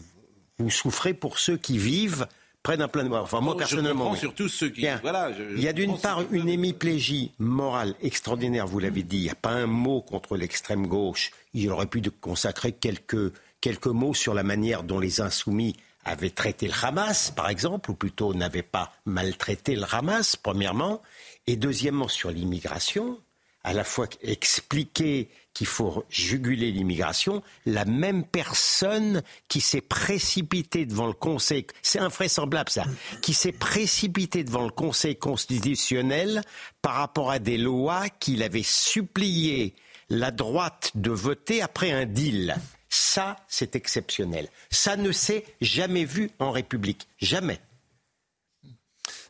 vous 0.63 0.71
souffrez 0.71 1.15
pour 1.15 1.39
ceux 1.39 1.57
qui 1.57 1.79
vivent 1.79 2.27
près 2.63 2.77
d'un 2.77 2.89
plein 2.89 3.05
de 3.05 3.09
mort. 3.09 3.25
Enfin, 3.25 3.41
moi, 3.41 3.57
personnellement. 3.57 4.15
Je 4.15 4.21
surtout 4.21 4.49
ceux 4.49 4.69
qui. 4.69 4.87
Voilà, 5.03 5.31
il 5.57 5.63
y 5.63 5.69
a 5.69 5.73
d'une 5.73 5.99
part 5.99 6.23
une 6.31 6.49
hémiplégie 6.49 7.33
morale 7.39 7.95
extraordinaire, 8.03 8.67
vous 8.67 8.79
l'avez 8.79 9.03
dit. 9.03 9.19
Il 9.19 9.23
n'y 9.25 9.31
a 9.31 9.35
pas 9.35 9.53
un 9.53 9.67
mot 9.67 10.03
contre 10.03 10.37
l'extrême 10.37 10.87
gauche. 10.87 11.31
Il 11.55 11.71
aurait 11.71 11.87
pu 11.87 12.03
consacrer 12.21 12.73
quelques, 12.73 13.33
quelques 13.61 13.87
mots 13.87 14.15
sur 14.15 14.35
la 14.35 14.43
manière 14.43 14.83
dont 14.83 14.99
les 14.99 15.21
insoumis 15.21 15.77
avait 16.05 16.31
traité 16.31 16.67
le 16.67 16.75
Hamas, 16.83 17.31
par 17.31 17.49
exemple, 17.51 17.91
ou 17.91 17.95
plutôt 17.95 18.33
n'avait 18.35 18.63
pas 18.63 18.93
maltraité 19.05 19.77
le 19.77 19.85
Hamas, 19.91 20.37
premièrement, 20.37 21.03
et 21.47 21.57
deuxièmement 21.57 22.09
sur 22.09 22.31
l'immigration, 22.31 23.19
à 23.65 23.73
la 23.73 23.85
fois 23.85 24.07
expliquer 24.23 25.29
qu'il 25.53 25.67
faut 25.67 26.05
juguler 26.09 26.71
l'immigration, 26.71 27.43
la 27.67 27.85
même 27.85 28.25
personne 28.25 29.23
qui 29.49 29.61
s'est 29.61 29.81
précipitée 29.81 30.87
devant 30.87 31.07
le 31.07 31.13
Conseil, 31.13 31.67
c'est 31.83 31.99
invraisemblable 31.99 32.71
ça, 32.71 32.85
qui 33.21 33.35
s'est 33.35 33.53
précipitée 33.53 34.45
devant 34.45 34.65
le 34.65 34.71
Conseil 34.71 35.17
constitutionnel 35.17 36.43
par 36.83 36.95
rapport 36.95 37.31
à 37.31 37.39
des 37.39 37.59
lois 37.59 38.09
qu'il 38.09 38.43
avait 38.43 38.63
supplié 38.63 39.75
la 40.09 40.31
droite 40.31 40.93
de 40.95 41.11
voter 41.11 41.63
après 41.63 41.91
un 41.91 42.07
deal. 42.07 42.57
Ça, 42.89 43.37
c'est 43.47 43.77
exceptionnel. 43.77 44.49
Ça 44.71 44.97
ne 44.97 45.13
s'est 45.13 45.45
jamais 45.61 46.05
vu 46.05 46.31
en 46.39 46.51
République. 46.51 47.07
Jamais. 47.19 47.61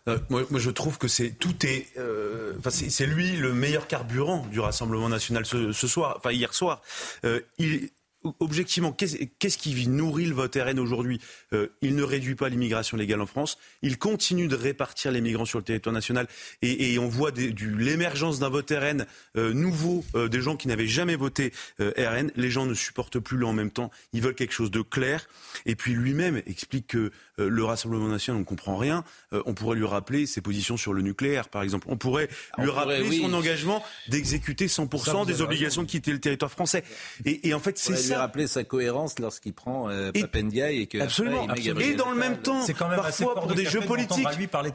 Moi, 0.07 0.45
je 0.57 0.71
trouve 0.71 0.99
que 0.99 1.09
c'est 1.09 1.31
tout 1.31 1.67
est, 1.67 1.87
euh, 1.99 2.55
c'est 2.69 3.07
lui 3.07 3.37
le 3.37 3.53
meilleur 3.53 3.87
carburant 3.87 4.47
du 4.51 4.59
Rassemblement 4.61 5.09
national 5.09 5.45
ce, 5.45 5.73
soir, 5.73 6.17
enfin 6.19 6.33
hier 6.33 6.55
soir. 6.55 6.81
Euh, 7.25 7.41
il, 7.59 7.91
objectivement, 8.39 8.93
qu'est-ce 8.93 9.59
qui 9.59 9.89
nourrit 9.89 10.27
le 10.27 10.35
vote 10.35 10.57
RN 10.57 10.79
aujourd'hui? 10.79 11.21
Euh, 11.53 11.69
Il 11.81 11.95
ne 11.97 12.03
réduit 12.03 12.35
pas 12.35 12.49
l'immigration 12.49 12.97
légale 12.97 13.21
en 13.21 13.27
France. 13.27 13.59
Il 13.83 13.99
continue 13.99 14.49
de 14.49 14.57
répartir 14.57 15.11
les 15.11 15.21
migrants 15.21 15.45
sur 15.45 15.59
le 15.59 15.65
territoire 15.65 15.95
national. 15.95 16.27
Et, 16.63 16.99
on 16.99 17.09
voit 17.09 17.31
l'émergence 17.31 18.39
d'un 18.39 18.51
vote 18.51 18.71
RN 18.71 19.07
euh, 19.37 19.53
nouveau, 19.53 20.05
des 20.15 20.41
gens 20.41 20.57
qui 20.57 20.69
n'avaient 20.69 20.87
jamais 20.87 21.17
voté 21.17 21.53
RN. 21.79 22.31
Les 22.37 22.51
gens 22.51 22.67
ne 22.67 22.75
supportent 22.75 23.19
plus 23.19 23.39
le 23.39 23.47
en 23.47 23.53
même 23.53 23.71
temps. 23.71 23.91
Ils 24.13 24.23
veulent 24.23 24.35
quelque 24.35 24.55
chose 24.55 24.71
de 24.71 24.83
clair. 24.83 25.27
Et 25.67 25.77
puis 25.77 25.93
lui-même 25.93 26.43
explique 26.47 26.89
que 26.89 27.13
le 27.49 27.65
Rassemblement 27.65 28.09
national, 28.09 28.37
on 28.37 28.41
ne 28.41 28.45
comprend 28.45 28.77
rien. 28.77 29.05
on 29.33 29.55
pourrait 29.55 29.77
lui 29.77 29.87
rappeler 29.87 30.27
ses 30.27 30.41
positions 30.41 30.77
sur 30.77 30.93
le 30.93 31.03
nucléaire, 31.03 31.49
par 31.49 31.63
exemple. 31.63 31.87
On 31.91 31.97
pourrait 31.97 32.29
lui 32.59 32.71
rappeler 32.71 33.21
son 33.21 33.33
engagement 33.33 33.83
d'exécuter 34.09 34.67
100% 34.67 35.27
des 35.27 35.43
obligations 35.43 35.83
de 35.83 35.89
quitter 35.89 36.13
le 36.13 36.21
territoire 36.21 36.51
français. 36.51 36.85
Et, 37.25 37.49
et 37.49 37.55
en 37.55 37.61
fait, 37.61 37.79
c'est 37.79 38.07
lui 38.07 38.15
rappeler 38.15 38.47
sa 38.47 38.65
cohérence 38.65 39.19
lorsqu'il 39.19 39.53
prend 39.53 39.89
euh, 39.89 40.11
et 40.15 40.87
que 40.87 40.99
absolument. 40.99 41.47
et 41.55 41.95
dans 41.95 42.11
le 42.11 42.17
même 42.17 42.39
temps, 42.39 42.65
parfois 42.77 43.35
pour 43.35 43.55
des 43.55 43.67
jeux 43.67 43.81
politiques 43.81 44.27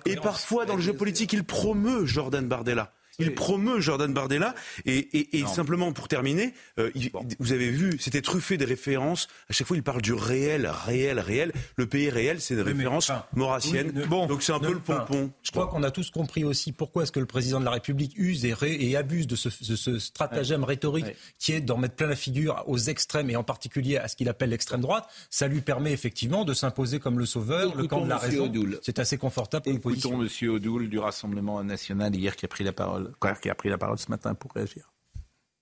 et 0.05 0.15
parfois 0.15 0.65
dans 0.65 0.75
le 0.75 0.81
jeu 0.81 0.93
politique, 0.93 1.33
il 1.33 1.43
promeut 1.43 2.05
Jordan 2.05 2.47
Bardella. 2.47 2.91
Il 3.19 3.33
promeut 3.33 3.79
Jordan 3.79 4.13
Bardella. 4.13 4.55
Et, 4.85 5.43
simplement, 5.47 5.91
pour 5.91 6.07
terminer, 6.07 6.53
euh, 6.79 6.91
vous 7.39 7.53
avez 7.53 7.69
vu, 7.69 7.97
c'était 7.99 8.21
truffé 8.21 8.57
des 8.57 8.65
références. 8.65 9.27
À 9.49 9.53
chaque 9.53 9.67
fois, 9.67 9.77
il 9.77 9.83
parle 9.83 10.01
du 10.01 10.13
réel, 10.13 10.69
réel, 10.85 11.19
réel. 11.19 11.51
Le 11.75 11.87
pays 11.87 12.09
réel, 12.09 12.41
c'est 12.41 12.55
des 12.55 12.61
références 12.61 13.11
maurassiennes. 13.33 13.91
bon, 14.09 14.25
Donc 14.25 14.43
c'est 14.43 14.53
un 14.53 14.59
peu 14.59 14.73
le 14.73 14.79
pompon. 14.79 15.31
Je 15.43 15.51
crois 15.51 15.67
qu'on 15.67 15.83
a 15.83 15.91
tous 15.91 16.09
compris 16.09 16.43
aussi 16.43 16.71
pourquoi 16.71 17.03
est-ce 17.03 17.11
que 17.11 17.19
le 17.19 17.25
président 17.25 17.59
de 17.59 17.65
la 17.65 17.71
République 17.71 18.13
use 18.17 18.45
et, 18.45 18.95
abuse 18.95 19.27
de 19.27 19.35
ce, 19.35 19.99
stratagème 19.99 20.63
rhétorique 20.63 21.05
qui 21.39 21.53
est 21.53 21.61
d'en 21.61 21.77
mettre 21.77 21.95
plein 21.95 22.07
la 22.07 22.15
figure 22.15 22.63
aux 22.67 22.77
extrêmes 22.77 23.29
et 23.29 23.35
en 23.35 23.43
particulier 23.43 23.97
à 23.97 24.07
ce 24.07 24.15
qu'il 24.15 24.29
appelle 24.29 24.49
l'extrême 24.49 24.81
droite. 24.81 25.07
Ça 25.29 25.47
lui 25.47 25.61
permet 25.61 25.91
effectivement 25.91 26.45
de 26.45 26.53
s'imposer 26.53 26.99
comme 26.99 27.19
le 27.19 27.25
sauveur, 27.25 27.75
le 27.75 27.87
camp 27.87 28.01
de 28.01 28.09
la 28.09 28.17
raison. 28.17 28.51
C'est 28.81 28.99
assez 28.99 29.17
confortable 29.17 29.79
pour 29.79 29.91
Écoutons 29.91 30.21
M. 30.21 30.49
Odoul 30.49 30.89
du 30.89 30.99
Rassemblement 30.99 31.63
national 31.63 32.15
hier 32.15 32.35
qui 32.35 32.45
a 32.45 32.47
pris 32.47 32.63
la 32.63 32.73
parole 32.73 33.04
qui 33.41 33.49
a 33.49 33.55
pris 33.55 33.69
la 33.69 33.77
parole 33.77 33.97
ce 33.97 34.09
matin 34.09 34.33
pour 34.33 34.51
réagir. 34.53 34.91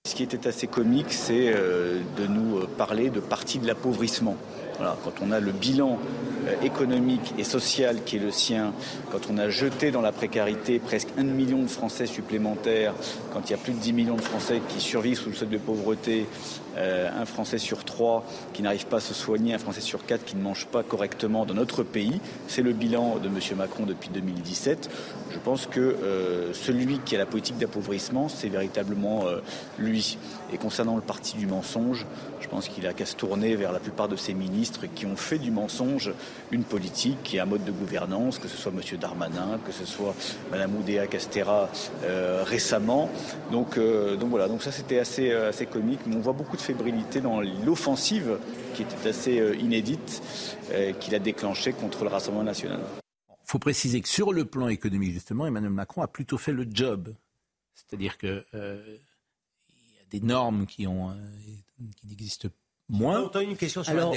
Ce 0.06 0.14
qui 0.14 0.22
était 0.22 0.46
assez 0.46 0.66
comique, 0.66 1.12
c'est 1.12 1.50
euh, 1.54 2.02
de 2.18 2.26
nous 2.26 2.58
euh, 2.58 2.66
parler 2.66 3.08
de 3.08 3.20
partie 3.20 3.58
de 3.58 3.66
l'appauvrissement. 3.66 4.36
Quand 4.78 5.12
on 5.22 5.30
a 5.30 5.40
le 5.40 5.52
bilan 5.52 5.98
euh, 6.46 6.54
économique 6.62 7.34
et 7.38 7.44
social 7.44 8.04
qui 8.04 8.16
est 8.16 8.20
le 8.20 8.30
sien, 8.30 8.72
quand 9.10 9.30
on 9.30 9.38
a 9.38 9.48
jeté 9.48 9.90
dans 9.90 10.00
la 10.00 10.12
précarité 10.12 10.78
presque 10.78 11.08
un 11.16 11.24
million 11.24 11.62
de 11.62 11.68
Français 11.68 12.06
supplémentaires, 12.06 12.94
quand 13.32 13.48
il 13.48 13.50
y 13.52 13.54
a 13.54 13.58
plus 13.58 13.72
de 13.72 13.78
10 13.78 13.92
millions 13.92 14.16
de 14.16 14.22
Français 14.22 14.60
qui 14.68 14.80
survivent 14.80 15.18
sous 15.18 15.30
le 15.30 15.34
seuil 15.34 15.48
de 15.48 15.58
pauvreté, 15.58 16.26
euh, 16.76 17.08
un 17.16 17.24
Français 17.24 17.58
sur 17.58 17.84
trois 17.84 18.24
qui 18.52 18.62
n'arrive 18.62 18.86
pas 18.86 18.96
à 18.96 19.00
se 19.00 19.14
soigner, 19.14 19.54
un 19.54 19.58
Français 19.58 19.80
sur 19.80 20.04
quatre 20.06 20.24
qui 20.24 20.36
ne 20.36 20.42
mange 20.42 20.66
pas 20.66 20.82
correctement 20.82 21.46
dans 21.46 21.54
notre 21.54 21.82
pays. 21.84 22.20
C'est 22.48 22.62
le 22.62 22.72
bilan 22.72 23.18
de 23.18 23.28
M. 23.28 23.38
Macron 23.56 23.86
depuis 23.86 24.10
2017. 24.10 24.90
Je 25.30 25.38
pense 25.38 25.66
que 25.66 25.80
euh, 25.80 26.52
celui 26.52 26.98
qui 26.98 27.14
a 27.14 27.18
la 27.18 27.26
politique 27.26 27.58
d'appauvrissement, 27.58 28.28
c'est 28.28 28.48
véritablement 28.48 29.26
euh, 29.26 29.40
lui. 29.78 30.18
Et 30.54 30.58
concernant 30.58 30.96
le 30.96 31.02
parti 31.02 31.36
du 31.36 31.46
mensonge, 31.46 32.06
je 32.40 32.48
pense 32.48 32.68
qu'il 32.68 32.86
a 32.86 32.92
qu'à 32.92 33.04
se 33.04 33.16
tourner 33.16 33.56
vers 33.56 33.72
la 33.72 33.80
plupart 33.80 34.08
de 34.08 34.16
ses 34.16 34.32
ministres 34.32 34.86
qui 34.86 35.04
ont 35.04 35.16
fait 35.16 35.38
du 35.38 35.50
mensonge 35.50 36.12
une 36.50 36.64
politique 36.64 37.34
et 37.34 37.40
un 37.40 37.44
mode 37.44 37.64
de 37.64 37.72
gouvernance, 37.72 38.38
que 38.38 38.48
ce 38.48 38.56
soit 38.56 38.72
M. 38.72 38.98
Darmanin, 38.98 39.58
que 39.66 39.72
ce 39.72 39.84
soit 39.84 40.14
Mme 40.50 40.76
Oudéa 40.76 41.06
Castera 41.06 41.68
récemment. 42.44 43.10
Donc, 43.50 43.78
donc 43.78 44.30
voilà, 44.30 44.48
donc 44.48 44.62
ça 44.62 44.72
c'était 44.72 44.98
assez, 44.98 45.32
assez 45.32 45.66
comique. 45.66 46.00
Mais 46.06 46.16
on 46.16 46.20
voit 46.20 46.32
beaucoup 46.32 46.56
de 46.56 46.62
fébrilité 46.62 47.20
dans 47.20 47.40
l'offensive 47.40 48.38
qui 48.74 48.82
était 48.82 49.08
assez 49.08 49.38
euh, 49.38 49.56
inédite 49.56 50.22
euh, 50.72 50.92
qu'il 50.92 51.14
a 51.14 51.18
déclenchée 51.18 51.72
contre 51.72 52.04
le 52.04 52.10
Rassemblement 52.10 52.44
national. 52.44 52.80
Il 53.30 53.50
faut 53.50 53.58
préciser 53.58 54.00
que 54.00 54.08
sur 54.08 54.32
le 54.32 54.44
plan 54.44 54.68
économique, 54.68 55.12
justement, 55.12 55.46
Emmanuel 55.46 55.70
Macron 55.70 56.02
a 56.02 56.08
plutôt 56.08 56.38
fait 56.38 56.52
le 56.52 56.66
job. 56.68 57.14
C'est-à-dire 57.74 58.16
euh, 58.24 58.40
a 58.52 59.13
des 60.10 60.20
normes 60.20 60.66
qui, 60.66 60.86
ont, 60.86 61.10
qui 61.96 62.06
n'existent 62.06 62.48
moins. 62.88 63.30
une 63.40 63.56
question 63.56 63.82
sur 63.82 63.92
Alors, 63.92 64.14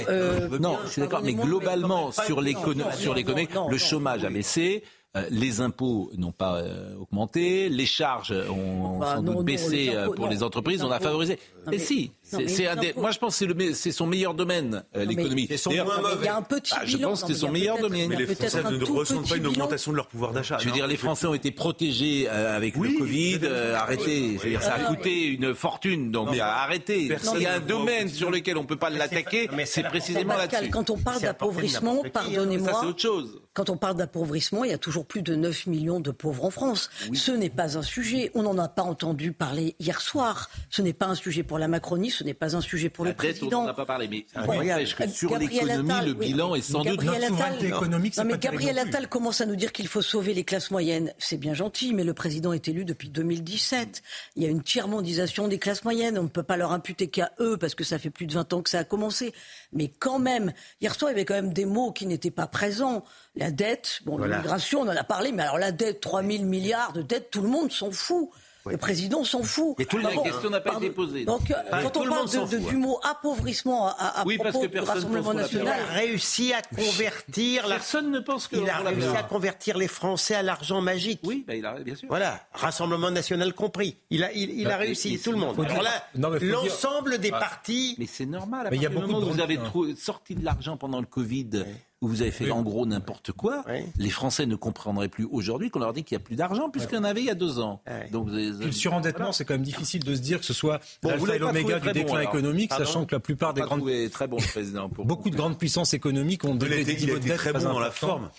non, 0.60 0.78
je 0.84 0.90
suis 0.90 1.00
d'accord, 1.00 1.22
mais 1.22 1.34
globalement, 1.34 2.12
sur 2.12 2.40
l'économie, 2.40 3.48
le 3.70 3.78
chômage 3.78 4.24
a 4.24 4.30
baissé, 4.30 4.82
euh, 4.84 4.88
les 5.30 5.60
impôts 5.60 6.10
n'ont 6.16 6.32
pas 6.32 6.56
euh, 6.56 6.94
augmenté, 6.96 7.68
les 7.68 7.86
charges 7.86 8.32
ont 8.32 8.98
bah, 8.98 9.14
sans 9.16 9.22
doute 9.22 9.44
baissé 9.44 9.90
euh, 9.92 10.10
pour 10.10 10.28
les 10.28 10.42
entreprises, 10.42 10.82
on 10.82 10.90
a 10.90 11.00
favorisé. 11.00 11.38
mais, 11.66 11.78
si, 11.78 12.12
c'est 12.22 12.68
moi 12.96 13.10
je 13.10 13.18
pense 13.18 13.38
que 13.38 13.72
c'est 13.72 13.92
son 13.92 14.06
meilleur 14.06 14.34
domaine, 14.34 14.84
l'économie. 14.94 15.48
Il 15.50 16.24
y 16.24 16.28
a 16.28 16.36
un 16.36 16.42
petit 16.42 16.74
ah, 16.76 16.84
Je 16.84 16.96
pense 16.98 17.22
que 17.22 17.32
c'est 17.32 17.40
son 17.40 17.50
meilleur 17.50 17.78
domaine. 17.78 18.10
Mais 18.10 18.16
les 18.16 18.26
Français 18.26 18.62
ne 18.62 18.84
ressentent 18.84 19.28
pas 19.28 19.36
une 19.36 19.46
augmentation 19.46 19.92
de 19.92 19.96
leur 19.96 20.06
pouvoir 20.06 20.32
d'achat. 20.32 20.58
Je 20.58 20.66
veux 20.66 20.72
dire, 20.72 20.86
les 20.86 20.96
Français 20.96 21.26
ont 21.26 21.34
été 21.34 21.50
protégés 21.50 22.28
avec 22.28 22.76
le 22.76 22.98
Covid. 22.98 23.40
arrêtez. 23.74 24.36
Je 24.38 24.42
veux 24.42 24.50
dire, 24.50 24.62
ça 24.62 24.74
a 24.74 24.94
coûté 24.94 25.26
une 25.26 25.54
fortune. 25.54 26.10
Donc 26.10 26.36
arrêtez. 26.38 27.16
S'il 27.22 27.42
y 27.42 27.46
a 27.46 27.54
un 27.54 27.60
domaine 27.60 28.08
sur 28.08 28.30
lequel 28.30 28.58
on 28.58 28.62
ne 28.62 28.66
peut 28.66 28.76
pas 28.76 28.90
l'attaquer, 28.90 29.48
c'est 29.64 29.84
précisément 29.84 30.36
là-dessus. 30.36 30.70
Quand 30.70 30.90
on 30.90 30.98
parle 30.98 31.20
d'appauvrissement, 31.22 32.02
pardonnez-moi. 32.12 32.78
c'est 32.80 32.86
autre 32.86 33.00
chose. 33.00 33.40
Quand 33.58 33.70
on 33.70 33.76
parle 33.76 33.96
d'appauvrissement, 33.96 34.62
il 34.62 34.70
y 34.70 34.72
a 34.72 34.78
toujours 34.78 35.04
plus 35.04 35.20
de 35.20 35.34
9 35.34 35.66
millions 35.66 35.98
de 35.98 36.12
pauvres 36.12 36.44
en 36.44 36.50
France. 36.50 36.90
Ce 37.12 37.32
n'est 37.32 37.50
pas 37.50 37.76
un 37.76 37.82
sujet. 37.82 38.30
On 38.34 38.44
n'en 38.44 38.56
a 38.56 38.68
pas 38.68 38.84
entendu 38.84 39.32
parler 39.32 39.74
hier 39.80 40.00
soir. 40.00 40.48
Ce 40.70 40.80
n'est 40.80 40.92
pas 40.92 41.06
un 41.06 41.16
sujet 41.16 41.42
pour 41.42 41.58
la 41.58 41.66
Macronie, 41.66 42.12
ce 42.12 42.22
n'est 42.22 42.34
pas 42.34 42.54
un 42.54 42.60
sujet 42.60 42.88
pour 42.88 43.04
le 43.04 43.14
président. 43.14 43.62
On 43.62 43.64
n'en 43.64 43.70
a 43.70 43.74
pas 43.74 43.84
parlé, 43.84 44.06
mais 44.06 44.22
que 44.22 45.08
sur 45.08 45.36
l'économie, 45.36 46.06
le 46.06 46.14
bilan 46.14 46.54
est 46.54 46.60
sans 46.60 46.84
doute 46.84 47.02
notre 47.02 47.26
souveraineté 47.26 47.66
économique. 47.66 48.16
Non, 48.16 48.24
mais 48.26 48.38
Gabriel 48.38 48.78
Attal 48.78 49.08
commence 49.08 49.40
à 49.40 49.46
nous 49.46 49.56
dire 49.56 49.72
qu'il 49.72 49.88
faut 49.88 50.02
sauver 50.02 50.34
les 50.34 50.44
classes 50.44 50.70
moyennes. 50.70 51.12
C'est 51.18 51.36
bien 51.36 51.54
gentil, 51.54 51.94
mais 51.94 52.04
le 52.04 52.14
président 52.14 52.52
est 52.52 52.68
élu 52.68 52.84
depuis 52.84 53.08
2017. 53.08 54.04
Il 54.36 54.44
y 54.44 54.46
a 54.46 54.50
une 54.50 54.62
tiers-mondisation 54.62 55.48
des 55.48 55.58
classes 55.58 55.82
moyennes. 55.82 56.16
On 56.16 56.22
ne 56.22 56.28
peut 56.28 56.44
pas 56.44 56.56
leur 56.56 56.70
imputer 56.70 57.08
qu'à 57.08 57.32
eux, 57.40 57.56
parce 57.56 57.74
que 57.74 57.82
ça 57.82 57.98
fait 57.98 58.10
plus 58.10 58.26
de 58.26 58.34
20 58.34 58.52
ans 58.52 58.62
que 58.62 58.70
ça 58.70 58.78
a 58.78 58.84
commencé. 58.84 59.34
Mais 59.72 59.88
quand 59.88 60.20
même, 60.20 60.52
hier 60.80 60.94
soir, 60.94 61.10
il 61.10 61.14
y 61.14 61.16
avait 61.16 61.24
quand 61.24 61.34
même 61.34 61.52
des 61.52 61.66
mots 61.66 61.90
qui 61.90 62.06
n'étaient 62.06 62.30
pas 62.30 62.46
présents. 62.46 63.02
La 63.38 63.50
dette, 63.52 64.00
bon, 64.04 64.18
l'immigration, 64.18 64.80
on 64.80 64.88
en 64.88 64.96
a 64.96 65.04
parlé, 65.04 65.30
mais 65.30 65.44
alors 65.44 65.58
la 65.58 65.70
dette, 65.70 66.00
3 66.00 66.24
000 66.24 66.44
milliards 66.44 66.92
de 66.92 67.02
dette, 67.02 67.30
tout 67.30 67.40
le 67.40 67.48
monde 67.48 67.70
s'en 67.70 67.90
fout. 67.90 68.30
Le 68.66 68.76
président 68.76 69.24
s'en 69.24 69.42
fout. 69.42 69.76
Et 69.78 69.86
toute 69.86 70.02
la 70.02 70.10
question 70.10 70.50
n'a 70.50 70.60
pas 70.60 70.76
été 70.76 70.90
posée. 70.90 71.24
Donc, 71.24 71.50
euh, 71.50 71.54
quand 71.70 71.96
on 71.96 72.08
parle 72.08 72.28
de, 72.28 72.58
du 72.58 72.76
mot 72.76 73.00
appauvrissement 73.02 73.88
à, 73.88 74.20
à 74.20 74.26
oui, 74.26 74.36
propos 74.36 74.66
du 74.66 74.78
Rassemblement 74.78 75.32
national, 75.32 75.76
il 75.78 75.90
a 75.90 75.94
réussi 75.94 76.52
à 76.52 76.62
convertir. 76.62 77.66
Personne 77.66 78.10
ne 78.10 78.20
pense 78.20 78.48
que 78.48 78.56
il 78.56 78.68
a 78.68 78.78
réussi 78.78 79.16
à 79.16 79.22
convertir 79.22 79.78
les 79.78 79.88
Français 79.88 80.34
à 80.34 80.42
l'argent 80.42 80.80
magique. 80.80 81.20
Oui, 81.24 81.44
bah, 81.46 81.54
il 81.54 81.64
a 81.64 81.78
bien 81.78 81.94
sûr. 81.94 82.08
Voilà, 82.08 82.40
Rassemblement 82.52 83.10
national 83.10 83.54
compris. 83.54 83.96
Il 84.10 84.24
a, 84.24 84.32
il, 84.32 84.68
a 84.70 84.76
réussi 84.76 85.18
tout 85.18 85.32
le 85.32 85.38
monde. 85.38 85.58
Alors 85.64 85.82
là, 85.82 86.04
l'ensemble 86.14 87.18
des 87.18 87.30
partis. 87.30 87.96
Mais 87.98 88.06
c'est 88.06 88.26
normal. 88.26 88.66
À 88.66 88.70
mais 88.70 88.76
il 88.76 88.82
y 88.82 88.86
a 88.86 88.90
beaucoup 88.90 89.20
de 89.20 89.24
vous 89.24 89.40
avez 89.40 89.58
sorti 89.96 90.34
de 90.34 90.44
l'argent 90.44 90.76
pendant 90.76 91.00
le 91.00 91.06
Covid 91.06 91.64
où 92.00 92.08
vous 92.08 92.22
avez 92.22 92.30
fait 92.30 92.50
en 92.50 92.62
gros 92.62 92.86
n'importe 92.86 93.32
quoi, 93.32 93.64
les 93.96 94.10
Français 94.10 94.46
ne 94.46 94.56
comprendraient 94.56 95.08
plus 95.08 95.26
aujourd'hui 95.30 95.70
qu'on 95.70 95.80
leur 95.80 95.92
dit 95.92 96.04
qu'il 96.04 96.16
n'y 96.16 96.22
a 96.22 96.24
plus 96.24 96.36
d'argent, 96.36 96.70
puisqu'il 96.70 96.96
y 96.96 96.98
en 96.98 97.04
avait 97.04 97.20
il 97.20 97.26
y 97.26 97.30
a 97.30 97.34
deux 97.34 97.58
ans. 97.58 97.82
Donc, 98.12 98.28
le 98.30 98.72
surendettement, 98.72 99.32
c'est 99.32 99.44
quand 99.44 99.54
même 99.54 99.62
difficile 99.62 100.04
de 100.04 100.14
se 100.14 100.20
dire 100.20 100.40
que 100.40 100.46
ce 100.46 100.54
soit 100.54 100.80
bon, 101.02 101.10
l'alpha 101.10 101.36
et 101.36 101.38
l'oméga 101.38 101.80
du 101.80 101.92
déclin 101.92 102.20
économique, 102.20 102.72
sachant 102.72 103.04
que 103.04 103.14
la 103.14 103.20
plupart 103.20 103.54
des 103.54 103.62
grandes... 103.62 103.88
très 104.10 104.26
bon 104.26 104.36
président. 104.38 104.88
Beaucoup 104.88 105.30
de 105.30 105.36
grandes 105.36 105.58
puissances 105.58 105.94
économiques 105.94 106.44
ont 106.44 106.54
des, 106.54 106.84
niveaux 106.84 107.18
de 107.18 107.24
dette 107.24 107.36
très 107.36 107.52
bon 107.52 107.62
dans 107.62 107.80
la 107.80 107.90
forme. 107.90 108.30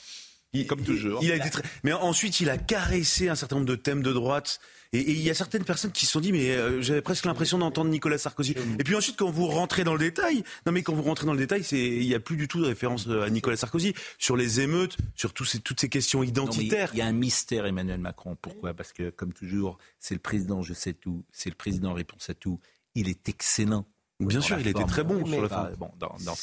Comme 0.68 0.82
toujours. 0.82 1.20
Il 1.24 1.32
a 1.32 1.36
été 1.36 1.50
très... 1.50 1.64
Mais 1.84 1.94
ensuite, 1.94 2.40
il 2.40 2.50
a 2.50 2.58
caressé 2.58 3.30
un 3.30 3.36
certain 3.36 3.58
nombre 3.58 3.68
de 3.68 3.76
thèmes 3.76 4.02
de 4.02 4.12
droite. 4.12 4.60
Et, 4.92 5.12
il 5.12 5.20
y 5.20 5.30
a 5.30 5.36
certaines 5.36 5.64
personnes 5.64 5.92
qui 5.92 6.06
se 6.06 6.14
sont 6.14 6.20
dit, 6.20 6.32
mais 6.32 6.50
euh, 6.50 6.82
j'avais 6.82 7.02
presque 7.02 7.26
l'impression 7.26 7.60
d'entendre 7.60 7.92
Nicolas 7.92 8.18
Sarkozy. 8.18 8.56
Et 8.80 8.84
puis 8.84 8.96
ensuite, 8.96 9.18
quand 9.18 9.30
vous 9.30 9.46
rentrez 9.46 9.84
dans 9.84 9.94
le 9.94 10.00
détail, 10.00 10.44
non 10.66 10.72
mais 10.72 10.82
quand 10.82 10.94
vous 10.94 11.04
rentrez 11.04 11.26
dans 11.28 11.34
le 11.34 11.40
détail, 11.40 11.64
c'est 11.64 11.80
il 11.80 12.08
n'y 12.08 12.16
a 12.16 12.20
plus 12.20 12.38
du 12.38 12.48
tout 12.48 12.60
de 12.60 12.66
référence 12.66 13.08
euh, 13.08 13.22
à 13.22 13.30
Nicolas 13.30 13.58
Sarkozy. 13.58 13.94
Sur 14.18 14.36
les 14.36 14.62
émeutes, 14.62 14.98
sur 15.16 15.32
ces, 15.46 15.60
toutes 15.60 15.80
ces 15.80 15.90
questions 15.90 16.24
identitaires. 16.24 16.90
Il 16.94 17.00
y 17.00 17.02
a 17.02 17.06
un 17.06 17.12
mystère, 17.12 17.66
Emmanuel 17.66 18.00
Macron. 18.00 18.36
Pourquoi? 18.42 18.74
Parce 18.74 18.92
que, 18.92 19.12
comme 19.12 19.32
toujours, 19.32 19.78
c'est 20.00 20.16
le 20.16 20.20
président, 20.20 20.64
je 20.64 20.74
sais 20.74 20.94
tout, 20.94 21.24
c'est 21.32 21.50
le 21.50 21.56
président 21.56 21.94
réponse 21.94 22.30
à 22.30 22.34
tout. 22.34 22.60
Il 22.96 23.10
est 23.10 23.30
excellent. 23.30 23.86
Bien 24.20 24.42
sûr, 24.42 24.60
il 24.60 24.68
était 24.68 24.84
très 24.84 25.04
bon 25.04 25.26
sur 25.26 25.42
le 25.42 25.48
Bon, 25.78 25.92
dans, 25.98 26.16
dans 26.26 26.36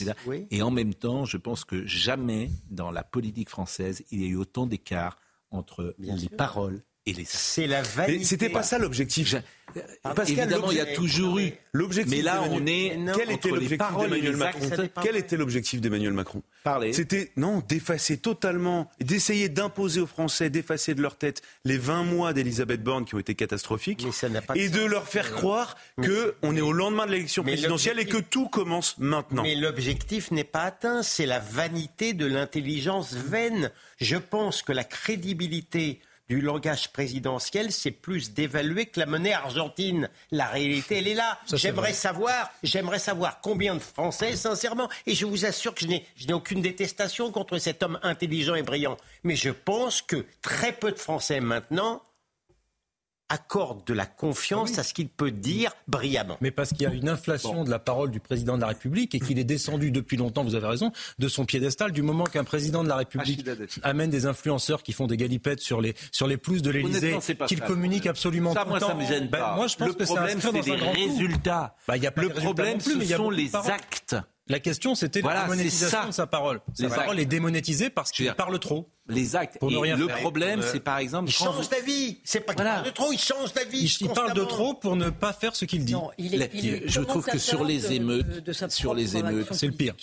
Et 0.51 0.63
en 0.63 0.71
même 0.71 0.95
temps, 0.95 1.25
je 1.25 1.37
pense 1.37 1.65
que 1.65 1.85
jamais 1.85 2.51
dans 2.71 2.91
la 2.91 3.03
politique 3.03 3.51
française, 3.51 4.03
il 4.11 4.23
y 4.23 4.25
a 4.25 4.29
eu 4.29 4.37
autant 4.37 4.67
d'écart 4.67 5.19
entre 5.51 5.95
les 5.99 6.29
paroles 6.29 6.83
c'est 7.25 7.67
la 7.67 7.83
vanité. 7.83 8.25
C'était 8.25 8.49
pas 8.49 8.63
ça 8.63 8.79
l'objectif. 8.79 9.37
Ah, 10.05 10.15
évidemment, 10.27 10.71
il 10.71 10.79
y 10.79 10.81
a 10.81 10.95
toujours 10.95 11.39
eu 11.39 11.53
l'objectif. 11.73 12.15
Mais 12.17 12.23
là, 12.23 12.43
on 12.51 12.67
est. 12.67 12.99
Quel 13.15 13.31
était 13.31 13.51
l'objectif 13.51 13.79
d'Emmanuel 13.79 14.37
Macron 14.37 14.71
Quel 15.03 15.17
était 15.17 15.37
l'objectif 15.37 15.81
d'Emmanuel 15.81 16.13
Macron 16.13 16.43
Parler. 16.65 16.93
C'était 16.93 17.33
non 17.37 17.63
d'effacer 17.69 18.17
totalement, 18.17 18.91
d'essayer 19.01 19.49
d'imposer 19.49 20.01
aux 20.01 20.07
Français, 20.07 20.51
d'effacer 20.51 20.95
de 20.95 21.03
leur 21.03 21.17
tête 21.17 21.43
les 21.65 21.79
20 21.79 22.05
mois 22.05 22.33
d'Elisabeth 22.33 22.83
Borne 22.83 23.05
qui 23.05 23.15
ont 23.15 23.19
été 23.19 23.35
catastrophiques, 23.35 24.07
et 24.55 24.69
de, 24.69 24.85
leur 24.85 25.07
faire 25.09 25.33
croire 25.33 25.77
que 26.03 26.35
on 26.43 26.57
est 26.57 26.61
au 26.61 26.73
lendemain 26.73 27.07
de 27.07 27.13
l'élection 27.13 27.43
présidentielle 27.43 27.99
et 27.99 28.07
que 28.07 28.19
tout 28.19 28.49
commence 28.49 28.99
maintenant. 28.99 29.43
Mais 29.43 29.55
l'objectif 29.55 30.31
n'est 30.31 30.45
pas 30.45 30.63
atteint. 30.63 31.03
C'est 31.03 31.27
la 31.27 31.39
vanité 31.39 32.15
de 32.15 32.27
l'intelligence 32.27 33.15
vaine. 33.15 33.71
Je 34.01 34.17
pense 34.17 34.63
que 34.63 34.73
la 34.73 34.85
crédibilité 34.85 36.01
du 36.29 36.41
langage 36.41 36.93
présidentiel, 36.93 37.73
c'est 37.73 37.91
plus 37.91 38.33
d'évaluer 38.33 38.87
que 38.87 39.01
la 39.01 39.07
monnaie 39.07 39.33
argentine. 39.33 40.09
La 40.31 40.47
réalité, 40.47 40.99
elle 40.99 41.09
est 41.09 41.15
là. 41.15 41.39
J'aimerais 41.53 41.93
savoir, 41.93 42.51
j'aimerais 42.63 42.99
savoir 42.99 43.41
combien 43.41 43.75
de 43.75 43.81
Français, 43.81 44.35
sincèrement, 44.37 44.89
et 45.07 45.15
je 45.15 45.27
vous 45.27 45.45
assure 45.45 45.75
que 45.75 45.83
je 45.83 46.27
n'ai 46.27 46.33
aucune 46.33 46.63
détestation 46.63 47.31
contre 47.31 47.59
cet 47.59 47.83
homme 47.83 47.99
intelligent 48.03 48.55
et 48.55 48.63
brillant, 48.63 48.97
mais 49.25 49.37
je 49.37 49.51
pense 49.51 50.03
que 50.03 50.25
très 50.43 50.73
peu 50.73 50.91
de 50.91 50.99
Français 50.99 51.41
maintenant 51.41 52.03
accorde 53.29 53.85
de 53.87 53.95
la 53.95 54.07
confiance 54.07 54.73
ah 54.77 54.81
à 54.81 54.83
ce 54.85 54.95
qu'il 54.95 55.09
peut 55.09 55.31
dire 55.31 55.73
brillamment. 55.89 56.37
Mais 56.41 56.51
parce 56.51 56.71
qu'il 56.71 56.83
y 56.83 56.87
a 56.87 56.93
une 56.93 57.09
inflation 57.09 57.65
de 57.65 57.71
la 57.71 57.79
parole 57.79 58.11
du 58.11 58.21
président 58.21 58.57
de 58.57 58.61
la 58.61 58.69
République 58.69 59.15
et 59.15 59.21
qu'il 59.21 59.39
est 59.39 59.45
descendu 59.45 59.91
depuis 59.91 60.17
longtemps, 60.17 60.45
vous 60.45 60.55
avez 60.55 60.67
raison, 60.67 60.93
de 61.19 61.29
son 61.29 61.45
piédestal 61.45 61.93
du 61.93 62.03
moment 62.03 62.25
qu'un 62.25 62.45
président 62.45 62.85
de 62.85 62.89
la 62.89 62.97
République 62.97 63.45
amène 63.83 64.11
des 64.11 64.27
influenceurs 64.27 64.83
qui 64.83 64.93
font 64.93 65.07
des 65.07 65.17
galipettes 65.17 65.61
sur 65.61 65.81
les, 65.81 65.95
sur 66.13 66.27
les 66.27 66.37
pelouses 66.37 66.63
de 66.63 66.71
l'Élysée, 66.71 67.19
qu'il 67.47 67.61
communique 67.61 68.07
absolument 68.07 68.53
ça, 68.53 68.63
tout 68.63 68.69
moi, 68.69 68.81
temps. 68.81 68.89
ça 68.89 68.95
me 68.95 69.05
gêne 69.05 69.29
ben, 69.29 69.39
pas. 69.39 69.57
moi, 69.57 69.67
je 69.67 69.77
pense 69.77 69.89
le 69.89 69.95
que 69.95 70.05
problème, 70.05 70.41
c'est 70.41 70.53
les 70.53 70.77
résultats. 70.77 71.75
Bah, 71.89 71.97
y 71.97 72.07
a 72.07 72.11
pas 72.11 72.23
le 72.23 72.29
problème, 72.29 72.79
plus, 72.79 73.07
ce 73.07 73.17
sont 73.17 73.31
les 73.31 73.55
actes. 73.55 74.17
La 74.49 74.61
question, 74.61 74.95
c'était 74.95 75.23
la 75.23 75.43
démonétisation 75.43 76.07
de 76.07 76.13
sa 76.13 76.27
parole. 76.27 76.61
Sa 76.75 76.89
parole 76.89 77.19
est 77.19 77.27
démonétisée 77.27 77.91
parce 77.91 78.13
qu'il 78.13 78.33
parle 78.35 78.59
trop. 78.59 78.89
Les 79.09 79.37
actes. 79.37 79.59
Pour 79.59 79.71
rien 79.71 79.97
le 79.97 80.07
problème, 80.07 80.63
c'est 80.63 80.81
par 80.81 80.99
exemple. 80.99 81.29
Il 81.29 81.33
change 81.33 81.69
d'avis. 81.69 82.21
C'est 82.25 82.41
pas 82.41 82.55
qu'il 82.55 82.65
parle 82.65 82.85
de 82.85 82.91
trop, 82.91 83.13
il 83.13 83.19
change 83.19 83.53
d'avis. 83.53 83.97
Il, 84.01 84.09
parle 84.09 84.35
de 84.35 84.45
trop 84.45 84.75
pour 84.75 84.97
ne 84.97 85.11
pas 85.11 85.33
faire 85.33 85.55
ce 85.55 85.65
qu'il 85.65 85.85
dit. 85.85 85.95
je 86.19 87.01
trouve 87.01 87.25
que 87.25 87.39
sur 87.39 87.65
les 87.65 87.93
émeutes, 87.93 88.53
sur 88.69 88.95
les 88.95 89.17
émeutes, 89.17 89.53
c'est 89.53 89.67
le 89.67 89.73
pire. 89.73 89.95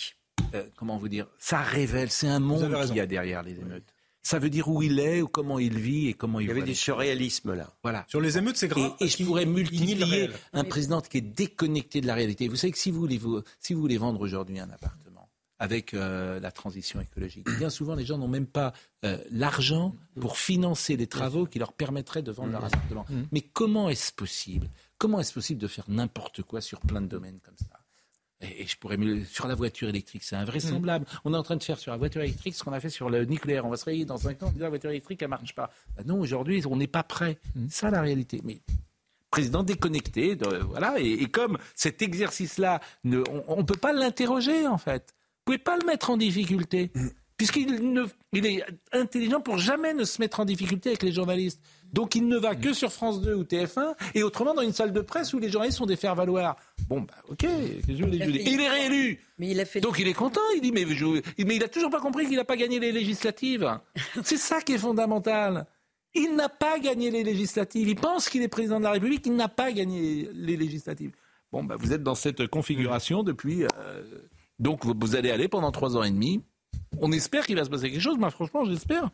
Euh, 0.54 0.64
comment 0.76 0.98
vous 0.98 1.08
dire 1.08 1.26
Ça 1.38 1.60
révèle, 1.60 2.10
c'est 2.10 2.28
un 2.28 2.40
monde 2.40 2.74
qu'il 2.86 2.96
y 2.96 3.00
a 3.00 3.06
derrière 3.06 3.42
les 3.42 3.58
émeutes. 3.58 3.93
Ça 4.24 4.38
veut 4.38 4.48
dire 4.48 4.68
où 4.68 4.82
il 4.82 4.98
est, 4.98 5.20
ou 5.20 5.28
comment 5.28 5.58
il 5.58 5.78
vit 5.78 6.08
et 6.08 6.14
comment 6.14 6.40
il. 6.40 6.44
Il 6.44 6.48
y 6.48 6.50
avait 6.50 6.62
du 6.62 6.74
surréalisme 6.74 7.54
là. 7.54 7.70
Voilà. 7.82 8.06
Sur 8.08 8.22
les 8.22 8.38
émeutes, 8.38 8.56
c'est 8.56 8.68
grave. 8.68 8.94
Et, 8.98 9.06
je 9.06 9.22
pourrais 9.22 9.44
multiplier 9.44 10.30
un 10.54 10.64
président 10.64 11.02
qui 11.02 11.18
est 11.18 11.20
déconnecté 11.20 12.00
de 12.00 12.06
la 12.06 12.14
réalité. 12.14 12.48
Vous 12.48 12.56
savez 12.56 12.72
que 12.72 12.78
si 12.78 12.90
vous 12.90 13.00
voulez, 13.00 13.20
si 13.60 13.74
vous 13.74 13.80
voulez 13.82 13.98
vendre 13.98 14.22
aujourd'hui 14.22 14.58
un 14.58 14.70
appartement 14.70 15.28
avec 15.58 15.92
euh, 15.92 16.40
la 16.40 16.50
transition 16.50 17.02
écologique, 17.02 17.46
bien 17.58 17.68
souvent 17.68 17.94
les 17.94 18.06
gens 18.06 18.16
n'ont 18.16 18.26
même 18.28 18.46
pas 18.46 18.72
euh, 19.04 19.18
l'argent 19.30 19.94
pour 20.18 20.38
financer 20.38 20.96
les 20.96 21.06
travaux 21.06 21.44
qui 21.44 21.58
leur 21.58 21.74
permettraient 21.74 22.22
de 22.22 22.32
vendre 22.32 22.52
leur 22.52 22.64
appartement. 22.64 23.04
Mmh. 23.10 23.22
Mais 23.30 23.42
comment 23.42 23.90
est-ce 23.90 24.10
possible 24.10 24.70
Comment 24.96 25.20
est-ce 25.20 25.34
possible 25.34 25.60
de 25.60 25.68
faire 25.68 25.84
n'importe 25.88 26.42
quoi 26.42 26.62
sur 26.62 26.80
plein 26.80 27.02
de 27.02 27.08
domaines 27.08 27.40
comme 27.44 27.58
ça? 27.58 27.83
Et 28.58 28.66
je 28.66 28.76
pourrais 28.76 28.96
mieux 28.96 29.24
sur 29.24 29.46
la 29.48 29.54
voiture 29.54 29.88
électrique, 29.88 30.22
c'est 30.24 30.36
invraisemblable. 30.36 31.04
Mm. 31.04 31.18
On 31.24 31.34
est 31.34 31.36
en 31.36 31.42
train 31.42 31.56
de 31.56 31.62
faire 31.62 31.78
sur 31.78 31.92
la 31.92 31.98
voiture 31.98 32.22
électrique 32.22 32.54
ce 32.54 32.64
qu'on 32.64 32.72
a 32.72 32.80
fait 32.80 32.90
sur 32.90 33.10
le 33.10 33.24
nucléaire. 33.24 33.66
On 33.66 33.70
va 33.70 33.76
se 33.76 33.84
réveiller 33.84 34.04
dans 34.04 34.16
5 34.16 34.42
ans, 34.42 34.52
la 34.58 34.68
voiture 34.68 34.90
électrique, 34.90 35.22
elle 35.22 35.28
marche 35.28 35.54
pas. 35.54 35.70
Bah 35.96 36.02
non, 36.06 36.20
aujourd'hui, 36.20 36.62
on 36.66 36.76
n'est 36.76 36.86
pas 36.86 37.02
prêt. 37.02 37.38
Mm. 37.54 37.66
C'est 37.68 37.80
ça 37.80 37.90
la 37.90 38.00
réalité. 38.00 38.40
Mais 38.44 38.60
président 39.30 39.62
déconnecté, 39.62 40.38
voilà. 40.68 40.94
Et, 40.98 41.26
comme 41.26 41.58
cet 41.74 42.02
exercice-là, 42.02 42.80
on 43.04 43.56
ne 43.56 43.62
peut 43.62 43.78
pas 43.78 43.92
l'interroger 43.92 44.66
en 44.66 44.78
fait. 44.78 45.12
Vous 45.12 45.52
pouvez 45.52 45.58
pas 45.58 45.76
le 45.76 45.84
mettre 45.84 46.10
en 46.10 46.16
difficulté. 46.16 46.90
Mm 46.94 47.08
puisqu'il 47.36 48.08
il 48.32 48.46
est 48.46 48.64
intelligent 48.92 49.40
pour 49.40 49.58
jamais 49.58 49.94
ne 49.94 50.04
se 50.04 50.20
mettre 50.20 50.40
en 50.40 50.44
difficulté 50.44 50.90
avec 50.90 51.02
les 51.02 51.12
journalistes. 51.12 51.60
Donc 51.94 52.16
il 52.16 52.26
ne 52.26 52.36
va 52.36 52.56
que 52.56 52.72
sur 52.72 52.92
France 52.92 53.20
2 53.20 53.34
ou 53.34 53.44
TF1 53.44 53.94
et 54.16 54.24
autrement 54.24 54.52
dans 54.52 54.62
une 54.62 54.72
salle 54.72 54.92
de 54.92 55.00
presse 55.00 55.32
où 55.32 55.38
les 55.38 55.48
journalistes 55.48 55.78
sont 55.78 55.86
des 55.86 55.94
faire-valoir. 55.94 56.56
Bon, 56.88 57.02
bah 57.02 57.14
ok, 57.28 57.46
il, 57.88 58.00
il 58.04 58.60
est 58.60 58.68
réélu. 58.68 59.20
Mais 59.38 59.50
il 59.52 59.60
a 59.60 59.64
fait... 59.64 59.80
Donc 59.80 60.00
il 60.00 60.08
est 60.08 60.12
content, 60.12 60.40
il 60.56 60.60
dit, 60.60 60.72
mais, 60.72 60.84
mais 60.84 61.54
il 61.54 61.60
n'a 61.60 61.68
toujours 61.68 61.90
pas 61.90 62.00
compris 62.00 62.26
qu'il 62.26 62.34
n'a 62.34 62.44
pas 62.44 62.56
gagné 62.56 62.80
les 62.80 62.90
législatives. 62.90 63.78
C'est 64.24 64.38
ça 64.38 64.60
qui 64.60 64.72
est 64.72 64.78
fondamental. 64.78 65.66
Il 66.14 66.34
n'a 66.34 66.48
pas 66.48 66.80
gagné 66.80 67.12
les 67.12 67.22
législatives. 67.22 67.88
Il 67.88 67.96
pense 67.96 68.28
qu'il 68.28 68.42
est 68.42 68.48
président 68.48 68.80
de 68.80 68.84
la 68.84 68.90
République, 68.90 69.24
il 69.26 69.36
n'a 69.36 69.48
pas 69.48 69.70
gagné 69.70 70.28
les 70.34 70.56
législatives. 70.56 71.12
Bon, 71.52 71.62
bah, 71.62 71.76
vous 71.78 71.92
êtes 71.92 72.02
dans 72.02 72.16
cette 72.16 72.48
configuration 72.48 73.22
depuis... 73.22 73.62
Euh, 73.62 74.02
donc 74.58 74.84
vous 74.84 75.14
allez 75.14 75.30
aller 75.30 75.46
pendant 75.46 75.70
trois 75.70 75.96
ans 75.96 76.02
et 76.02 76.10
demi 76.10 76.42
on 77.00 77.12
espère 77.12 77.46
qu'il 77.46 77.56
va 77.56 77.64
se 77.64 77.70
passer 77.70 77.90
quelque 77.90 78.00
chose. 78.00 78.18
Moi, 78.18 78.30
franchement, 78.30 78.64
j'espère. 78.64 79.10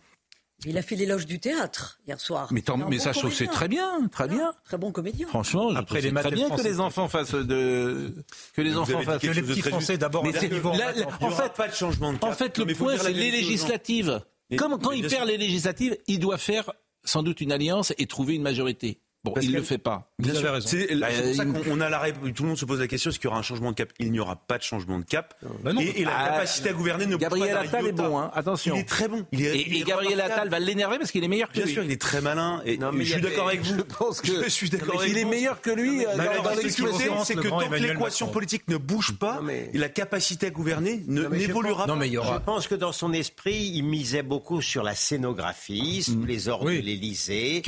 Il 0.67 0.77
a 0.77 0.83
fait 0.83 0.97
l'éloge 0.97 1.27
du 1.27 1.41
théâtre 1.41 1.99
hier 2.07 2.21
soir. 2.21 2.49
Mais, 2.51 2.63
mais 2.89 2.99
ça, 2.99 3.13
je 3.13 3.19
trouve 3.21 3.33
c'est 3.33 3.47
très 3.47 3.69
bien, 3.69 4.07
très 4.09 4.29
bien. 4.29 4.53
Très 4.65 4.77
bon 4.77 4.93
comédien. 4.93 5.27
Franchement, 5.29 5.71
après 5.75 6.01
les 6.01 6.13
très 6.13 6.31
bien 6.31 6.51
que 6.51 6.63
les 6.63 6.81
enfants 6.81 7.09
fassent 7.09 7.35
de 7.35 8.15
que 8.55 8.61
les 8.61 8.77
enfants 8.77 9.01
fassent 9.03 9.23
que 9.23 9.29
les 9.29 9.43
petits 9.43 9.63
Français 9.63 9.97
d'abord. 9.97 10.25
En 10.25 11.31
fait, 11.31 11.53
pas 11.55 11.69
de 11.69 11.75
changement 11.75 12.13
de 12.13 12.19
En 12.23 12.33
fait, 12.33 12.59
le 12.59 12.75
point 12.75 12.97
c'est 12.99 13.13
les 13.13 13.31
législatives. 13.31 14.21
Comme 14.59 14.79
quand 14.79 14.93
il 14.93 15.07
perd 15.07 15.29
les 15.29 15.39
législatives, 15.39 15.97
il 16.07 16.19
doit 16.19 16.39
faire 16.39 16.73
sans 17.05 17.23
doute 17.23 17.41
une 17.41 17.53
alliance 17.53 17.95
et 17.99 18.07
trouver 18.07 18.35
une 18.35 18.43
majorité. 18.43 19.01
Bon, 19.23 19.35
il 19.43 19.53
ne 19.53 19.59
le 19.59 19.63
fait 19.63 19.77
pas. 19.77 20.11
Bien 20.19 20.33
sûr. 20.33 20.51
raison. 20.51 20.67
C'est 20.67 20.95
bah, 20.97 21.09
pour 21.09 21.35
ça 21.35 21.45
qu'on 21.45 21.81
a 21.81 21.91
la 21.91 22.11
tout 22.11 22.43
le 22.43 22.49
monde 22.49 22.59
se 22.59 22.65
pose 22.65 22.81
la 22.81 22.87
question 22.87 23.11
est-ce 23.11 23.19
qu'il 23.19 23.27
y 23.27 23.29
aura 23.29 23.39
un 23.39 23.43
changement 23.43 23.71
de 23.71 23.77
cap? 23.77 23.93
Il 23.99 24.13
n'y 24.13 24.19
aura 24.19 24.37
pas 24.37 24.57
de 24.57 24.63
changement 24.63 24.99
de 24.99 25.05
cap. 25.05 25.35
Bah 25.63 25.73
et, 25.79 26.05
la 26.05 26.17
ah, 26.17 26.29
capacité 26.31 26.71
à 26.71 26.73
gouverner 26.73 27.05
ne 27.05 27.17
Gabriel 27.17 27.55
Attal 27.55 27.87
est 27.87 27.93
bon, 27.93 28.19
hein. 28.19 28.31
attention. 28.35 28.77
Il 28.77 28.81
est 28.81 28.89
très 28.89 29.09
bon. 29.09 29.27
et, 29.33 29.83
Gabriel 29.83 30.21
Attal 30.23 30.49
va 30.49 30.59
l'énerver 30.59 30.97
parce 30.97 31.11
qu'il 31.11 31.23
est 31.23 31.29
meilleur 31.29 31.51
que 31.51 31.59
lui. 31.59 31.65
Bien 31.65 31.73
sûr, 31.73 31.85
il 31.85 31.91
est 31.91 32.01
très 32.01 32.23
malin. 32.23 32.63
Et 32.65 32.79
je 32.81 33.05
suis 33.05 33.21
d'accord 33.21 33.49
avec 33.49 33.61
vous. 33.61 33.77
Je 33.77 33.83
pense 33.83 34.21
que 34.23 34.43
je 34.45 34.49
suis 34.49 34.71
d'accord 34.71 35.05
Il 35.07 35.19
est 35.19 35.25
meilleur 35.27 35.61
que 35.61 35.71
lui. 35.71 36.07
Euh, 36.07 36.17
dans 36.43 36.55
l'explosion, 36.55 37.23
c'est 37.25 37.35
que 37.35 37.49
tant 37.49 37.69
que 37.69 37.75
l'équation 37.75 38.29
politique 38.29 38.69
ne 38.69 38.79
bouge 38.79 39.19
pas, 39.19 39.43
la 39.75 39.89
capacité 39.91 40.47
à 40.47 40.51
gouverner 40.51 41.03
n'évoluera 41.07 41.87
pas. 41.87 41.99
Je 42.01 42.45
pense 42.45 42.69
que 42.69 42.75
dans 42.75 42.93
son 42.93 43.13
esprit, 43.13 43.71
il 43.75 43.83
misait 43.83 44.23
beaucoup 44.23 44.63
sur 44.63 44.83
la 44.83 44.95
scénographie, 44.95 46.07
mm. 46.09 46.25
les 46.25 46.49
ordres 46.49 46.71
de 46.71 46.79
l'Élysée, 46.79 47.63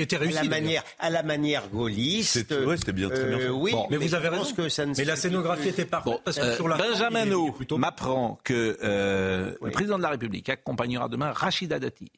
à 0.99 1.11
la 1.11 1.23
manière 1.23 1.41
gaulliste. 1.72 2.32
C'était 2.32 2.93
bien, 2.93 3.09
très 3.09 3.24
bien. 3.24 3.38
Euh, 3.38 3.51
oui, 3.51 3.74
mais, 3.90 3.97
vous 3.97 4.14
avez 4.14 4.28
raison. 4.28 4.53
Que 4.53 4.68
ça 4.68 4.86
ne 4.86 4.95
mais 4.97 5.05
la 5.05 5.16
scénographie 5.16 5.68
était 5.68 5.84
parfaite. 5.84 6.20
parce 6.24 6.38
que 6.38 6.55
sur 6.55 6.68
la 6.68 6.76
Benjamin 6.76 7.24
m'apprend 7.76 8.38
que 8.45 8.78
euh, 8.82 9.55
le 9.62 9.70
président 9.70 9.97
de 9.97 10.03
la 10.03 10.11
République 10.11 10.49
accompagnera 10.49 11.09
demain 11.09 11.32
Rachida 11.32 11.78
Dati. 11.78 12.11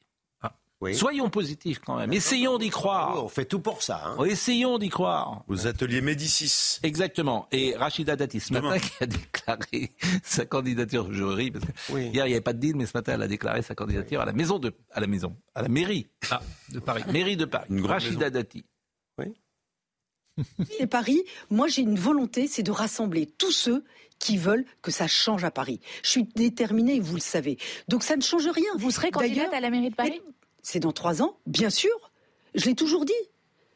Ah. 0.42 0.52
Soyons 0.92 1.30
positifs 1.30 1.80
quand 1.84 1.96
même. 1.96 2.12
Essayons 2.12 2.58
d'y 2.58 2.70
croire. 2.70 3.24
on 3.24 3.28
fait 3.28 3.44
tout 3.44 3.60
pour 3.60 3.82
ça. 3.82 4.02
Hein. 4.04 4.24
Essayons 4.24 4.78
d'y 4.78 4.88
croire. 4.88 5.42
Aux 5.48 5.66
ateliers 5.66 6.00
Médicis. 6.00 6.80
Exactement. 6.82 7.48
Et 7.52 7.74
Rachida 7.76 8.16
Dati, 8.16 8.40
ce 8.40 8.52
matin, 8.52 8.78
qui 8.80 8.92
a 9.02 9.06
déclaré 9.06 9.92
sa 10.22 10.44
candidature, 10.44 11.12
je 11.12 11.24
ris, 11.24 11.50
parce 11.50 11.64
que 11.64 11.98
hier, 11.98 12.26
il 12.26 12.28
n'y 12.28 12.34
avait 12.34 12.40
pas 12.40 12.52
de 12.52 12.58
deal, 12.58 12.76
mais 12.76 12.86
ce 12.86 12.96
matin, 12.96 13.14
elle 13.14 13.22
a 13.22 13.28
déclaré 13.28 13.62
sa 13.62 13.74
candidature 13.74 14.20
à 14.20 14.26
la 14.26 14.32
maison 14.32 14.58
de, 14.58 14.74
à 14.90 15.00
la 15.00 15.06
maison, 15.06 15.36
à 15.54 15.62
la 15.62 15.68
mairie 15.68 16.08
ah, 16.30 16.42
de 16.70 16.80
Paris. 16.80 17.04
Mairie 17.12 17.36
de 17.36 17.44
Paris. 17.44 17.68
Rachida 17.82 18.30
Dati. 18.30 18.64
Et 20.78 20.87
Paris, 20.87 21.22
moi 21.51 21.68
j'ai 21.68 21.82
une 21.82 21.99
volonté, 21.99 22.47
c'est 22.47 22.62
de 22.62 22.72
rassembler 22.72 23.26
tous 23.26 23.53
ceux 23.53 23.85
qui 24.18 24.37
veulent 24.37 24.64
que 24.82 24.91
ça 24.91 25.07
change 25.07 25.45
à 25.45 25.51
Paris. 25.51 25.80
Je 26.03 26.11
suis 26.11 26.24
déterminée, 26.24 27.01
vous 27.01 27.16
le 27.16 27.20
savez. 27.20 27.59
Donc 27.89 28.03
ça 28.03 28.16
ne 28.16 28.22
change 28.22 28.47
rien. 28.47 28.70
Vous 28.76 28.91
serez 28.91 29.11
candidate 29.11 29.53
à 29.53 29.61
la 29.61 29.70
mairie 29.70 29.91
de 29.91 29.95
Paris? 29.95 30.20
C'est 30.62 30.80
dans 30.80 30.93
trois 30.93 31.22
ans, 31.22 31.37
bien 31.47 31.70
sûr. 31.70 31.93
Je 32.55 32.64
l'ai 32.66 32.74
toujours 32.74 33.05
dit. 33.05 33.12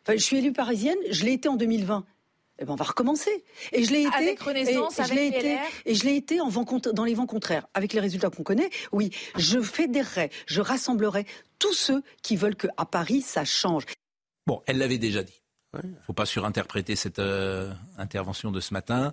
Enfin, 0.02 0.16
je 0.16 0.22
suis 0.22 0.38
élue 0.38 0.52
parisienne, 0.52 0.96
je 1.10 1.24
l'ai 1.24 1.34
été 1.34 1.48
en 1.48 1.56
2020. 1.56 2.04
Eh 2.60 2.64
ben, 2.64 2.72
on 2.72 2.76
va 2.76 2.84
recommencer. 2.84 3.44
Et 3.72 3.84
je 3.84 3.92
l'ai 3.92 4.02
été. 4.02 4.14
Avec 4.14 4.40
Renaissance, 4.40 4.98
et, 4.98 5.02
avec 5.02 5.12
je 5.12 5.18
l'ai 5.18 5.26
été, 5.28 5.58
et 5.84 5.94
je 5.94 6.04
l'ai 6.04 6.16
été 6.16 6.40
en 6.40 6.48
vent, 6.48 6.64
dans 6.92 7.04
les 7.04 7.14
vents 7.14 7.26
contraires. 7.26 7.68
Avec 7.74 7.92
les 7.92 8.00
résultats 8.00 8.30
qu'on 8.30 8.42
connaît, 8.42 8.70
oui, 8.90 9.10
je 9.36 9.60
fédérerai, 9.60 10.30
je 10.46 10.60
rassemblerai 10.60 11.26
tous 11.58 11.74
ceux 11.74 12.02
qui 12.22 12.36
veulent 12.36 12.56
qu'à 12.56 12.84
Paris, 12.90 13.20
ça 13.20 13.44
change. 13.44 13.84
Bon, 14.46 14.62
elle 14.66 14.78
l'avait 14.78 14.98
déjà 14.98 15.22
dit. 15.22 15.40
Il 15.82 15.90
ne 15.90 15.94
faut 16.06 16.14
pas 16.14 16.24
surinterpréter 16.24 16.96
cette 16.96 17.18
euh, 17.18 17.70
intervention 17.98 18.50
de 18.50 18.60
ce 18.60 18.72
matin. 18.72 19.12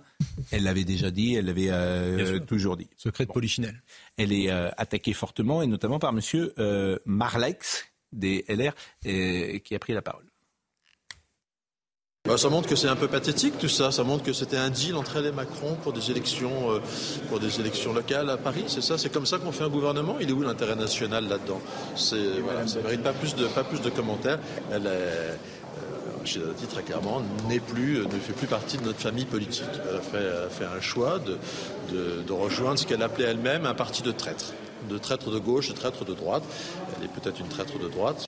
Elle 0.50 0.64
l'avait 0.64 0.84
déjà 0.84 1.10
dit, 1.10 1.34
elle 1.34 1.46
l'avait 1.46 1.68
euh, 1.70 2.38
toujours 2.40 2.78
dit. 2.78 2.88
Secret 2.96 3.26
de 3.26 3.32
Polichinelle. 3.32 3.82
Elle 4.16 4.32
est 4.32 4.50
euh, 4.50 4.70
attaquée 4.78 5.12
fortement, 5.12 5.60
et 5.60 5.66
notamment 5.66 5.98
par 5.98 6.14
M. 6.14 7.00
Marlex, 7.04 7.86
des 8.12 8.44
LR, 8.48 8.72
qui 9.02 9.74
a 9.74 9.78
pris 9.78 9.92
la 9.92 10.00
parole. 10.00 10.24
Bah, 12.24 12.38
ça 12.38 12.48
montre 12.48 12.68
que 12.68 12.74
c'est 12.74 12.88
un 12.88 12.96
peu 12.96 13.06
pathétique 13.06 13.58
tout 13.58 13.68
ça. 13.68 13.92
Ça 13.92 14.02
montre 14.02 14.24
que 14.24 14.32
c'était 14.32 14.56
un 14.56 14.70
deal 14.70 14.96
entre 14.96 15.18
elle 15.18 15.26
et 15.26 15.32
Macron 15.32 15.76
pour 15.82 15.92
des 15.92 16.10
élections, 16.10 16.80
pour 17.28 17.38
des 17.38 17.60
élections 17.60 17.92
locales 17.92 18.30
à 18.30 18.36
Paris. 18.36 18.64
C'est 18.66 18.80
ça? 18.80 18.96
C'est 18.98 19.12
comme 19.12 19.26
ça 19.26 19.38
qu'on 19.38 19.52
fait 19.52 19.62
un 19.62 19.68
gouvernement? 19.68 20.16
Il 20.20 20.30
est 20.30 20.32
où 20.32 20.42
l'intérêt 20.42 20.74
national 20.74 21.28
là-dedans? 21.28 21.60
C'est 21.94 22.40
voilà, 22.40 22.66
ça 22.66 22.80
mérite 22.80 23.02
pas 23.02 23.12
plus 23.12 23.36
de 23.36 23.46
pas 23.46 23.62
plus 23.62 23.80
de 23.80 23.90
commentaires. 23.90 24.40
Elle 24.72 24.86
est, 24.86 25.38
Rachida 26.26 26.46
Dati, 26.46 26.66
très 26.66 26.82
clairement, 26.82 27.22
n'est 27.48 27.60
plus, 27.60 27.98
ne 27.98 28.18
fait 28.18 28.32
plus 28.32 28.48
partie 28.48 28.78
de 28.78 28.82
notre 28.82 28.98
famille 28.98 29.26
politique. 29.26 29.62
Elle 29.88 29.96
a 29.96 30.00
fait, 30.00 30.50
fait 30.50 30.64
un 30.64 30.80
choix 30.80 31.20
de, 31.20 31.38
de, 32.26 32.32
rejoindre 32.32 32.80
ce 32.80 32.84
qu'elle 32.84 33.02
appelait 33.04 33.26
elle-même 33.26 33.64
un 33.64 33.74
parti 33.74 34.02
de 34.02 34.10
traîtres. 34.10 34.52
De 34.88 34.98
traîtres 34.98 35.30
de 35.30 35.38
gauche, 35.38 35.68
de 35.68 35.74
traîtres 35.74 36.04
de 36.04 36.14
droite. 36.14 36.42
Elle 36.96 37.04
est 37.04 37.12
peut-être 37.12 37.38
une 37.38 37.46
traître 37.46 37.78
de 37.78 37.88
droite. 37.88 38.26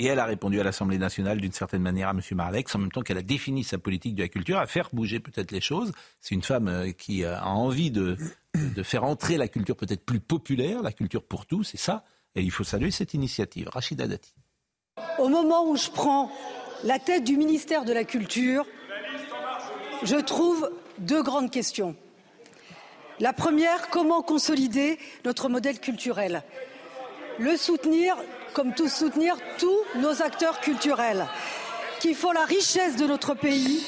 Et 0.00 0.06
elle 0.06 0.18
a 0.18 0.24
répondu 0.24 0.58
à 0.60 0.64
l'Assemblée 0.64 0.98
nationale 0.98 1.40
d'une 1.40 1.52
certaine 1.52 1.82
manière 1.82 2.08
à 2.08 2.10
M. 2.10 2.20
Marlex, 2.32 2.74
en 2.74 2.80
même 2.80 2.90
temps 2.90 3.02
qu'elle 3.02 3.16
a 3.16 3.22
défini 3.22 3.62
sa 3.62 3.78
politique 3.78 4.16
de 4.16 4.22
la 4.22 4.28
culture, 4.28 4.58
à 4.58 4.66
faire 4.66 4.88
bouger 4.92 5.20
peut-être 5.20 5.52
les 5.52 5.60
choses. 5.60 5.92
C'est 6.20 6.34
une 6.34 6.42
femme 6.42 6.66
euh, 6.66 6.90
qui 6.90 7.24
a 7.24 7.46
envie 7.46 7.92
de, 7.92 8.16
de 8.54 8.82
faire 8.82 9.04
entrer 9.04 9.36
la 9.36 9.46
culture 9.46 9.76
peut-être 9.76 10.04
plus 10.04 10.18
populaire, 10.18 10.82
la 10.82 10.92
culture 10.92 11.22
pour 11.22 11.46
tous, 11.46 11.62
c'est 11.62 11.76
ça. 11.76 12.02
Et 12.34 12.42
il 12.42 12.50
faut 12.50 12.64
saluer 12.64 12.90
cette 12.90 13.14
initiative. 13.14 13.68
Rachida 13.68 14.08
Dati. 14.08 14.34
Au 15.20 15.28
moment 15.28 15.70
où 15.70 15.76
je 15.76 15.88
prends 15.90 16.32
la 16.84 16.98
tête 16.98 17.24
du 17.24 17.36
ministère 17.36 17.84
de 17.84 17.92
la 17.92 18.04
Culture, 18.04 18.66
je 20.02 20.16
trouve 20.16 20.70
deux 20.98 21.22
grandes 21.22 21.50
questions. 21.50 21.96
La 23.18 23.32
première, 23.32 23.88
comment 23.88 24.22
consolider 24.22 24.98
notre 25.24 25.48
modèle 25.48 25.80
culturel? 25.80 26.42
Le 27.38 27.56
soutenir, 27.56 28.16
comme 28.52 28.74
tous 28.74 28.88
soutenir 28.88 29.36
tous 29.58 29.78
nos 29.96 30.22
acteurs 30.22 30.60
culturels, 30.60 31.26
qui 32.00 32.14
font 32.14 32.32
la 32.32 32.44
richesse 32.44 32.96
de 32.96 33.06
notre 33.06 33.34
pays 33.34 33.86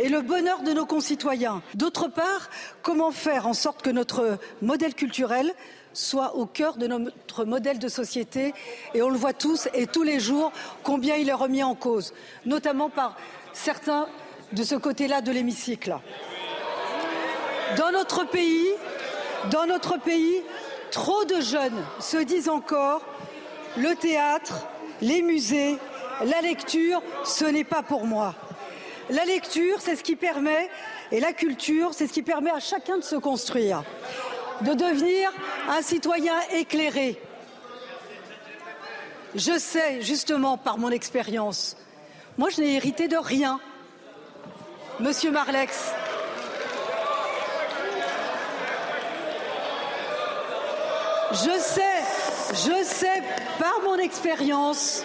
et 0.00 0.08
le 0.08 0.20
bonheur 0.20 0.62
de 0.62 0.72
nos 0.72 0.86
concitoyens. 0.86 1.62
D'autre 1.74 2.08
part, 2.08 2.50
comment 2.82 3.10
faire 3.10 3.46
en 3.46 3.54
sorte 3.54 3.82
que 3.82 3.90
notre 3.90 4.38
modèle 4.62 4.94
culturel 4.94 5.52
soit 5.98 6.36
au 6.36 6.46
cœur 6.46 6.76
de 6.76 6.86
notre 6.86 7.44
modèle 7.44 7.78
de 7.78 7.88
société. 7.88 8.54
Et 8.94 9.02
on 9.02 9.10
le 9.10 9.18
voit 9.18 9.32
tous 9.32 9.68
et 9.74 9.86
tous 9.86 10.04
les 10.04 10.20
jours 10.20 10.52
combien 10.82 11.16
il 11.16 11.28
est 11.28 11.34
remis 11.34 11.62
en 11.62 11.74
cause, 11.74 12.14
notamment 12.46 12.88
par 12.88 13.16
certains 13.52 14.06
de 14.52 14.62
ce 14.62 14.76
côté-là 14.76 15.20
de 15.20 15.32
l'hémicycle. 15.32 15.96
Dans 17.76 17.90
notre 17.90 18.24
pays, 18.24 18.68
dans 19.50 19.66
notre 19.66 19.98
pays, 19.98 20.42
trop 20.90 21.24
de 21.24 21.40
jeunes 21.40 21.84
se 21.98 22.16
disent 22.16 22.48
encore 22.48 23.02
le 23.76 23.94
théâtre, 23.94 24.66
les 25.02 25.20
musées, 25.20 25.76
la 26.24 26.40
lecture, 26.40 27.02
ce 27.24 27.44
n'est 27.44 27.64
pas 27.64 27.82
pour 27.82 28.06
moi. 28.06 28.34
La 29.10 29.24
lecture, 29.24 29.80
c'est 29.80 29.96
ce 29.96 30.02
qui 30.02 30.16
permet, 30.16 30.70
et 31.12 31.20
la 31.20 31.32
culture, 31.32 31.90
c'est 31.92 32.06
ce 32.06 32.12
qui 32.12 32.22
permet 32.22 32.50
à 32.50 32.60
chacun 32.60 32.98
de 32.98 33.04
se 33.04 33.16
construire 33.16 33.82
de 34.62 34.74
devenir 34.74 35.30
un 35.68 35.82
citoyen 35.82 36.34
éclairé. 36.52 37.20
Je 39.34 39.58
sais, 39.58 40.00
justement, 40.00 40.56
par 40.56 40.78
mon 40.78 40.90
expérience, 40.90 41.76
moi 42.38 42.48
je 42.50 42.60
n'ai 42.60 42.74
hérité 42.74 43.08
de 43.08 43.16
rien. 43.16 43.60
Monsieur 45.00 45.30
Marlex, 45.30 45.92
je 51.32 51.58
sais, 51.58 51.82
je 52.52 52.84
sais 52.84 53.22
par 53.58 53.80
mon 53.84 53.96
expérience, 53.98 55.04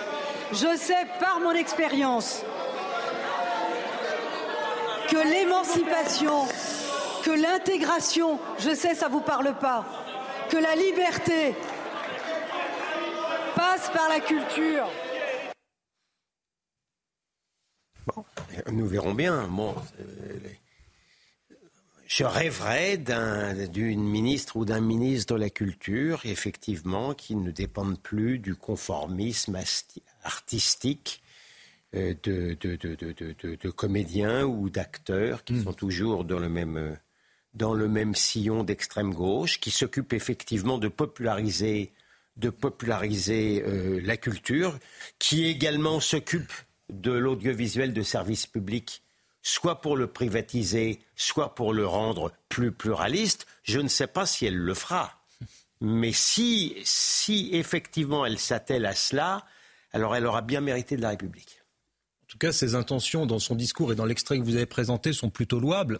je 0.52 0.76
sais 0.78 1.08
par 1.20 1.40
mon 1.42 1.52
expérience 1.52 2.42
que 5.10 5.18
l'émancipation 5.18 6.48
que 7.24 7.32
l'intégration, 7.32 8.40
je 8.60 8.76
sais 8.76 8.96
ça 8.96 9.08
vous 9.08 9.22
parle 9.22 9.58
pas, 9.60 9.86
que 10.50 10.58
la 10.58 10.76
liberté 10.76 11.56
passe 13.56 13.90
par 13.92 14.10
la 14.10 14.20
culture. 14.20 14.88
Bon, 18.08 18.26
nous 18.72 18.86
verrons 18.86 19.14
bien. 19.14 19.48
Bon, 19.48 19.74
je 22.06 22.26
rêverais 22.26 22.98
d'une 22.98 24.04
ministre 24.04 24.58
ou 24.58 24.66
d'un 24.66 24.82
ministre 24.82 25.34
de 25.36 25.40
la 25.40 25.50
Culture, 25.50 26.22
effectivement, 26.26 27.14
qui 27.14 27.36
ne 27.36 27.52
dépendent 27.52 28.00
plus 28.00 28.38
du 28.38 28.56
conformisme 28.56 29.58
artistique 30.24 31.24
euh, 31.96 32.14
de, 32.24 32.58
de, 32.60 33.70
comédiens 33.70 34.44
ou 34.44 34.70
d'acteurs 34.70 35.44
qui 35.44 35.54
hmm. 35.54 35.64
sont 35.64 35.74
toujours 35.74 36.26
dans 36.26 36.40
le 36.40 36.50
même 36.50 36.98
dans 37.54 37.74
le 37.74 37.88
même 37.88 38.16
sillon 38.16 38.64
d'extrême 38.64 39.14
gauche, 39.14 39.60
qui 39.60 39.72
s'occupe 39.72 40.14
effectivement 40.14 40.78
de 40.78 40.88
populariser, 40.88 41.92
de 42.38 42.50
populariser 42.50 43.64
euh, 43.66 44.02
la 44.04 44.18
culture, 44.18 44.78
qui 45.20 45.46
également 45.46 46.00
s'occupe 46.00 46.52
de 46.90 47.12
l'audiovisuel 47.12 47.94
de 47.94 48.02
service 48.02 48.48
public, 48.48 49.04
soit 49.42 49.82
pour 49.82 49.98
le 49.98 50.08
privatiser, 50.08 51.00
soit 51.16 51.54
pour 51.54 51.74
le 51.74 51.86
rendre 51.86 52.32
plus 52.50 52.72
pluraliste. 52.72 53.46
Je 53.64 53.80
ne 53.80 53.88
sais 53.88 54.08
pas 54.08 54.26
si 54.26 54.46
elle 54.46 54.58
le 54.58 54.74
fera. 54.74 55.20
Mais 55.82 56.14
si, 56.14 56.78
si 56.84 57.50
effectivement 57.54 58.26
elle 58.26 58.40
s'attelle 58.40 58.86
à 58.86 58.96
cela, 58.96 59.46
alors 59.92 60.16
elle 60.16 60.26
aura 60.26 60.42
bien 60.42 60.62
mérité 60.62 60.96
de 60.96 61.02
la 61.02 61.10
République. 61.10 61.63
En 62.34 62.40
tout 62.40 62.48
cas, 62.48 62.52
ses 62.52 62.74
intentions 62.74 63.28
dans 63.28 63.38
son 63.38 63.54
discours 63.54 63.92
et 63.92 63.96
dans 63.96 64.06
l'extrait 64.06 64.40
que 64.40 64.44
vous 64.44 64.56
avez 64.56 64.66
présenté 64.66 65.14
sont 65.14 65.30
plutôt 65.30 65.60
louables. 65.60 66.00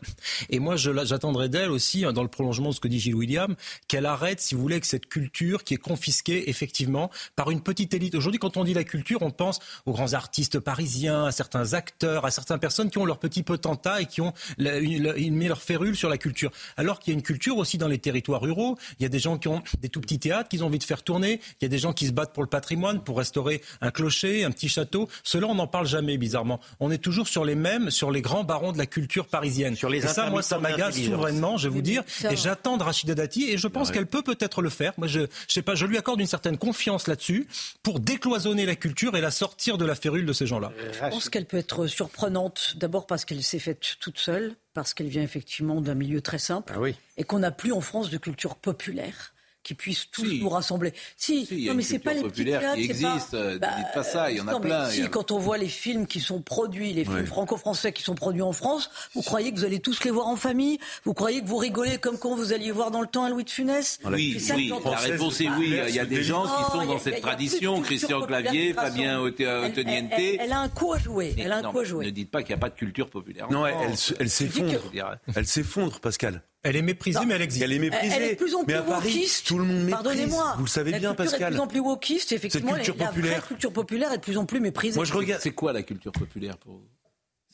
Et 0.50 0.58
moi, 0.58 0.78
j'attendrai 0.78 1.48
d'elle 1.48 1.70
aussi, 1.70 2.06
hein, 2.06 2.12
dans 2.12 2.24
le 2.24 2.28
prolongement 2.28 2.70
de 2.70 2.74
ce 2.74 2.80
que 2.80 2.88
dit 2.88 3.00
Gilles 3.00 3.14
William, 3.14 3.56
qu'elle 3.88 4.08
arrête, 4.08 4.42
si 4.42 4.56
vous 4.56 4.62
voulez, 4.62 4.80
que 4.80 4.88
cette 4.88 5.06
culture 5.06 5.64
qui 5.64 5.76
est 5.76 5.78
confisquée, 5.78 6.50
effectivement, 6.50 7.12
par 7.36 7.52
une 7.52 7.62
petite 7.62 7.94
élite. 7.94 8.16
Aujourd'hui, 8.16 8.40
quand 8.40 8.58
on 8.58 8.64
dit 8.64 8.74
la 8.74 8.84
culture, 8.84 9.22
on 9.22 9.30
pense 9.30 9.60
aux 9.86 9.92
grands 9.92 10.14
artistes 10.14 10.60
parisiens, 10.60 11.26
à 11.26 11.32
certains 11.32 11.74
acteurs, 11.74 12.26
à 12.26 12.32
certaines 12.32 12.58
personnes 12.58 12.90
qui 12.90 12.98
ont 12.98 13.06
leur 13.06 13.20
petit 13.20 13.44
potentat 13.44 14.02
et 14.02 14.08
qui 14.08 14.22
ont 14.22 14.34
mis 14.58 15.48
leur 15.48 15.62
férule 15.62 15.96
sur 15.96 16.10
la 16.10 16.18
culture. 16.18 16.50
Alors 16.78 16.98
qu'il 16.98 17.14
y 17.14 17.16
a 17.16 17.18
une 17.18 17.24
culture 17.24 17.58
aussi 17.58 17.78
dans 17.78 17.88
les 17.88 18.00
territoires 18.00 18.42
ruraux. 18.42 18.76
Il 19.00 19.04
y 19.04 19.06
a 19.06 19.10
des 19.10 19.20
gens 19.20 19.38
qui 19.38 19.50
ont 19.50 19.62
des 19.82 19.90
tout 19.90 20.02
petits 20.02 20.18
théâtres 20.18 20.50
qu'ils 20.50 20.64
ont 20.64 20.68
envie 20.68 20.80
de 20.80 20.84
faire 20.84 21.04
tourner. 21.04 21.42
Il 21.62 21.66
y 21.66 21.68
a 21.68 21.70
des 21.70 21.78
gens 21.78 21.94
qui 21.94 22.08
se 22.08 22.12
battent 22.12 22.34
pour 22.34 22.42
le 22.42 22.50
patrimoine, 22.50 23.04
pour 23.04 23.20
restaurer 23.20 23.62
un 23.82 23.92
clocher, 23.92 24.44
un 24.44 24.52
petit 24.52 24.68
château. 24.68 25.08
Cela, 25.24 25.46
on 25.46 25.54
n'en 25.54 25.68
parle 25.68 25.86
jamais 25.86 26.16
bizarrement. 26.24 26.60
On 26.80 26.90
est 26.90 26.98
toujours 26.98 27.28
sur 27.28 27.44
les 27.44 27.56
mêmes, 27.56 27.92
sur 27.92 28.10
les 28.10 28.22
grands 28.22 28.44
barons 28.44 28.72
de 28.72 28.78
la 28.78 28.86
culture 28.86 29.28
parisienne. 29.28 29.76
Sur 29.76 29.90
les 29.90 30.06
et 30.06 30.08
ça, 30.08 30.30
moi, 30.30 30.42
ça 30.42 30.58
m'agace 30.58 30.98
souverainement, 30.98 31.58
je 31.58 31.68
vais 31.68 31.74
vous 31.74 31.82
dire. 31.82 32.04
Et 32.30 32.36
j'attends 32.36 32.78
de 32.78 32.84
Rachida 32.84 33.14
Dati 33.14 33.50
et 33.50 33.58
je 33.58 33.68
pense 33.68 33.92
qu'elle 33.92 34.08
peut 34.08 34.22
peut-être 34.22 34.62
le 34.62 34.70
faire. 34.70 34.94
Moi, 34.98 35.08
je, 35.08 35.22
je 35.48 35.54
sais 35.54 35.62
pas, 35.62 35.76
je 35.76 35.86
lui 35.86 35.98
accorde 35.98 36.20
une 36.20 36.28
certaine 36.28 36.58
confiance 36.58 37.08
là-dessus 37.08 37.48
pour 37.84 38.00
décloisonner 38.00 38.66
la 38.66 38.76
culture 38.76 39.16
et 39.18 39.22
la 39.22 39.32
sortir 39.32 39.78
de 39.78 39.86
la 39.86 39.96
férule 39.96 40.26
de 40.26 40.34
ces 40.34 40.48
gens-là. 40.48 40.72
Je 40.94 41.10
pense 41.10 41.30
qu'elle 41.30 41.46
peut 41.46 41.58
être 41.58 41.88
surprenante, 41.88 42.76
d'abord 42.78 43.06
parce 43.06 43.26
qu'elle 43.26 43.44
s'est 43.44 43.60
faite 43.60 43.98
toute 44.00 44.18
seule, 44.18 44.56
parce 44.74 44.94
qu'elle 44.94 45.08
vient 45.08 45.24
effectivement 45.24 45.82
d'un 45.82 45.96
milieu 45.96 46.22
très 46.22 46.40
simple, 46.40 46.74
ah 46.76 46.88
et 47.18 47.24
qu'on 47.24 47.40
n'a 47.40 47.52
plus 47.52 47.74
en 47.74 47.82
France 47.82 48.10
de 48.10 48.18
culture 48.18 48.56
populaire 48.56 49.33
qui 49.64 49.74
puisse 49.74 50.10
tous 50.12 50.26
nous 50.26 50.50
rassembler. 50.50 50.94
Si, 51.18 51.48
non, 51.68 51.74
mais 51.74 51.84
c'est 51.84 52.00
pas 52.00 52.14
les 52.14 52.22
petits 52.22 52.46
théâtres. 52.46 52.76
Qui 52.76 52.84
existe. 52.84 53.32
Pas... 53.32 53.58
Bah, 53.58 53.68
Dites 53.78 53.94
pas 53.94 54.04
ça, 54.04 54.32
il 54.32 54.38
y 54.38 54.42
en 54.42 54.48
a 54.48 54.60
plein. 54.60 54.90
Si, 54.90 55.10
quand 55.10 55.32
on 55.32 55.40
voit 55.40 55.58
les 55.58 55.68
films 55.68 56.06
qui 56.06 56.20
sont 56.20 56.42
produits, 56.42 56.94
les 56.94 57.06
films 57.06 57.26
franco-français 57.26 57.94
qui 57.94 58.04
sont 58.04 58.16
produits 58.16 58.42
en 58.42 58.54
France, 58.54 58.90
vous 59.14 59.22
croyez 59.22 59.52
que 59.52 59.58
vous 59.58 59.66
allez 59.66 59.80
tous 59.80 60.04
les 60.04 60.12
voir 60.12 60.28
en 60.28 60.36
famille? 60.36 60.80
Vous 61.06 61.14
croyez 61.14 61.42
que 61.42 61.48
vous 61.48 61.58
rigolez 61.58 61.98
comme 61.98 62.18
quand 62.18 62.36
vous 62.36 62.54
alliez 62.54 62.72
voir 62.72 62.92
dans 62.92 63.02
le 63.02 63.08
temps 63.08 63.24
un 63.24 63.30
Louis 63.30 63.44
de 63.44 63.50
Funès? 63.50 64.00
Oui, 64.06 64.38
oui. 64.54 64.74
La 64.86 64.98
réponse 64.98 65.42
est 65.42 65.50
oui. 65.50 65.80
Il 65.88 65.96
y 65.96 66.00
a 66.00 66.06
des 66.06 66.24
gens 66.24 66.44
qui 66.44 66.72
sont 66.72 66.86
dans 66.86 67.00
cette 67.00 67.22
tradition. 67.22 67.82
Christian 67.82 68.22
Clavier, 68.22 68.74
Fabien 68.74 69.20
Oteniente. 69.20 70.12
Elle 70.18 70.52
a 70.52 70.60
un 70.60 70.70
coup 70.70 70.94
à 70.94 71.00
jouer. 71.00 71.34
Elle 71.38 71.52
a 71.52 71.58
un 71.58 71.72
coup 71.72 71.80
à 71.80 71.84
jouer. 71.84 72.06
Ne 72.06 72.12
dites 72.12 72.32
pas 72.32 72.42
qu'il 72.42 72.50
n'y 72.50 72.60
a 72.60 72.62
pas 72.62 72.70
de 72.70 72.76
culture 72.76 73.10
populaire. 73.10 73.50
Non, 73.50 73.66
elle 73.66 74.30
s'effondre. 74.30 74.80
Elle 75.36 75.48
s'effondre, 75.48 76.00
Pascal. 76.00 76.44
Elle 76.64 76.78
est 76.78 76.82
méprisée, 76.82 77.20
mais 77.26 77.36
elle 77.36 77.42
existe. 77.42 77.64
Elle 77.64 77.74
est 77.74 77.80
méprisée. 77.80 78.16
Elle 78.16 78.24
est 78.24 78.32
de 78.32 78.38
plus 78.38 78.56
en 78.56 78.64
plus 78.64 78.74
mais 78.74 78.80
à 78.80 78.84
Paris, 78.84 79.14
wokiste. 79.14 79.48
tout 79.48 79.58
le 79.58 79.66
monde 79.66 79.78
méprise. 79.80 79.94
Pardonnez-moi. 79.96 80.54
Vous 80.58 80.64
le 80.64 80.70
savez 80.70 80.94
bien, 80.94 81.14
Pascal. 81.14 81.42
Elle 81.42 81.48
est 81.48 81.50
de 81.50 81.56
plus 81.56 81.62
en 81.62 81.68
plus 81.68 81.80
wokiste. 81.82 82.32
Effectivement, 82.32 82.74
culture 82.74 82.96
la 82.98 83.08
populaire. 83.08 83.38
vraie 83.40 83.48
culture 83.48 83.74
populaire 83.74 84.14
est 84.14 84.18
de 84.18 84.22
plus 84.22 84.38
en 84.38 84.46
plus 84.46 84.62
méprisée. 84.62 84.96
Moi, 84.96 85.04
je 85.06 85.14
regarde. 85.14 85.42
C'est 85.42 85.52
quoi 85.52 85.74
la 85.74 85.84
culture 85.84 86.14
populaire 86.14 86.58
pour 86.58 86.74
vous 86.74 86.88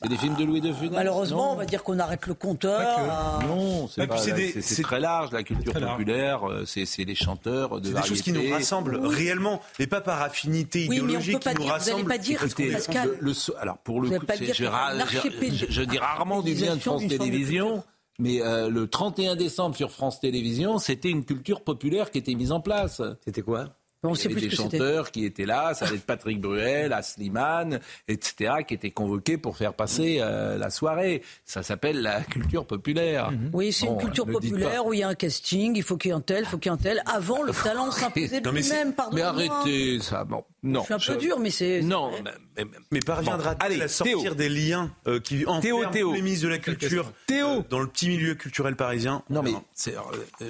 c'est 0.02 0.08
des 0.08 0.16
films 0.16 0.34
de 0.34 0.44
Louis 0.44 0.62
de 0.62 0.72
Funès 0.72 0.92
Malheureusement, 0.92 1.52
on 1.52 1.56
va 1.56 1.66
dire 1.66 1.82
qu'on 1.82 1.98
arrête 1.98 2.26
le 2.26 2.32
compteur. 2.32 3.42
Non, 3.46 3.86
c'est 3.86 4.82
très 4.82 4.98
large, 4.98 5.30
la 5.30 5.42
culture 5.42 5.74
populaire. 5.74 6.40
C'est 6.64 7.04
les 7.04 7.14
chanteurs 7.14 7.82
de 7.82 7.88
C'est 7.88 8.00
des 8.00 8.08
choses 8.08 8.22
qui 8.22 8.32
nous 8.32 8.50
rassemblent 8.50 8.96
réellement, 8.96 9.60
et 9.78 9.86
pas 9.86 10.00
par 10.00 10.22
affinité 10.22 10.86
oui, 10.88 10.96
idéologique 10.96 11.32
mais 11.32 11.34
on 11.34 11.38
peut 11.38 11.44
pas 11.44 11.50
qui 11.50 11.56
nous 11.58 11.64
dire, 11.64 11.72
rassemblent. 11.72 12.02
Vous 12.02 12.08
n'allez 12.08 12.18
pas 12.18 12.24
dire, 12.24 12.44
Écoutez, 12.44 12.72
Pascal. 12.72 13.10
Le, 13.20 13.32
alors, 13.60 13.76
pour 13.76 14.00
le 14.00 14.08
coup, 14.08 14.26
je, 14.40 14.54
je, 14.54 15.66
je 15.68 15.82
dis 15.82 15.98
rarement 15.98 16.40
du 16.40 16.54
bien 16.54 16.76
de 16.76 16.80
France 16.80 17.06
Télévisions. 17.06 17.84
Mais 18.20 18.42
euh, 18.42 18.68
le 18.68 18.86
31 18.86 19.36
décembre 19.36 19.74
sur 19.76 19.90
France 19.90 20.20
Télévisions, 20.20 20.78
c'était 20.78 21.10
une 21.10 21.24
culture 21.24 21.62
populaire 21.62 22.10
qui 22.10 22.18
était 22.18 22.34
mise 22.34 22.52
en 22.52 22.60
place. 22.60 23.02
C'était 23.24 23.42
quoi? 23.42 23.74
On 24.02 24.14
Il 24.14 24.22
y 24.22 24.32
avait 24.32 24.40
des 24.40 24.50
chanteurs 24.50 25.10
qui 25.10 25.26
étaient 25.26 25.44
là, 25.44 25.74
ça 25.74 25.84
allait 25.84 25.96
être 25.96 26.06
Patrick 26.06 26.40
Bruel, 26.40 26.90
Asliman, 26.94 27.80
etc., 28.08 28.54
qui 28.66 28.72
étaient 28.72 28.90
convoqués 28.92 29.36
pour 29.36 29.58
faire 29.58 29.74
passer 29.74 30.18
euh, 30.20 30.56
la 30.56 30.70
soirée. 30.70 31.22
Ça 31.44 31.62
s'appelle 31.62 32.00
la 32.00 32.22
culture 32.22 32.64
populaire. 32.64 33.30
Oui, 33.52 33.72
c'est 33.72 33.84
Bon, 33.84 33.94
une 33.94 34.00
culture 34.00 34.24
populaire 34.24 34.86
où 34.86 34.94
il 34.94 35.00
y 35.00 35.02
a 35.02 35.08
un 35.08 35.14
casting, 35.14 35.76
il 35.76 35.82
faut 35.82 35.98
qu'il 35.98 36.10
y 36.10 36.12
ait 36.12 36.16
un 36.16 36.22
tel, 36.22 36.44
il 36.44 36.46
faut 36.46 36.56
qu'il 36.56 36.72
y 36.72 36.74
ait 36.74 36.78
un 36.78 36.82
tel. 36.82 37.02
Avant, 37.04 37.42
le 37.42 37.52
talent 37.52 37.90
s'imposait 37.90 38.40
de 38.40 38.48
lui-même, 38.48 38.94
Mais 39.12 39.20
arrêtez 39.20 40.00
ça. 40.00 40.24
Bon, 40.24 40.44
non. 40.62 40.80
Je 40.88 40.98
suis 40.98 41.12
un 41.12 41.14
peu 41.14 41.20
dur, 41.20 41.38
mais 41.38 41.50
c'est... 41.50 41.80
Non, 41.82 42.10
mais, 42.22 42.30
mais- 42.64 42.64
Mais 42.90 43.00
parviendra-t-il 43.00 43.78
Bon, 43.78 43.84
à 43.84 43.88
sortir 43.88 44.18
Théo. 44.22 44.34
des 44.34 44.48
liens 44.48 44.90
euh, 45.06 45.18
qui 45.20 45.46
enferment 45.46 45.90
Théo. 45.90 46.12
les 46.12 46.20
ministres 46.22 46.44
de 46.44 46.50
la 46.50 46.58
culture 46.58 47.10
Théo. 47.26 47.46
euh, 47.48 47.62
dans 47.70 47.78
le 47.80 47.86
petit 47.86 48.08
milieu 48.08 48.34
culturel 48.34 48.76
parisien 48.76 49.22
Non, 49.30 49.42
mais 49.42 49.52
c'est 49.74 49.94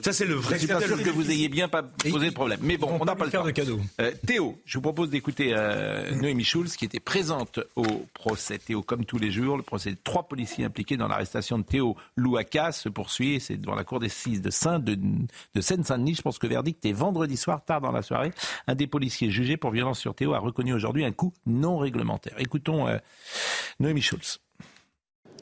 ça, 0.03 0.13
c'est 0.13 0.25
le 0.27 0.35
vrai. 0.35 0.55
Je 0.57 0.61
suis 0.61 0.69
pas 0.69 0.81
sûr 0.81 1.01
que 1.01 1.11
vous 1.11 1.31
ayez 1.31 1.49
bien 1.49 1.69
pas 1.69 1.83
posé 1.83 2.27
le 2.27 2.33
problème. 2.33 2.59
Mais 2.63 2.77
bon, 2.77 2.97
on 3.01 3.05
n'a 3.05 3.15
pas 3.15 3.25
le 3.25 3.31
faire 3.31 3.41
temps. 3.43 3.47
de 3.47 3.53
cadeaux. 3.53 3.81
Euh, 4.01 4.11
Théo, 4.27 4.59
je 4.65 4.79
vous 4.79 4.83
propose 4.83 5.11
d'écouter 5.11 5.53
euh, 5.55 6.11
Noémie 6.17 6.45
Schulz 6.45 6.77
qui 6.77 6.85
était 6.85 7.01
présente 7.01 7.61
au 7.77 7.85
procès. 8.15 8.59
Théo, 8.59 8.83
comme 8.83 9.05
tous 9.05 9.19
les 9.19 9.31
jours, 9.31 9.57
le 9.57 9.63
procès 9.63 9.91
de 9.93 9.99
trois 10.03 10.25
policiers 10.25 10.65
impliqués 10.65 10.97
dans 10.97 11.07
l'arrestation 11.09 11.59
de 11.59 11.65
Théo 11.65 11.97
Louaka 12.17 12.73
se 12.73 12.89
poursuit. 12.89 13.41
C'est 13.41 13.57
devant 13.57 13.75
la 13.77 13.85
cour 13.85 14.01
des 14.01 14.09
6 14.09 14.41
de, 14.43 14.51
Saint 14.51 14.79
de, 14.81 14.97
de 15.55 15.61
Seine-Saint-Denis. 15.61 16.17
Je 16.17 16.23
pense 16.23 16.39
que 16.39 16.47
le 16.47 16.51
verdict 16.55 16.85
est 16.85 16.93
vendredi 16.93 17.37
soir, 17.37 17.65
tard 17.65 17.81
dans 17.81 17.93
la 17.93 18.03
soirée. 18.03 18.33
Un 18.67 18.75
des 18.75 18.87
policiers 18.89 19.31
jugés 19.31 19.57
pour 19.57 19.71
violence 19.71 20.00
sur 20.01 20.15
Théo 20.15 20.35
a 20.35 20.39
reconnu 20.39 20.73
aujourd'hui 20.73 21.05
un 21.05 21.13
coup 21.13 21.33
non 21.47 21.79
réglementaire. 21.79 22.35
Écoutons 22.39 22.89
euh, 22.89 22.99
Noémie 23.79 24.03
Schulz. 24.03 24.41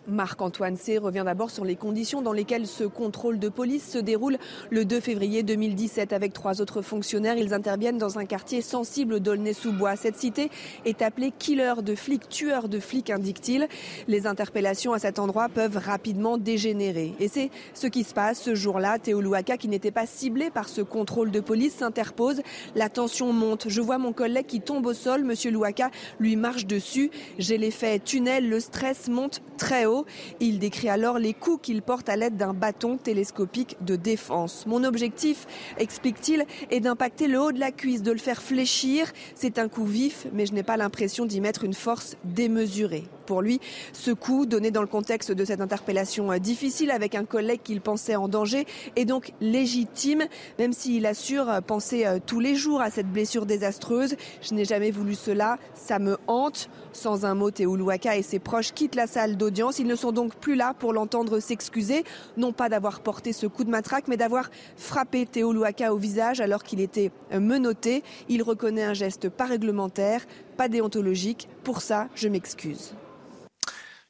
Marc-Antoine 0.09 0.77
C. 0.77 0.99
revient 0.99 1.23
d'abord 1.25 1.51
sur 1.51 1.65
les 1.65 1.77
conditions 1.77 2.23
dans 2.23 2.33
lesquelles 2.33 2.67
ce 2.67 2.85
contrôle 2.85 3.39
de 3.39 3.49
police 3.49 3.91
se 3.91 3.99
déroule 3.99 4.39
le 4.71 4.85
2 4.85 5.01
février 5.01 5.43
2017 5.43 6.13
avec 6.13 6.33
trois 6.33 6.61
autres 6.61 6.83
fonctionnaires. 6.83 7.37
Ils 7.37 7.53
interviennent 7.53 7.99
dans 7.99 8.19
un 8.19 8.25
quartier 8.25 8.63
sensible 8.63 9.21
d'Aulnay-sous-Bois. 9.21 9.97
Cette 9.97 10.17
cité 10.17 10.51
est 10.85 11.03
appelée 11.03 11.33
killer 11.39 11.75
de 11.83 11.95
flics, 11.95 12.29
tueur 12.29 12.69
de 12.69 12.81
flics, 12.81 13.11
indique-t-il. 13.11 13.69
Les 14.09 14.27
interpellations 14.27 14.93
à 14.93 14.99
cet 14.99 15.19
endroit 15.19 15.49
peuvent 15.49 15.77
rapidement 15.77 16.39
dégénérer. 16.39 17.15
Et 17.21 17.29
c'est 17.29 17.51
ce 17.75 17.87
qui 17.87 18.05
se 18.05 18.15
passe 18.15 18.41
ce 18.41 18.55
jour-là. 18.55 18.99
Théo 18.99 19.21
Louaka, 19.21 19.57
qui 19.57 19.69
n'était 19.69 19.91
pas 19.91 20.07
ciblé 20.07 20.51
par 20.51 20.69
ce 20.69 20.81
contrôle 20.81 21.31
de 21.31 21.41
police, 21.41 21.75
s'interpose. 21.75 22.41
La 22.75 22.89
tension 22.89 23.33
monte. 23.33 23.69
Je 23.69 23.81
vois 23.81 23.99
mon 23.99 24.13
collègue 24.13 24.47
qui 24.47 24.61
tombe 24.61 24.87
au 24.87 24.95
sol. 24.95 25.25
Monsieur 25.25 25.51
Louaka 25.51 25.91
lui 26.19 26.37
marche 26.37 26.67
dessus. 26.67 27.11
J'ai 27.39 27.59
l'effet 27.59 27.99
tunnel. 27.99 28.49
Le 28.49 28.61
stress 28.61 29.09
monte 29.09 29.43
très 29.59 29.85
haut. 29.85 29.98
Il 30.41 30.59
décrit 30.59 30.89
alors 30.89 31.19
les 31.19 31.35
coups 31.35 31.61
qu'il 31.63 31.83
porte 31.83 32.09
à 32.09 32.17
l'aide 32.17 32.37
d'un 32.37 32.55
bâton 32.55 32.97
télescopique 32.97 33.77
de 33.81 33.97
défense. 33.97 34.67
Mon 34.67 34.85
objectif, 34.85 35.47
explique-t-il, 35.79 36.45
est 36.71 36.81
d'impacter 36.81 37.29
le 37.29 37.41
haut 37.41 37.53
de 37.53 37.61
la 37.61 37.71
cuisse, 37.71 38.03
de 38.03 38.13
le 38.13 38.19
faire 38.19 38.43
fléchir. 38.43 39.13
C'est 39.35 39.59
un 39.59 39.69
coup 39.69 39.85
vif, 39.85 40.27
mais 40.33 40.47
je 40.47 40.53
n'ai 40.53 40.63
pas 40.63 40.77
l'impression 40.77 41.27
d'y 41.27 41.41
mettre 41.41 41.65
une 41.65 41.75
force 41.75 42.17
démesurée. 42.25 43.05
Pour 43.27 43.43
lui, 43.43 43.61
ce 43.93 44.11
coup, 44.11 44.47
donné 44.47 44.71
dans 44.71 44.81
le 44.81 44.87
contexte 44.87 45.33
de 45.33 45.45
cette 45.45 45.61
interpellation 45.61 46.37
difficile 46.39 46.91
avec 46.91 47.15
un 47.15 47.25
collègue 47.25 47.61
qu'il 47.63 47.81
pensait 47.81 48.17
en 48.17 48.29
danger, 48.29 48.67
est 48.97 49.05
donc 49.05 49.33
légitime, 49.41 50.25
même 50.59 50.73
s'il 50.73 51.05
assure 51.07 51.61
penser 51.67 52.07
euh, 52.07 52.19
tous 52.25 52.41
les 52.41 52.55
jours 52.55 52.81
à 52.81 52.91
cette 52.91 53.11
blessure 53.11 53.47
désastreuse. 53.47 54.17
Je 54.41 54.55
n'ai 54.55 54.65
jamais 54.65 54.91
voulu 54.91 55.15
cela, 55.15 55.59
ça 55.75 55.99
me 55.99 56.17
hante. 56.27 56.71
Sans 56.93 57.25
un 57.25 57.35
mot, 57.35 57.51
Théo 57.51 57.77
Louaka 57.77 58.17
et 58.17 58.23
ses 58.23 58.39
proches 58.39 58.73
quittent 58.73 58.95
la 58.95 59.07
salle 59.07 59.37
d'audience. 59.37 59.79
Ils 59.89 59.93
ne 59.93 59.97
sont 59.97 60.13
donc 60.13 60.35
plus 60.35 60.55
là 60.55 60.75
pour 60.75 60.93
l'entendre 60.93 61.41
s'excuser, 61.41 62.05
non 62.37 62.53
pas 62.53 62.69
d'avoir 62.69 63.01
porté 63.01 63.33
ce 63.33 63.47
coup 63.47 63.65
de 63.65 63.71
matraque, 63.71 64.07
mais 64.07 64.19
d'avoir 64.19 64.51
frappé 64.77 65.25
Théo 65.25 65.51
Louaka 65.51 65.95
au 65.95 65.97
visage 65.97 66.43
alors 66.43 66.63
qu'il 66.63 66.79
était 66.81 67.11
menotté. 67.33 68.03
Il 68.29 68.43
reconnaît 68.43 68.85
un 68.85 68.93
geste 68.93 69.31
pas 69.31 69.47
réglementaire, 69.47 70.27
pas 70.59 70.69
déontologique. 70.69 71.49
Pour 71.65 71.81
ça, 71.81 72.11
je 72.15 72.29
m'excuse. 72.29 72.93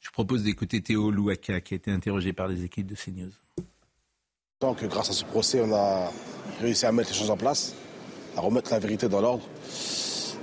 Je 0.00 0.10
propose 0.10 0.42
d'écouter 0.42 0.80
Théo 0.80 1.12
Louaka 1.12 1.60
qui 1.60 1.74
a 1.74 1.76
été 1.76 1.92
interrogé 1.92 2.32
par 2.32 2.48
les 2.48 2.64
équipes 2.64 2.88
de 2.88 2.96
CNews. 2.96 3.30
Donc, 4.60 4.82
grâce 4.82 5.10
à 5.10 5.12
ce 5.12 5.24
procès, 5.24 5.60
on 5.64 5.72
a 5.72 6.10
réussi 6.60 6.86
à 6.86 6.90
mettre 6.90 7.10
les 7.10 7.16
choses 7.16 7.30
en 7.30 7.36
place, 7.36 7.76
à 8.36 8.40
remettre 8.40 8.72
la 8.72 8.80
vérité 8.80 9.08
dans 9.08 9.20
l'ordre. 9.20 9.44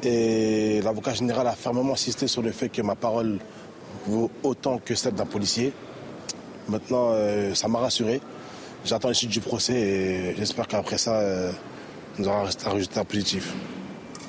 Et 0.02 0.82
l'avocat 0.82 1.14
général 1.14 1.46
a 1.46 1.56
fermement 1.58 1.92
insisté 1.92 2.28
sur 2.28 2.42
le 2.42 2.54
fait 2.54 2.70
que 2.70 2.82
ma 2.82 2.96
parole 2.96 3.40
vaut 4.08 4.32
autant 4.44 4.78
que 4.80 4.96
celle 4.96 5.14
d'un 5.14 5.26
policier. 5.26 5.74
Maintenant, 6.70 7.12
euh, 7.12 7.54
ça 7.54 7.68
m'a 7.68 7.80
rassuré. 7.80 8.22
J'attends 8.84 9.08
les 9.10 9.14
suites 9.16 9.32
du 9.32 9.42
procès 9.42 9.74
et 9.74 10.36
j'espère 10.36 10.68
qu'après 10.68 10.98
ça, 10.98 11.20
euh, 11.20 11.52
nous 12.18 12.28
aurons 12.28 12.46
un 12.46 12.70
résultat 12.70 13.04
positif. 13.04 13.54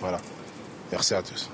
Voilà. 0.01 0.21
Merci 0.91 1.15
à 1.15 1.23
tous. 1.23 1.51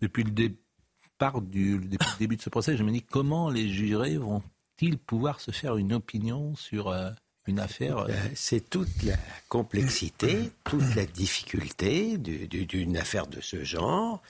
Depuis 0.00 0.24
le 0.24 0.30
départ 0.30 1.40
du, 1.40 1.78
depuis 1.78 2.08
le 2.14 2.18
début 2.18 2.36
de 2.36 2.42
ce 2.42 2.50
procès, 2.50 2.76
je 2.76 2.82
me 2.82 2.90
dis 2.90 3.02
comment 3.02 3.50
les 3.50 3.68
jurés 3.68 4.16
vont-ils 4.18 4.98
pouvoir 4.98 5.40
se 5.40 5.50
faire 5.50 5.76
une 5.76 5.92
opinion 5.92 6.54
sur 6.56 6.88
euh, 6.88 7.10
une 7.46 7.58
affaire 7.60 7.98
euh, 7.98 8.08
C'est 8.34 8.70
toute 8.70 9.02
la 9.02 9.16
complexité, 9.48 10.50
toute 10.64 10.94
la 10.94 11.06
difficulté 11.06 12.18
du- 12.18 12.46
du- 12.48 12.66
d'une 12.66 12.96
affaire 12.96 13.26
de 13.26 13.40
ce 13.40 13.62
genre. 13.64 14.22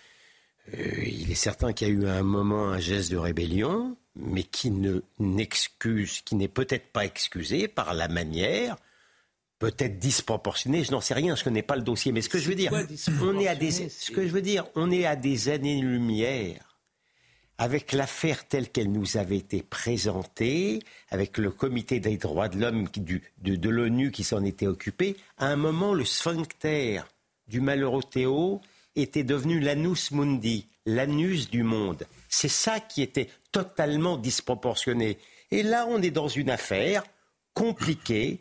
Euh, 0.79 1.05
il 1.05 1.31
est 1.31 1.37
certain 1.37 1.73
qu'il 1.73 1.89
y 1.89 1.91
a 1.91 1.95
eu 1.95 2.07
à 2.07 2.15
un 2.15 2.23
moment 2.23 2.69
un 2.69 2.79
geste 2.79 3.11
de 3.11 3.17
rébellion, 3.17 3.97
mais 4.17 4.43
qui 4.43 4.71
ne 4.71 5.01
n'excuse, 5.19 6.21
qui 6.23 6.35
n'est 6.35 6.49
peut-être 6.49 6.93
pas 6.93 7.05
excusé 7.05 7.69
par 7.69 7.95
la 7.95 8.09
manière, 8.09 8.77
peut-être 9.59 9.99
disproportionnée. 9.99 10.85
Je 10.85 10.93
n'en 10.93 11.01
sais 11.01 11.15
rien, 11.15 11.35
je 11.37 11.45
connais 11.45 11.63
pas 11.63 11.77
le 11.77 11.83
dossier, 11.83 12.13
mais 12.13 12.23
ce 12.23 12.29
que 12.29 12.39
je 12.39 12.49
veux 12.49 12.55
dire, 12.55 12.73
on 13.23 13.39
est 13.39 13.49
à 13.49 13.55
des, 13.55 13.71
ce 13.71 14.11
que 14.11 14.27
je 14.27 14.33
veux 14.33 14.43
dire, 14.43 14.67
on 14.75 14.91
est 14.91 15.07
à 15.07 15.17
des 15.17 15.49
années-lumière 15.49 16.71
avec 17.61 17.93
l'affaire 17.93 18.49
telle 18.49 18.71
qu'elle 18.71 18.91
nous 18.91 19.19
avait 19.19 19.37
été 19.37 19.63
présentée, 19.63 20.79
avec 21.11 21.37
le 21.37 21.51
comité 21.51 22.01
des 22.01 22.17
droits 22.17 22.49
de 22.49 22.59
l'homme 22.59 22.89
de, 22.97 23.21
de 23.55 23.69
l'ONU 23.69 24.13
qui 24.13 24.25
s'en 24.25 24.43
était 24.45 24.67
occupé, 24.67 25.15
à 25.37 25.49
un 25.49 25.57
moment, 25.57 25.93
le 25.93 26.07
sphincter 26.07 27.03
du 27.49 27.61
malheureux 27.61 28.03
Théo 28.03 28.63
était 28.97 29.25
devenu 29.25 29.61
l'anus 29.61 30.11
mundi, 30.11 30.67
l'anus 30.87 31.51
du 31.51 31.63
monde. 31.63 32.07
C'est 32.29 32.49
ça 32.49 32.81
qui 32.81 33.03
était 33.03 33.29
totalement 33.53 34.17
disproportionné. 34.17 35.19
Et 35.51 35.63
là, 35.63 35.87
on 35.89 36.01
est 36.03 36.11
dans 36.11 36.29
une 36.29 36.51
affaire 36.51 37.05
compliquée, 37.55 38.41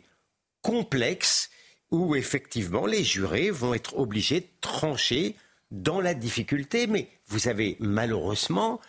complexe, 0.62 1.50
où 1.90 2.14
effectivement 2.14 2.86
les 2.86 3.02
jurés 3.02 3.50
vont 3.50 3.74
être 3.74 3.98
obligés 3.98 4.40
de 4.40 4.46
trancher 4.60 5.34
dans 5.70 6.00
la 6.00 6.14
difficulté. 6.14 6.86
Mais 6.86 7.08
vous 7.26 7.48
avez 7.48 7.76
malheureusement, 7.80 8.80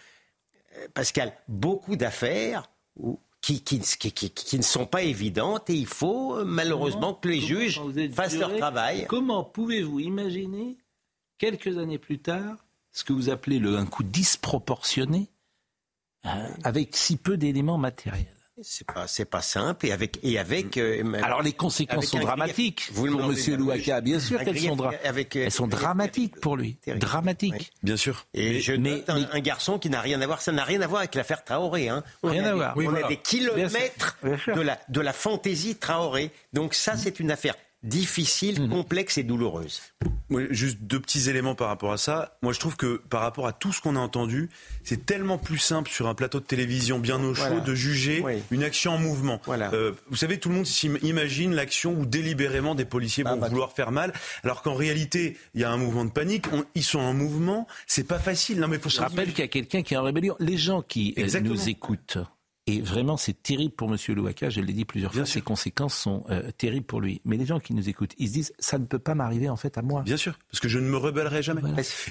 euh, 0.78 0.88
Pascal, 0.93 1.34
beaucoup 1.47 1.95
d'affaires 1.95 2.70
où- 2.95 3.20
qui, 3.41 3.62
qui, 3.62 3.80
qui- 3.80 4.12
qui- 4.12 4.30
qui 4.30 4.57
ne 4.57 4.64
sont 4.64 4.86
pas 4.86 5.01
évidentes 5.01 5.70
et 5.72 5.74
il 5.74 5.88
faut 5.88 6.38
euh, 6.38 6.43
malheureusement 6.45 7.16
que 7.16 7.28
les 7.28 7.41
juges 7.41 7.82
fassent 8.14 8.38
leur 8.38 8.55
travail. 8.57 9.05
Comment 9.09 9.43
pouvez-vous 9.43 9.99
imaginer, 9.99 10.78
quelques 11.41 11.77
années 11.79 11.97
plus 11.97 12.19
tard, 12.19 12.55
ce 12.91 13.03
que 13.03 13.13
vous 13.13 13.29
appelez 13.29 13.57
le, 13.59 13.75
un 13.77 13.85
coup 13.85 14.03
disproportionné 14.03 15.29
euh, 16.25 16.29
avec 16.63 16.95
si 16.95 17.17
peu 17.17 17.35
d'éléments 17.35 17.79
matériels 17.79 18.27
C'est 18.61 18.85
pas, 18.85 19.07
c'est 19.07 19.25
pas 19.25 19.41
simple 19.41 19.87
et 19.87 19.91
avec 19.91 20.19
et 20.21 20.37
avec. 20.37 20.77
euh, 20.77 21.19
Alors 21.23 21.41
les 21.41 21.53
conséquences 21.53 22.05
sont 22.05 22.19
dramatiques 22.19 22.83
grief. 22.85 22.91
Vous 22.93 23.07
le 23.07 23.13
pour 23.13 23.27
Monsieur 23.29 23.55
Louaka. 23.57 24.01
Bien 24.01 24.19
sûr 24.19 24.39
qu'elles 24.43 24.59
sont, 24.59 24.75
dra- 24.75 24.93
avec, 25.03 25.35
euh, 25.35 25.45
elles 25.45 25.51
sont 25.51 25.63
avec- 25.63 25.79
dramatiques 25.79 26.39
pour 26.39 26.57
lui. 26.57 26.77
Dramatiques. 26.95 27.71
Bien 27.81 27.97
sûr. 27.97 28.27
Et 28.35 28.59
je 28.59 28.73
note 28.73 29.09
un, 29.09 29.27
un 29.31 29.39
garçon 29.39 29.79
qui 29.79 29.89
n'a 29.89 29.99
rien 30.01 30.21
à 30.21 30.27
voir, 30.27 30.41
ça 30.43 30.51
n'a 30.51 30.63
rien 30.63 30.81
à 30.81 30.85
voir 30.87 30.99
avec 30.99 31.15
l'affaire 31.15 31.43
Traoré. 31.43 31.89
Hein. 31.89 32.03
On 32.21 32.29
Rien 32.29 32.43
a 32.43 32.47
à 32.47 32.51
des- 32.51 32.55
voir. 32.57 32.73
On 32.75 32.79
Oui, 32.79 32.85
a 32.87 32.89
voilà. 32.91 33.07
des 33.07 33.17
kilomètres 33.17 34.19
de 34.23 34.61
la, 34.61 34.79
de 34.89 35.01
la 35.01 35.13
fantaisie 35.13 35.75
Traoré. 35.77 36.29
Donc 36.53 36.75
ça, 36.75 36.97
c'est 36.97 37.19
une 37.19 37.31
affaire 37.31 37.55
difficile, 37.84 38.69
complexe 38.69 39.17
et 39.17 39.23
douloureuse. 39.23 39.82
Juste 40.49 40.77
deux 40.82 40.99
petits 40.99 41.29
éléments 41.29 41.55
par 41.55 41.67
rapport 41.67 41.91
à 41.91 41.97
ça. 41.97 42.38
Moi, 42.41 42.53
je 42.53 42.59
trouve 42.59 42.77
que 42.77 43.01
par 43.09 43.21
rapport 43.21 43.47
à 43.47 43.53
tout 43.53 43.73
ce 43.73 43.82
qu'on 43.82 43.95
a 43.95 43.99
entendu, 43.99 44.49
c'est 44.84 45.05
tellement 45.05 45.38
plus 45.38 45.57
simple 45.57 45.89
sur 45.89 46.07
un 46.07 46.13
plateau 46.15 46.39
de 46.39 46.45
télévision 46.45 46.99
bien 46.99 47.21
au 47.21 47.34
chaud 47.34 47.43
Voilà. 47.47 47.59
de 47.61 47.75
juger 47.75 48.21
Oui. 48.23 48.36
une 48.51 48.63
action 48.63 48.93
en 48.93 48.97
mouvement. 48.97 49.41
Euh, 49.49 49.91
vous 50.09 50.15
savez, 50.15 50.39
tout 50.39 50.49
le 50.49 50.55
monde 50.55 50.67
imagine 51.03 51.53
l'action 51.53 51.93
où 51.93 52.05
délibérément 52.05 52.75
des 52.75 52.86
policiers 52.86 53.23
Ah, 53.27 53.34
vont 53.34 53.41
bah, 53.41 53.49
vouloir 53.49 53.73
faire 53.73 53.91
mal, 53.91 54.13
alors 54.43 54.61
qu'en 54.61 54.75
réalité, 54.75 55.38
il 55.53 55.61
y 55.61 55.63
a 55.63 55.71
un 55.71 55.77
mouvement 55.77 56.05
de 56.05 56.11
panique. 56.11 56.45
On- 56.53 56.63
ils 56.75 56.84
sont 56.84 56.99
en 56.99 57.13
mouvement. 57.13 57.67
C'est 57.88 58.07
pas 58.07 58.19
facile. 58.19 58.59
Non, 58.59 58.67
mais 58.69 58.79
faut 58.79 58.89
Je 58.89 58.99
rappelle 58.99 59.29
qu'il 59.32 59.39
y 59.39 59.43
a 59.43 59.47
quelqu'un 59.47 59.82
qui 59.84 59.95
est 59.95 59.97
en 59.97 60.03
rébellion. 60.03 60.36
Les 60.39 60.57
gens 60.57 60.82
qui 60.82 61.13
euh, 61.17 61.21
Exactement. 61.21 61.53
nous 61.55 61.67
écoutent, 61.69 62.17
et 62.68 62.80
vraiment 62.82 63.18
c'est 63.18 63.41
terrible 63.41 63.74
pour 63.74 63.89
Monsieur 63.89 64.14
Louaka, 64.14 64.49
je 64.49 64.62
l'ai 64.62 64.74
dit 64.74 64.86
plusieurs 64.86 65.14
fois, 65.14 65.26
ses 65.26 65.41
conséquences 65.41 65.95
sont 65.95 66.24
euh, 66.30 66.51
terribles 66.57 66.86
pour 66.86 67.01
lui. 67.01 67.22
Mais 67.26 67.38
les 67.38 67.45
gens 67.45 67.59
qui 67.59 67.74
nous 67.74 67.89
écoutent, 67.89 68.14
ils 68.18 68.28
se 68.28 68.34
disent, 68.34 68.53
ça 68.59 68.78
ne 68.78 68.86
peut 68.86 68.99
pas 68.99 69.16
m'arriver 69.16 69.49
en 69.49 69.55
fait 69.55 69.78
à 69.78 69.82
moi. 69.82 70.03
Bien 70.03 70.18
sûr, 70.18 70.38
parce 70.51 70.59
que 70.59 70.70
je 70.70 70.78
ne 70.78 70.88
me 70.88 70.97
rebellerai 70.97 71.41
jamais. 71.41 71.62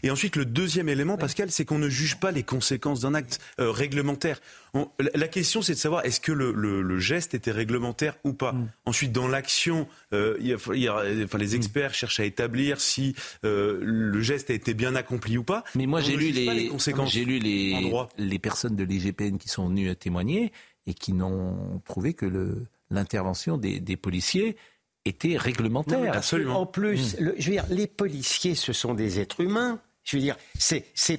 Et 0.02 0.10
ensuite, 0.10 0.36
le 0.36 0.44
deuxième 0.44 0.88
élément, 0.88 1.16
Pascal, 1.16 1.50
c'est 1.50 1.64
qu'on 1.64 1.78
ne 1.78 1.88
juge 1.88 2.18
pas 2.18 2.32
les 2.32 2.42
conséquences 2.42 3.00
d'un 3.00 3.14
acte 3.14 3.40
euh, 3.60 3.70
réglementaire. 3.70 4.40
On- 4.74 4.88
la- 5.14 5.28
question, 5.28 5.62
c'est 5.62 5.74
de 5.74 5.78
savoir 5.78 6.04
est-ce 6.04 6.20
que 6.20 6.32
le, 6.32 6.52
le- 6.52 6.82
le 6.82 6.98
geste 6.98 7.34
était 7.34 7.50
réglementaire 7.50 8.16
ou 8.24 8.32
pas. 8.32 8.52
Mm. 8.52 8.70
Ensuite, 8.86 9.12
dans 9.12 9.26
l'action, 9.28 9.88
euh, 10.12 10.36
il 10.40 10.46
y 10.46 10.52
a- 10.52 10.58
il 10.74 10.80
y 10.80 10.88
a- 10.88 11.02
enfin, 11.24 11.38
les 11.38 11.56
experts 11.56 11.92
cherchent 11.94 12.20
à 12.20 12.24
établir 12.24 12.80
si 12.80 13.14
euh, 13.44 13.78
le 13.82 14.20
geste 14.20 14.50
a 14.50 14.54
été 14.54 14.74
bien 14.74 14.94
accompli 14.94 15.36
ou 15.38 15.42
pas. 15.44 15.64
Mais 15.74 15.86
moi 15.86 16.00
j'ai 16.00 16.16
lu 16.16 16.30
les, 16.30 16.68
conséquences. 16.68 17.12
j'ai 17.12 17.24
lu 17.24 17.38
les, 17.38 17.92
les 18.18 18.38
personnes 18.38 18.76
de 18.76 18.84
l'IGPN 18.84 19.38
qui 19.38 19.48
sont 19.48 19.68
venues 19.68 19.94
témoigner 19.96 20.52
et 20.86 20.94
qui 20.94 21.12
n'ont 21.12 21.80
trouvé 21.84 22.14
que 22.14 22.26
le- 22.26 22.66
l'intervention 22.90 23.56
des, 23.58 23.80
des 23.80 23.96
policiers 23.96 24.56
était 25.04 25.36
réglementaire. 25.36 25.98
Non, 26.00 26.10
que, 26.20 26.46
En 26.48 26.66
plus, 26.66 27.14
Mm. 27.18 27.24
le- 27.24 27.34
je 27.38 27.46
veux 27.46 27.52
dire, 27.52 27.66
les 27.70 27.86
policiers, 27.86 28.54
ce 28.54 28.72
sont 28.72 28.94
des 28.94 29.18
êtres 29.20 29.40
humains. 29.40 29.80
Je 30.10 30.16
veux 30.16 30.22
dire, 30.22 30.36
ce 30.58 30.74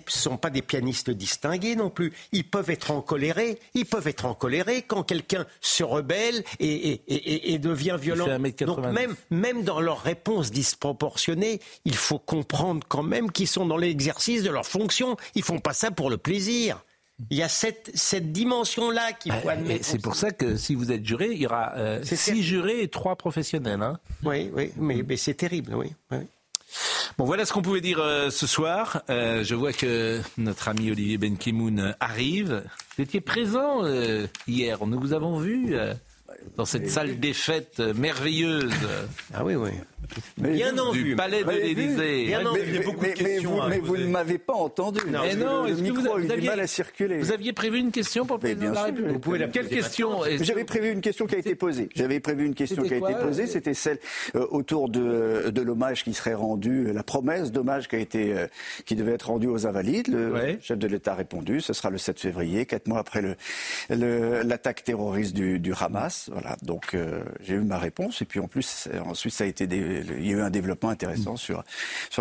sont 0.08 0.36
pas 0.36 0.50
des 0.50 0.62
pianistes 0.62 1.10
distingués 1.12 1.78
non 1.78 1.90
plus. 1.90 2.12
Ils 2.34 2.44
peuvent 2.44 2.70
être 2.70 2.92
encolérés. 2.92 3.58
Ils 3.74 3.86
peuvent 3.86 4.08
être 4.10 4.26
encolérés 4.26 4.82
quand 4.82 5.04
quelqu'un 5.04 5.46
se 5.62 5.84
rebelle 5.86 6.44
et, 6.60 6.90
et, 6.90 7.02
et, 7.08 7.16
et- 7.16 7.54
et 7.54 7.58
devient 7.60 7.96
violent. 8.00 8.26
fait 8.26 8.38
1m90. 8.38 8.66
Donc 8.66 8.80
même, 8.88 9.16
même 9.30 9.64
dans 9.64 9.80
leurs 9.80 10.02
réponses 10.02 10.52
disproportionnées, 10.52 11.62
il 11.86 11.96
faut 11.96 12.20
comprendre 12.20 12.86
quand 12.90 13.04
même 13.04 13.32
qu'ils 13.32 13.48
sont 13.48 13.66
dans 13.66 13.78
l'exercice 13.78 14.44
de 14.44 14.50
leur 14.50 14.66
fonction. 14.66 15.16
Ils 15.36 15.44
font 15.44 15.60
pas 15.60 15.74
ça 15.74 15.90
pour 15.92 16.10
le 16.10 16.18
plaisir. 16.18 16.84
Il 17.30 17.38
y 17.38 17.44
a 17.44 17.50
cette, 17.50 17.92
cette 17.94 18.34
dimension-là 18.34 19.14
qu'il 19.14 19.32
faut 19.32 19.48
Et 19.48 19.54
admettre. 19.54 19.86
c'est 19.86 20.02
pour 20.02 20.16
ça 20.16 20.32
que 20.32 20.58
si 20.58 20.76
vous 20.76 20.92
êtes 20.92 21.06
juré, 21.06 21.30
il 21.32 21.38
y 21.42 21.46
aura 21.46 21.74
euh, 21.78 22.04
six 22.04 22.26
terrible. 22.26 22.44
jurés 22.44 22.82
et 22.82 22.88
trois 22.90 23.16
professionnels. 23.16 23.82
Hein. 23.82 24.00
Oui, 24.24 24.50
oui, 24.54 24.72
mais, 24.76 25.02
mais 25.08 25.16
c'est 25.18 25.36
terrible, 25.36 25.76
oui. 25.76 25.94
oui. 26.12 26.18
Bon, 27.18 27.26
voilà 27.26 27.46
ce 27.46 27.54
qu'on 27.54 27.62
pouvait 27.62 27.82
dire 27.82 28.00
euh, 28.00 28.30
ce 28.30 28.48
soir. 28.48 29.04
Euh, 29.10 29.44
je 29.44 29.54
vois 29.56 29.74
que 29.74 30.22
notre 30.38 30.68
ami 30.70 30.92
Olivier 30.92 31.18
Benkemoun 31.18 31.96
arrive. 32.00 32.64
Vous 32.98 33.04
étiez 33.04 33.22
présent 33.22 33.84
euh, 33.84 34.28
hier. 34.48 34.86
Nous 34.86 35.00
vous 35.00 35.14
avons 35.14 35.38
vu 35.38 35.76
euh, 35.76 35.94
dans 36.58 36.66
cette 36.66 36.90
salle 36.90 37.20
des 37.20 37.34
fêtes 37.34 37.80
euh, 37.80 37.94
merveilleuse. 37.94 38.74
Ah 39.34 39.44
oui, 39.44 39.56
oui. 39.56 39.72
Bien 40.38 40.78
en 40.78 40.92
vue. 40.92 41.04
Du 41.04 41.16
palais 41.16 41.44
de 41.44 41.50
l'Élysée. 41.52 42.26
Bien 42.26 42.42
mais, 42.54 42.60
vue. 42.60 42.72
mais- 42.80 42.86
beaucoup 42.86 42.98
de 42.98 43.02
mais- 43.04 43.14
mais 43.18 43.24
questions 43.26 43.62
vous, 43.62 43.70
mais 43.70 43.80
vous 43.80 43.98
ne 43.98 44.06
m'avez 44.08 44.38
pas 44.38 44.54
entendu. 44.54 45.00
Mais 45.06 45.14
parce 45.14 45.36
que 45.36 45.40
non, 45.40 45.64
le, 45.66 45.74
micro 45.76 46.02
vous, 46.02 46.12
a 46.12 46.20
eu 46.20 46.26
du 46.26 46.32
aviez, 46.32 46.50
mal 46.50 46.60
à 46.60 46.68
circuler. 46.68 47.18
vous 47.20 47.32
aviez 47.32 47.54
prévu 47.54 47.80
une 47.80 47.92
question 47.92 48.26
pour 48.26 48.38
le 48.38 48.44
Mais 48.44 48.56
président 48.56 48.62
bien 48.62 48.70
de 48.72 48.76
la 48.76 48.82
sûr, 48.82 48.86
République 48.88 49.14
vous 49.14 49.20
pouvez 49.20 49.40
la 49.40 49.48
Quelle 49.48 49.68
question 49.70 50.20
J'avais 50.42 50.64
prévu 50.66 50.92
une 50.92 51.02
question 51.02 51.26
qui 51.28 51.36
a 51.36 51.38
été 51.38 51.56
posée. 51.56 51.90
J'avais 51.96 52.20
prévu 52.20 52.46
une 52.46 52.56
question 52.56 52.84
qui 52.84 52.94
a 52.94 52.98
été 52.98 53.14
posée. 53.22 53.44
euh 53.44 53.48
C'était 53.48 53.74
celle 53.74 54.00
euh, 54.36 54.46
autour 54.52 54.90
de, 54.90 55.50
de 55.50 55.62
l'hommage 55.62 56.04
qui 56.04 56.14
serait 56.14 56.34
rendu, 56.34 56.88
euh, 56.88 56.94
la 56.94 57.04
promesse 57.04 57.52
d'hommage 57.52 57.88
qui 57.88 57.96
a 57.96 58.00
été, 58.00 58.36
qui 58.86 58.96
devait 58.96 59.14
être 59.14 59.28
rendue 59.30 59.48
aux 59.48 59.66
Invalides. 59.68 60.08
Le 60.10 60.58
chef 60.62 60.78
de 60.78 60.88
l'État 60.88 61.14
a 61.14 61.16
répondu. 61.16 61.62
Ce 61.62 61.74
sera 61.74 61.90
le 61.90 61.98
7 61.98 62.20
février, 62.20 62.66
quatre 62.66 62.88
mois 62.88 63.00
après 63.00 63.22
le- 63.22 64.42
l'attaque 64.44 64.84
terroriste 64.84 65.36
du, 65.36 65.60
du 65.60 65.74
Hamas. 65.80 66.30
Voilà. 66.32 66.58
Donc 66.64 66.94
euh, 66.94 67.24
j'ai 67.42 67.54
eu 67.56 67.60
ma 67.62 67.78
réponse. 67.78 68.22
Et 68.22 68.26
puis 68.26 68.40
en 68.40 68.48
plus, 68.48 68.90
ensuite, 69.06 69.34
ça 69.34 69.44
a 69.44 69.48
été, 69.48 69.68
des- 69.68 69.91
il 70.00 70.28
y 70.28 70.34
a 70.34 70.38
eu 70.38 70.42
un 70.42 70.50
développement 70.50 70.90
intéressant 70.90 71.36
sur 71.36 71.64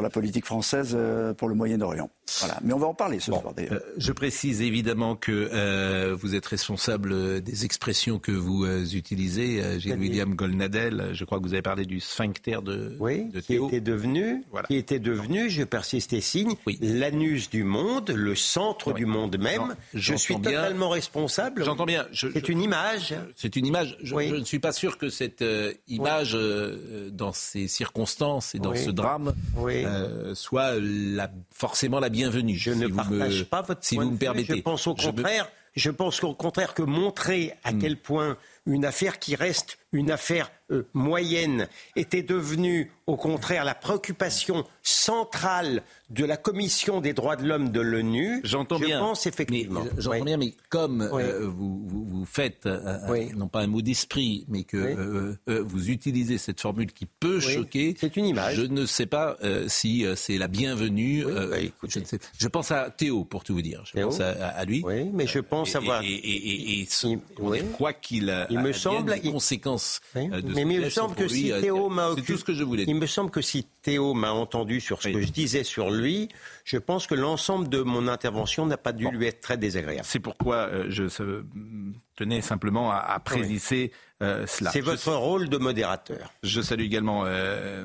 la 0.02 0.10
politique 0.10 0.44
française 0.44 0.92
euh, 0.94 1.34
pour 1.34 1.48
le 1.48 1.54
Moyen-Orient. 1.54 2.10
Voilà. 2.38 2.58
Mais 2.62 2.72
on 2.72 2.78
va 2.78 2.86
en 2.86 2.94
parler 2.94 3.18
ce 3.20 3.26
soir. 3.32 3.52
d'ailleurs. 3.54 3.72
Euh, 3.74 3.80
je 3.96 4.12
précise 4.12 4.62
évidemment 4.62 5.16
que 5.16 5.50
euh, 5.52 6.16
vous 6.18 6.34
êtes 6.34 6.46
responsable 6.46 7.12
euh, 7.12 7.40
des 7.40 7.64
expressions 7.64 8.18
que 8.18 8.32
vous 8.32 8.64
euh, 8.64 8.84
utilisez. 8.94 9.62
Euh, 9.62 9.78
Gilles 9.78 9.98
William 9.98 10.34
Golnadel, 10.34 11.10
je 11.12 11.24
crois 11.24 11.38
que 11.38 11.44
vous 11.44 11.52
avez 11.54 11.62
parlé 11.62 11.84
du 11.84 12.00
sphincter 12.00 12.58
de, 12.62 12.96
Oui, 13.00 13.24
de 13.30 13.40
qui 13.40 13.48
Théo. 13.48 13.68
était 13.68 13.80
devenu, 13.80 14.44
qui 14.68 14.76
était 14.76 14.98
devenu, 14.98 15.50
je 15.50 15.62
persiste 15.64 16.12
et 16.12 16.20
signe, 16.20 16.54
l'anus 16.80 17.50
du 17.50 17.64
monde, 17.64 18.10
le 18.10 18.34
centre 18.34 18.92
du 18.92 19.06
monde 19.06 19.36
même. 19.38 19.60
Non, 19.60 19.68
je 19.94 20.14
suis 20.14 20.36
bien. 20.36 20.50
totalement 20.52 20.88
responsable. 20.90 21.64
J'entends 21.64 21.86
bien. 21.86 22.06
C'est 22.12 22.48
une 22.48 22.60
image. 22.62 23.14
C'est 23.36 23.56
une 23.56 23.66
image. 23.66 23.96
Je, 24.02 24.14
je 24.18 24.34
ne 24.36 24.44
suis 24.44 24.58
pas 24.58 24.72
sûr 24.72 24.98
que 24.98 25.08
cette 25.08 25.42
euh, 25.42 25.72
image, 25.88 26.32
euh, 26.34 27.10
dans 27.10 27.32
ces 27.32 27.66
circonstances 27.68 28.54
et 28.54 28.58
dans 28.58 28.72
Oui. 28.72 28.84
ce 28.84 28.90
drame, 28.90 29.34
Oui. 29.56 29.82
euh, 29.84 30.34
soit 30.34 30.74
la- 30.80 31.30
forcément 31.50 31.98
la 32.00 32.08
bienvenue. 32.08 32.19
Je 32.20 32.70
ne 32.70 32.86
partage 32.88 33.44
pas 33.44 33.62
votre 33.62 33.84
si 33.84 33.94
point 33.96 34.04
vous 34.04 34.10
de 34.10 34.14
me 34.14 34.18
vue. 34.18 34.24
permettez. 34.26 34.56
Je 34.56 34.62
pense 34.62 34.86
au 34.86 34.94
Je 34.98 35.06
me- 35.08 35.12
contraire. 35.12 35.48
Je 35.76 35.90
pense 35.90 36.18
qu'au 36.20 36.34
contraire 36.34 36.74
que 36.74 36.82
montrer 36.82 37.52
à 37.62 37.72
Hmm. 37.72 37.78
quel 37.78 37.96
point 37.96 38.36
une 38.70 38.84
affaire 38.84 39.18
qui 39.18 39.34
reste 39.34 39.78
une 39.92 40.10
affaire 40.12 40.52
euh, 40.70 40.86
moyenne 40.94 41.66
était 41.96 42.22
devenue, 42.22 42.92
au 43.08 43.16
contraire, 43.16 43.64
la 43.64 43.74
préoccupation 43.74 44.64
centrale 44.82 45.82
de 46.10 46.24
la 46.24 46.36
Commission 46.36 47.00
des 47.00 47.12
droits 47.12 47.34
de 47.34 47.44
l'homme 47.44 47.70
de 47.70 47.80
l'ONU. 47.80 48.40
J'entends 48.44 48.78
je 48.78 48.84
bien. 48.84 49.00
pense 49.00 49.26
effectivement. 49.26 49.82
Mais, 49.84 49.90
J'entends 49.98 50.16
Oui. 50.18 50.22
bien, 50.24 50.36
mais 50.36 50.54
comme 50.68 51.08
Oui. 51.12 51.22
euh, 51.24 51.48
vous, 51.48 51.82
vous, 51.88 52.04
vous 52.06 52.24
faites, 52.24 52.66
euh, 52.66 53.26
non 53.36 53.48
pas 53.48 53.60
un 53.62 53.66
mot 53.66 53.82
d'esprit, 53.82 54.44
mais 54.48 54.62
que 54.62 55.36
vous 55.48 55.90
utilisez 55.90 56.38
cette 56.38 56.60
formule 56.60 56.92
qui 56.92 57.06
peut 57.06 57.40
choquer. 57.40 57.96
C'est 57.98 58.16
une 58.16 58.26
image. 58.26 58.54
Je 58.54 58.62
ne 58.62 58.86
sais 58.86 59.06
pas 59.06 59.36
si 59.66 60.04
c'est 60.14 60.38
la 60.38 60.46
bienvenue. 60.46 61.24
euh, 61.26 61.66
je, 61.88 61.98
ne 61.98 62.04
sais- 62.04 62.20
je 62.38 62.46
pense 62.48 62.70
à 62.70 62.90
Théo, 62.90 63.24
pour 63.24 63.42
tout 63.42 63.54
vous 63.54 63.62
dire. 63.62 63.82
Je 63.86 63.92
Théo 63.94 64.06
pense 64.10 64.20
à, 64.20 64.30
à 64.50 64.64
lui. 64.64 64.82
Oui, 64.84 65.10
mais 65.12 65.26
je 65.26 65.40
pense 65.40 65.74
Et- 65.74 65.78
avoir. 65.78 66.02
Et, 66.04 66.86
quoi 67.76 67.92
qu'il 67.92 68.46
Il 68.50 68.59
me 68.60 68.70
bien 68.70 68.78
semble- 68.78 69.12
des 69.14 69.20
il- 69.24 69.32
conséquences 69.32 70.00
Oui, 70.14 70.28
de 70.28 70.34
mais, 70.34 70.40
ce 70.62 70.66
mais 70.66 70.74
il 70.74 70.80
me 70.80 70.90
semble 70.90 71.14
que 71.14 71.28
si 71.28 71.52
Théo 71.60 71.88
m'a 71.88 72.10
C'est 72.16 72.22
tout 72.22 72.36
ce 72.38 72.44
que 72.44 72.54
je 72.54 72.64
voulais 72.64 72.84
dire. 72.84 72.94
Il 72.94 73.00
me 73.00 73.06
semble 73.06 73.30
que 73.30 73.40
si 73.42 73.66
Théo 73.82 74.14
m'a 74.14 74.32
entendu 74.32 74.80
sur 74.80 75.02
ce 75.02 75.08
que 75.08 75.20
je 75.20 75.30
disais 75.32 75.64
sur 75.64 75.90
lui, 75.90 76.28
je 76.64 76.78
pense 76.78 77.06
que 77.06 77.14
l'ensemble 77.14 77.68
de 77.68 77.80
mon 77.82 78.08
intervention 78.08 78.66
n'a 78.66 78.76
pas 78.76 78.92
dû 78.92 79.08
lui 79.10 79.26
être 79.26 79.40
très 79.40 79.56
désagréable. 79.56 80.04
C'est 80.08 80.18
pourquoi 80.20 80.68
euh, 80.68 80.86
je 80.88 81.04
tenais 82.16 82.40
simplement 82.42 82.90
à, 82.90 82.96
à 82.98 83.18
préciser 83.20 83.92
euh, 84.22 84.46
cela. 84.46 84.70
C'est 84.70 84.80
Je- 84.80 84.84
votre 84.84 85.12
rôle 85.14 85.48
de 85.48 85.56
modérateur. 85.58 86.32
Je 86.42 86.60
salue 86.60 86.82
également 86.82 87.24
euh, 87.24 87.84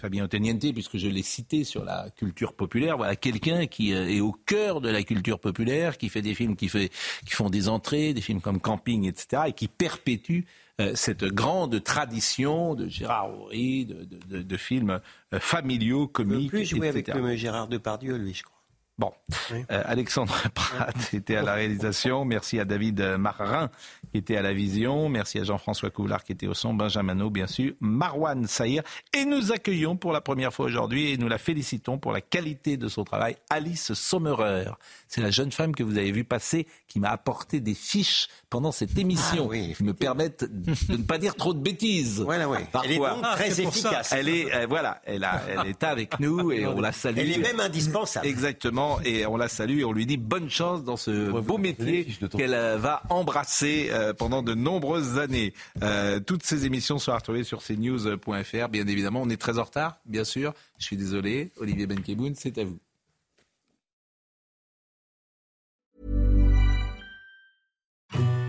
Fabien 0.00 0.24
Oteniente, 0.24 0.72
puisque 0.72 0.96
je 0.98 1.08
l'ai 1.08 1.22
cité 1.22 1.64
sur 1.64 1.84
la 1.84 2.08
culture 2.16 2.52
populaire. 2.54 2.96
Voilà 2.96 3.16
quelqu'un 3.16 3.66
qui 3.66 3.92
est 3.92 4.20
au 4.20 4.32
cœur 4.32 4.80
de 4.80 4.88
la 4.90 5.02
culture 5.02 5.38
populaire, 5.38 5.98
qui 5.98 6.08
fait 6.08 6.22
des 6.22 6.34
films 6.34 6.56
qui, 6.56 6.68
fait, 6.68 6.90
qui 7.26 7.32
font 7.34 7.50
des 7.50 7.68
entrées, 7.68 8.14
des 8.14 8.20
films 8.20 8.40
comme 8.40 8.60
Camping, 8.60 9.06
etc., 9.06 9.42
et 9.48 9.52
qui 9.52 9.68
perpétue 9.68 10.40
euh, 10.80 10.92
cette 10.94 11.24
grande 11.24 11.84
tradition 11.84 12.74
de 12.74 12.88
Gérard 12.88 13.30
Horry, 13.30 13.84
de, 13.84 14.04
de- 14.04 14.36
de- 14.38 14.42
de 14.42 14.56
films 14.56 15.00
familiaux, 15.38 16.08
comiques, 16.08 16.48
Plus 16.50 16.64
jouer 16.64 16.88
avec 16.88 17.08
le 17.08 17.36
Gérard 17.36 17.68
Depardieu, 17.68 18.16
lui, 18.16 18.32
je 18.34 18.42
crois. 18.42 18.61
Bon, 18.98 19.12
Euh, 19.50 19.82
Alexandre 19.86 20.34
Pratt 20.54 20.94
était 21.14 21.36
à 21.36 21.42
la 21.42 21.54
réalisation. 21.54 22.24
Merci 22.24 22.60
à 22.60 22.64
David 22.64 23.00
Marin 23.18 23.70
qui 24.10 24.18
était 24.18 24.36
à 24.36 24.42
la 24.42 24.52
vision. 24.52 25.08
Merci 25.08 25.38
à 25.38 25.44
Jean-François 25.44 25.90
Coulard 25.90 26.24
qui 26.24 26.32
était 26.32 26.46
au 26.46 26.54
son. 26.54 26.74
Benjamin 26.74 27.14
bien 27.30 27.46
sûr. 27.46 27.72
Marwan 27.80 28.46
Saïr. 28.46 28.82
Et 29.14 29.24
nous 29.24 29.50
accueillons 29.52 29.96
pour 29.96 30.12
la 30.12 30.20
première 30.20 30.52
fois 30.52 30.66
aujourd'hui 30.66 31.10
et 31.12 31.16
nous 31.16 31.28
la 31.28 31.38
félicitons 31.38 31.98
pour 31.98 32.12
la 32.12 32.20
qualité 32.20 32.76
de 32.76 32.88
son 32.88 33.04
travail, 33.04 33.36
Alice 33.50 33.92
Sommerer. 33.94 34.70
C'est 35.08 35.20
la 35.20 35.30
jeune 35.30 35.52
femme 35.52 35.74
que 35.74 35.82
vous 35.82 35.96
avez 35.98 36.12
vue 36.12 36.24
passer 36.24 36.66
qui 36.86 37.00
m'a 37.00 37.10
apporté 37.10 37.60
des 37.60 37.74
fiches 37.74 38.28
pendant 38.50 38.72
cette 38.72 38.96
émission 38.98 39.48
qui 39.48 39.82
me 39.82 39.94
permettent 39.94 40.44
de 40.44 40.96
ne 40.96 41.02
pas 41.02 41.18
dire 41.18 41.34
trop 41.34 41.54
de 41.54 41.60
bêtises. 41.60 42.20
Voilà, 42.32 42.48
oui. 42.48 42.58
Parfois. 42.70 42.90
Elle 42.90 42.92
est 42.92 42.98
donc 42.98 43.22
très 43.34 43.50
ça. 43.50 43.62
efficace. 43.62 44.12
Elle 44.12 44.28
est, 44.28 44.54
euh, 44.54 44.66
voilà, 44.66 45.00
elle, 45.04 45.24
a, 45.24 45.42
elle 45.48 45.68
est 45.68 45.82
avec 45.82 46.18
nous 46.20 46.50
et 46.52 46.66
on 46.66 46.80
la 46.80 46.92
salue. 46.92 47.18
Elle 47.18 47.32
est 47.32 47.38
même 47.38 47.60
indispensable. 47.60 48.26
Exactement. 48.26 48.91
Évidemment, 49.00 49.22
et 49.22 49.26
on 49.26 49.36
la 49.36 49.48
salue 49.48 49.80
et 49.80 49.84
on 49.84 49.92
lui 49.92 50.06
dit 50.06 50.16
bonne 50.16 50.50
chance 50.50 50.84
dans 50.84 50.96
ce 50.96 51.30
beau 51.40 51.58
métier 51.58 52.06
qu'elle 52.36 52.56
va 52.78 53.02
embrasser 53.10 53.88
euh, 53.90 54.12
pendant 54.12 54.42
de 54.42 54.54
nombreuses 54.54 55.18
années. 55.18 55.52
Euh, 55.82 56.20
toutes 56.20 56.42
ces 56.42 56.66
émissions 56.66 56.98
sont 56.98 57.12
à 57.12 57.16
retrouver 57.16 57.44
sur 57.44 57.62
cnews.fr. 57.62 58.68
Bien 58.68 58.86
évidemment, 58.86 59.22
on 59.22 59.30
est 59.30 59.40
très 59.40 59.58
en 59.58 59.64
retard, 59.64 59.98
bien 60.06 60.24
sûr. 60.24 60.54
Je 60.78 60.86
suis 60.86 60.96
désolé. 60.96 61.50
Olivier 61.58 61.86
Benkeboun, 61.86 62.34
c'est 62.34 62.58
à 62.58 62.64
vous. 62.64 62.78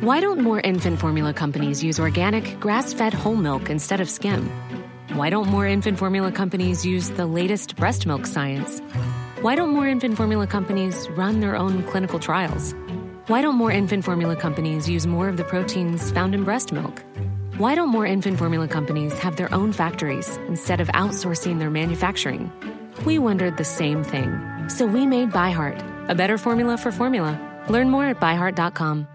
Why 0.02 0.20
don't 0.20 0.41
more 0.41 0.60
infant 0.66 0.98
formula 0.98 1.32
companies 1.32 1.82
use 1.82 1.98
organic, 1.98 2.60
grass-fed 2.60 3.14
whole 3.14 3.38
milk 3.38 3.70
instead 3.70 4.02
of 4.02 4.10
skim? 4.10 4.50
Why 5.16 5.30
don't 5.30 5.48
more 5.48 5.66
infant 5.66 5.98
formula 5.98 6.30
companies 6.30 6.86
use 6.86 7.10
the 7.12 7.26
latest 7.26 7.78
breast 7.78 8.06
milk 8.06 8.26
science? 8.26 8.82
Why 9.44 9.56
don't 9.56 9.72
more 9.72 9.89
infant 9.89 10.16
formula 10.16 10.48
companies 10.48 11.10
run 11.18 11.41
their 11.41 11.58
own 11.58 11.84
clinical 11.84 12.18
trials? 12.18 12.74
Why 13.28 13.41
don't 13.41 13.56
more 13.56 13.74
infant 13.74 14.06
formula 14.06 14.38
companies 14.38 14.88
use 14.88 15.06
more 15.06 15.28
of 15.28 15.36
the 15.36 15.44
proteins 15.44 16.12
found 16.12 16.34
in 16.34 16.46
breast 16.46 16.72
milk? 16.72 17.04
Why 17.58 17.76
don't 17.76 17.89
more 17.89 18.06
infant 18.06 18.38
formula 18.38 18.70
companies 18.70 19.20
have 19.20 19.36
their 19.36 19.54
own 19.54 19.74
factories 19.74 20.38
instead 20.48 20.80
of 20.80 20.88
outsourcing 20.94 21.60
their 21.60 21.70
manufacturing? 21.70 22.54
We 23.04 23.20
wondered 23.20 23.58
the 23.58 23.66
same 23.66 24.02
thing. 24.02 24.32
So 24.70 24.86
we 24.86 25.06
made 25.06 25.32
ByHeart, 25.32 26.08
a 26.10 26.16
better 26.16 26.38
formula 26.38 26.78
for 26.78 26.94
formula. 26.94 27.38
Learn 27.68 27.89
more 27.89 28.06
at 28.06 28.22
byheart.com. 28.22 29.10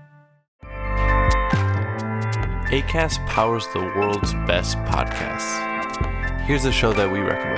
ACAST 2.69 3.27
powers 3.29 3.67
the 3.73 3.81
world's 3.81 4.35
best 4.47 4.77
podcasts. 4.81 5.57
Here's 6.43 6.67
a 6.67 6.73
show 6.73 6.93
that 6.93 7.11
we 7.11 7.21
recommend. 7.21 7.58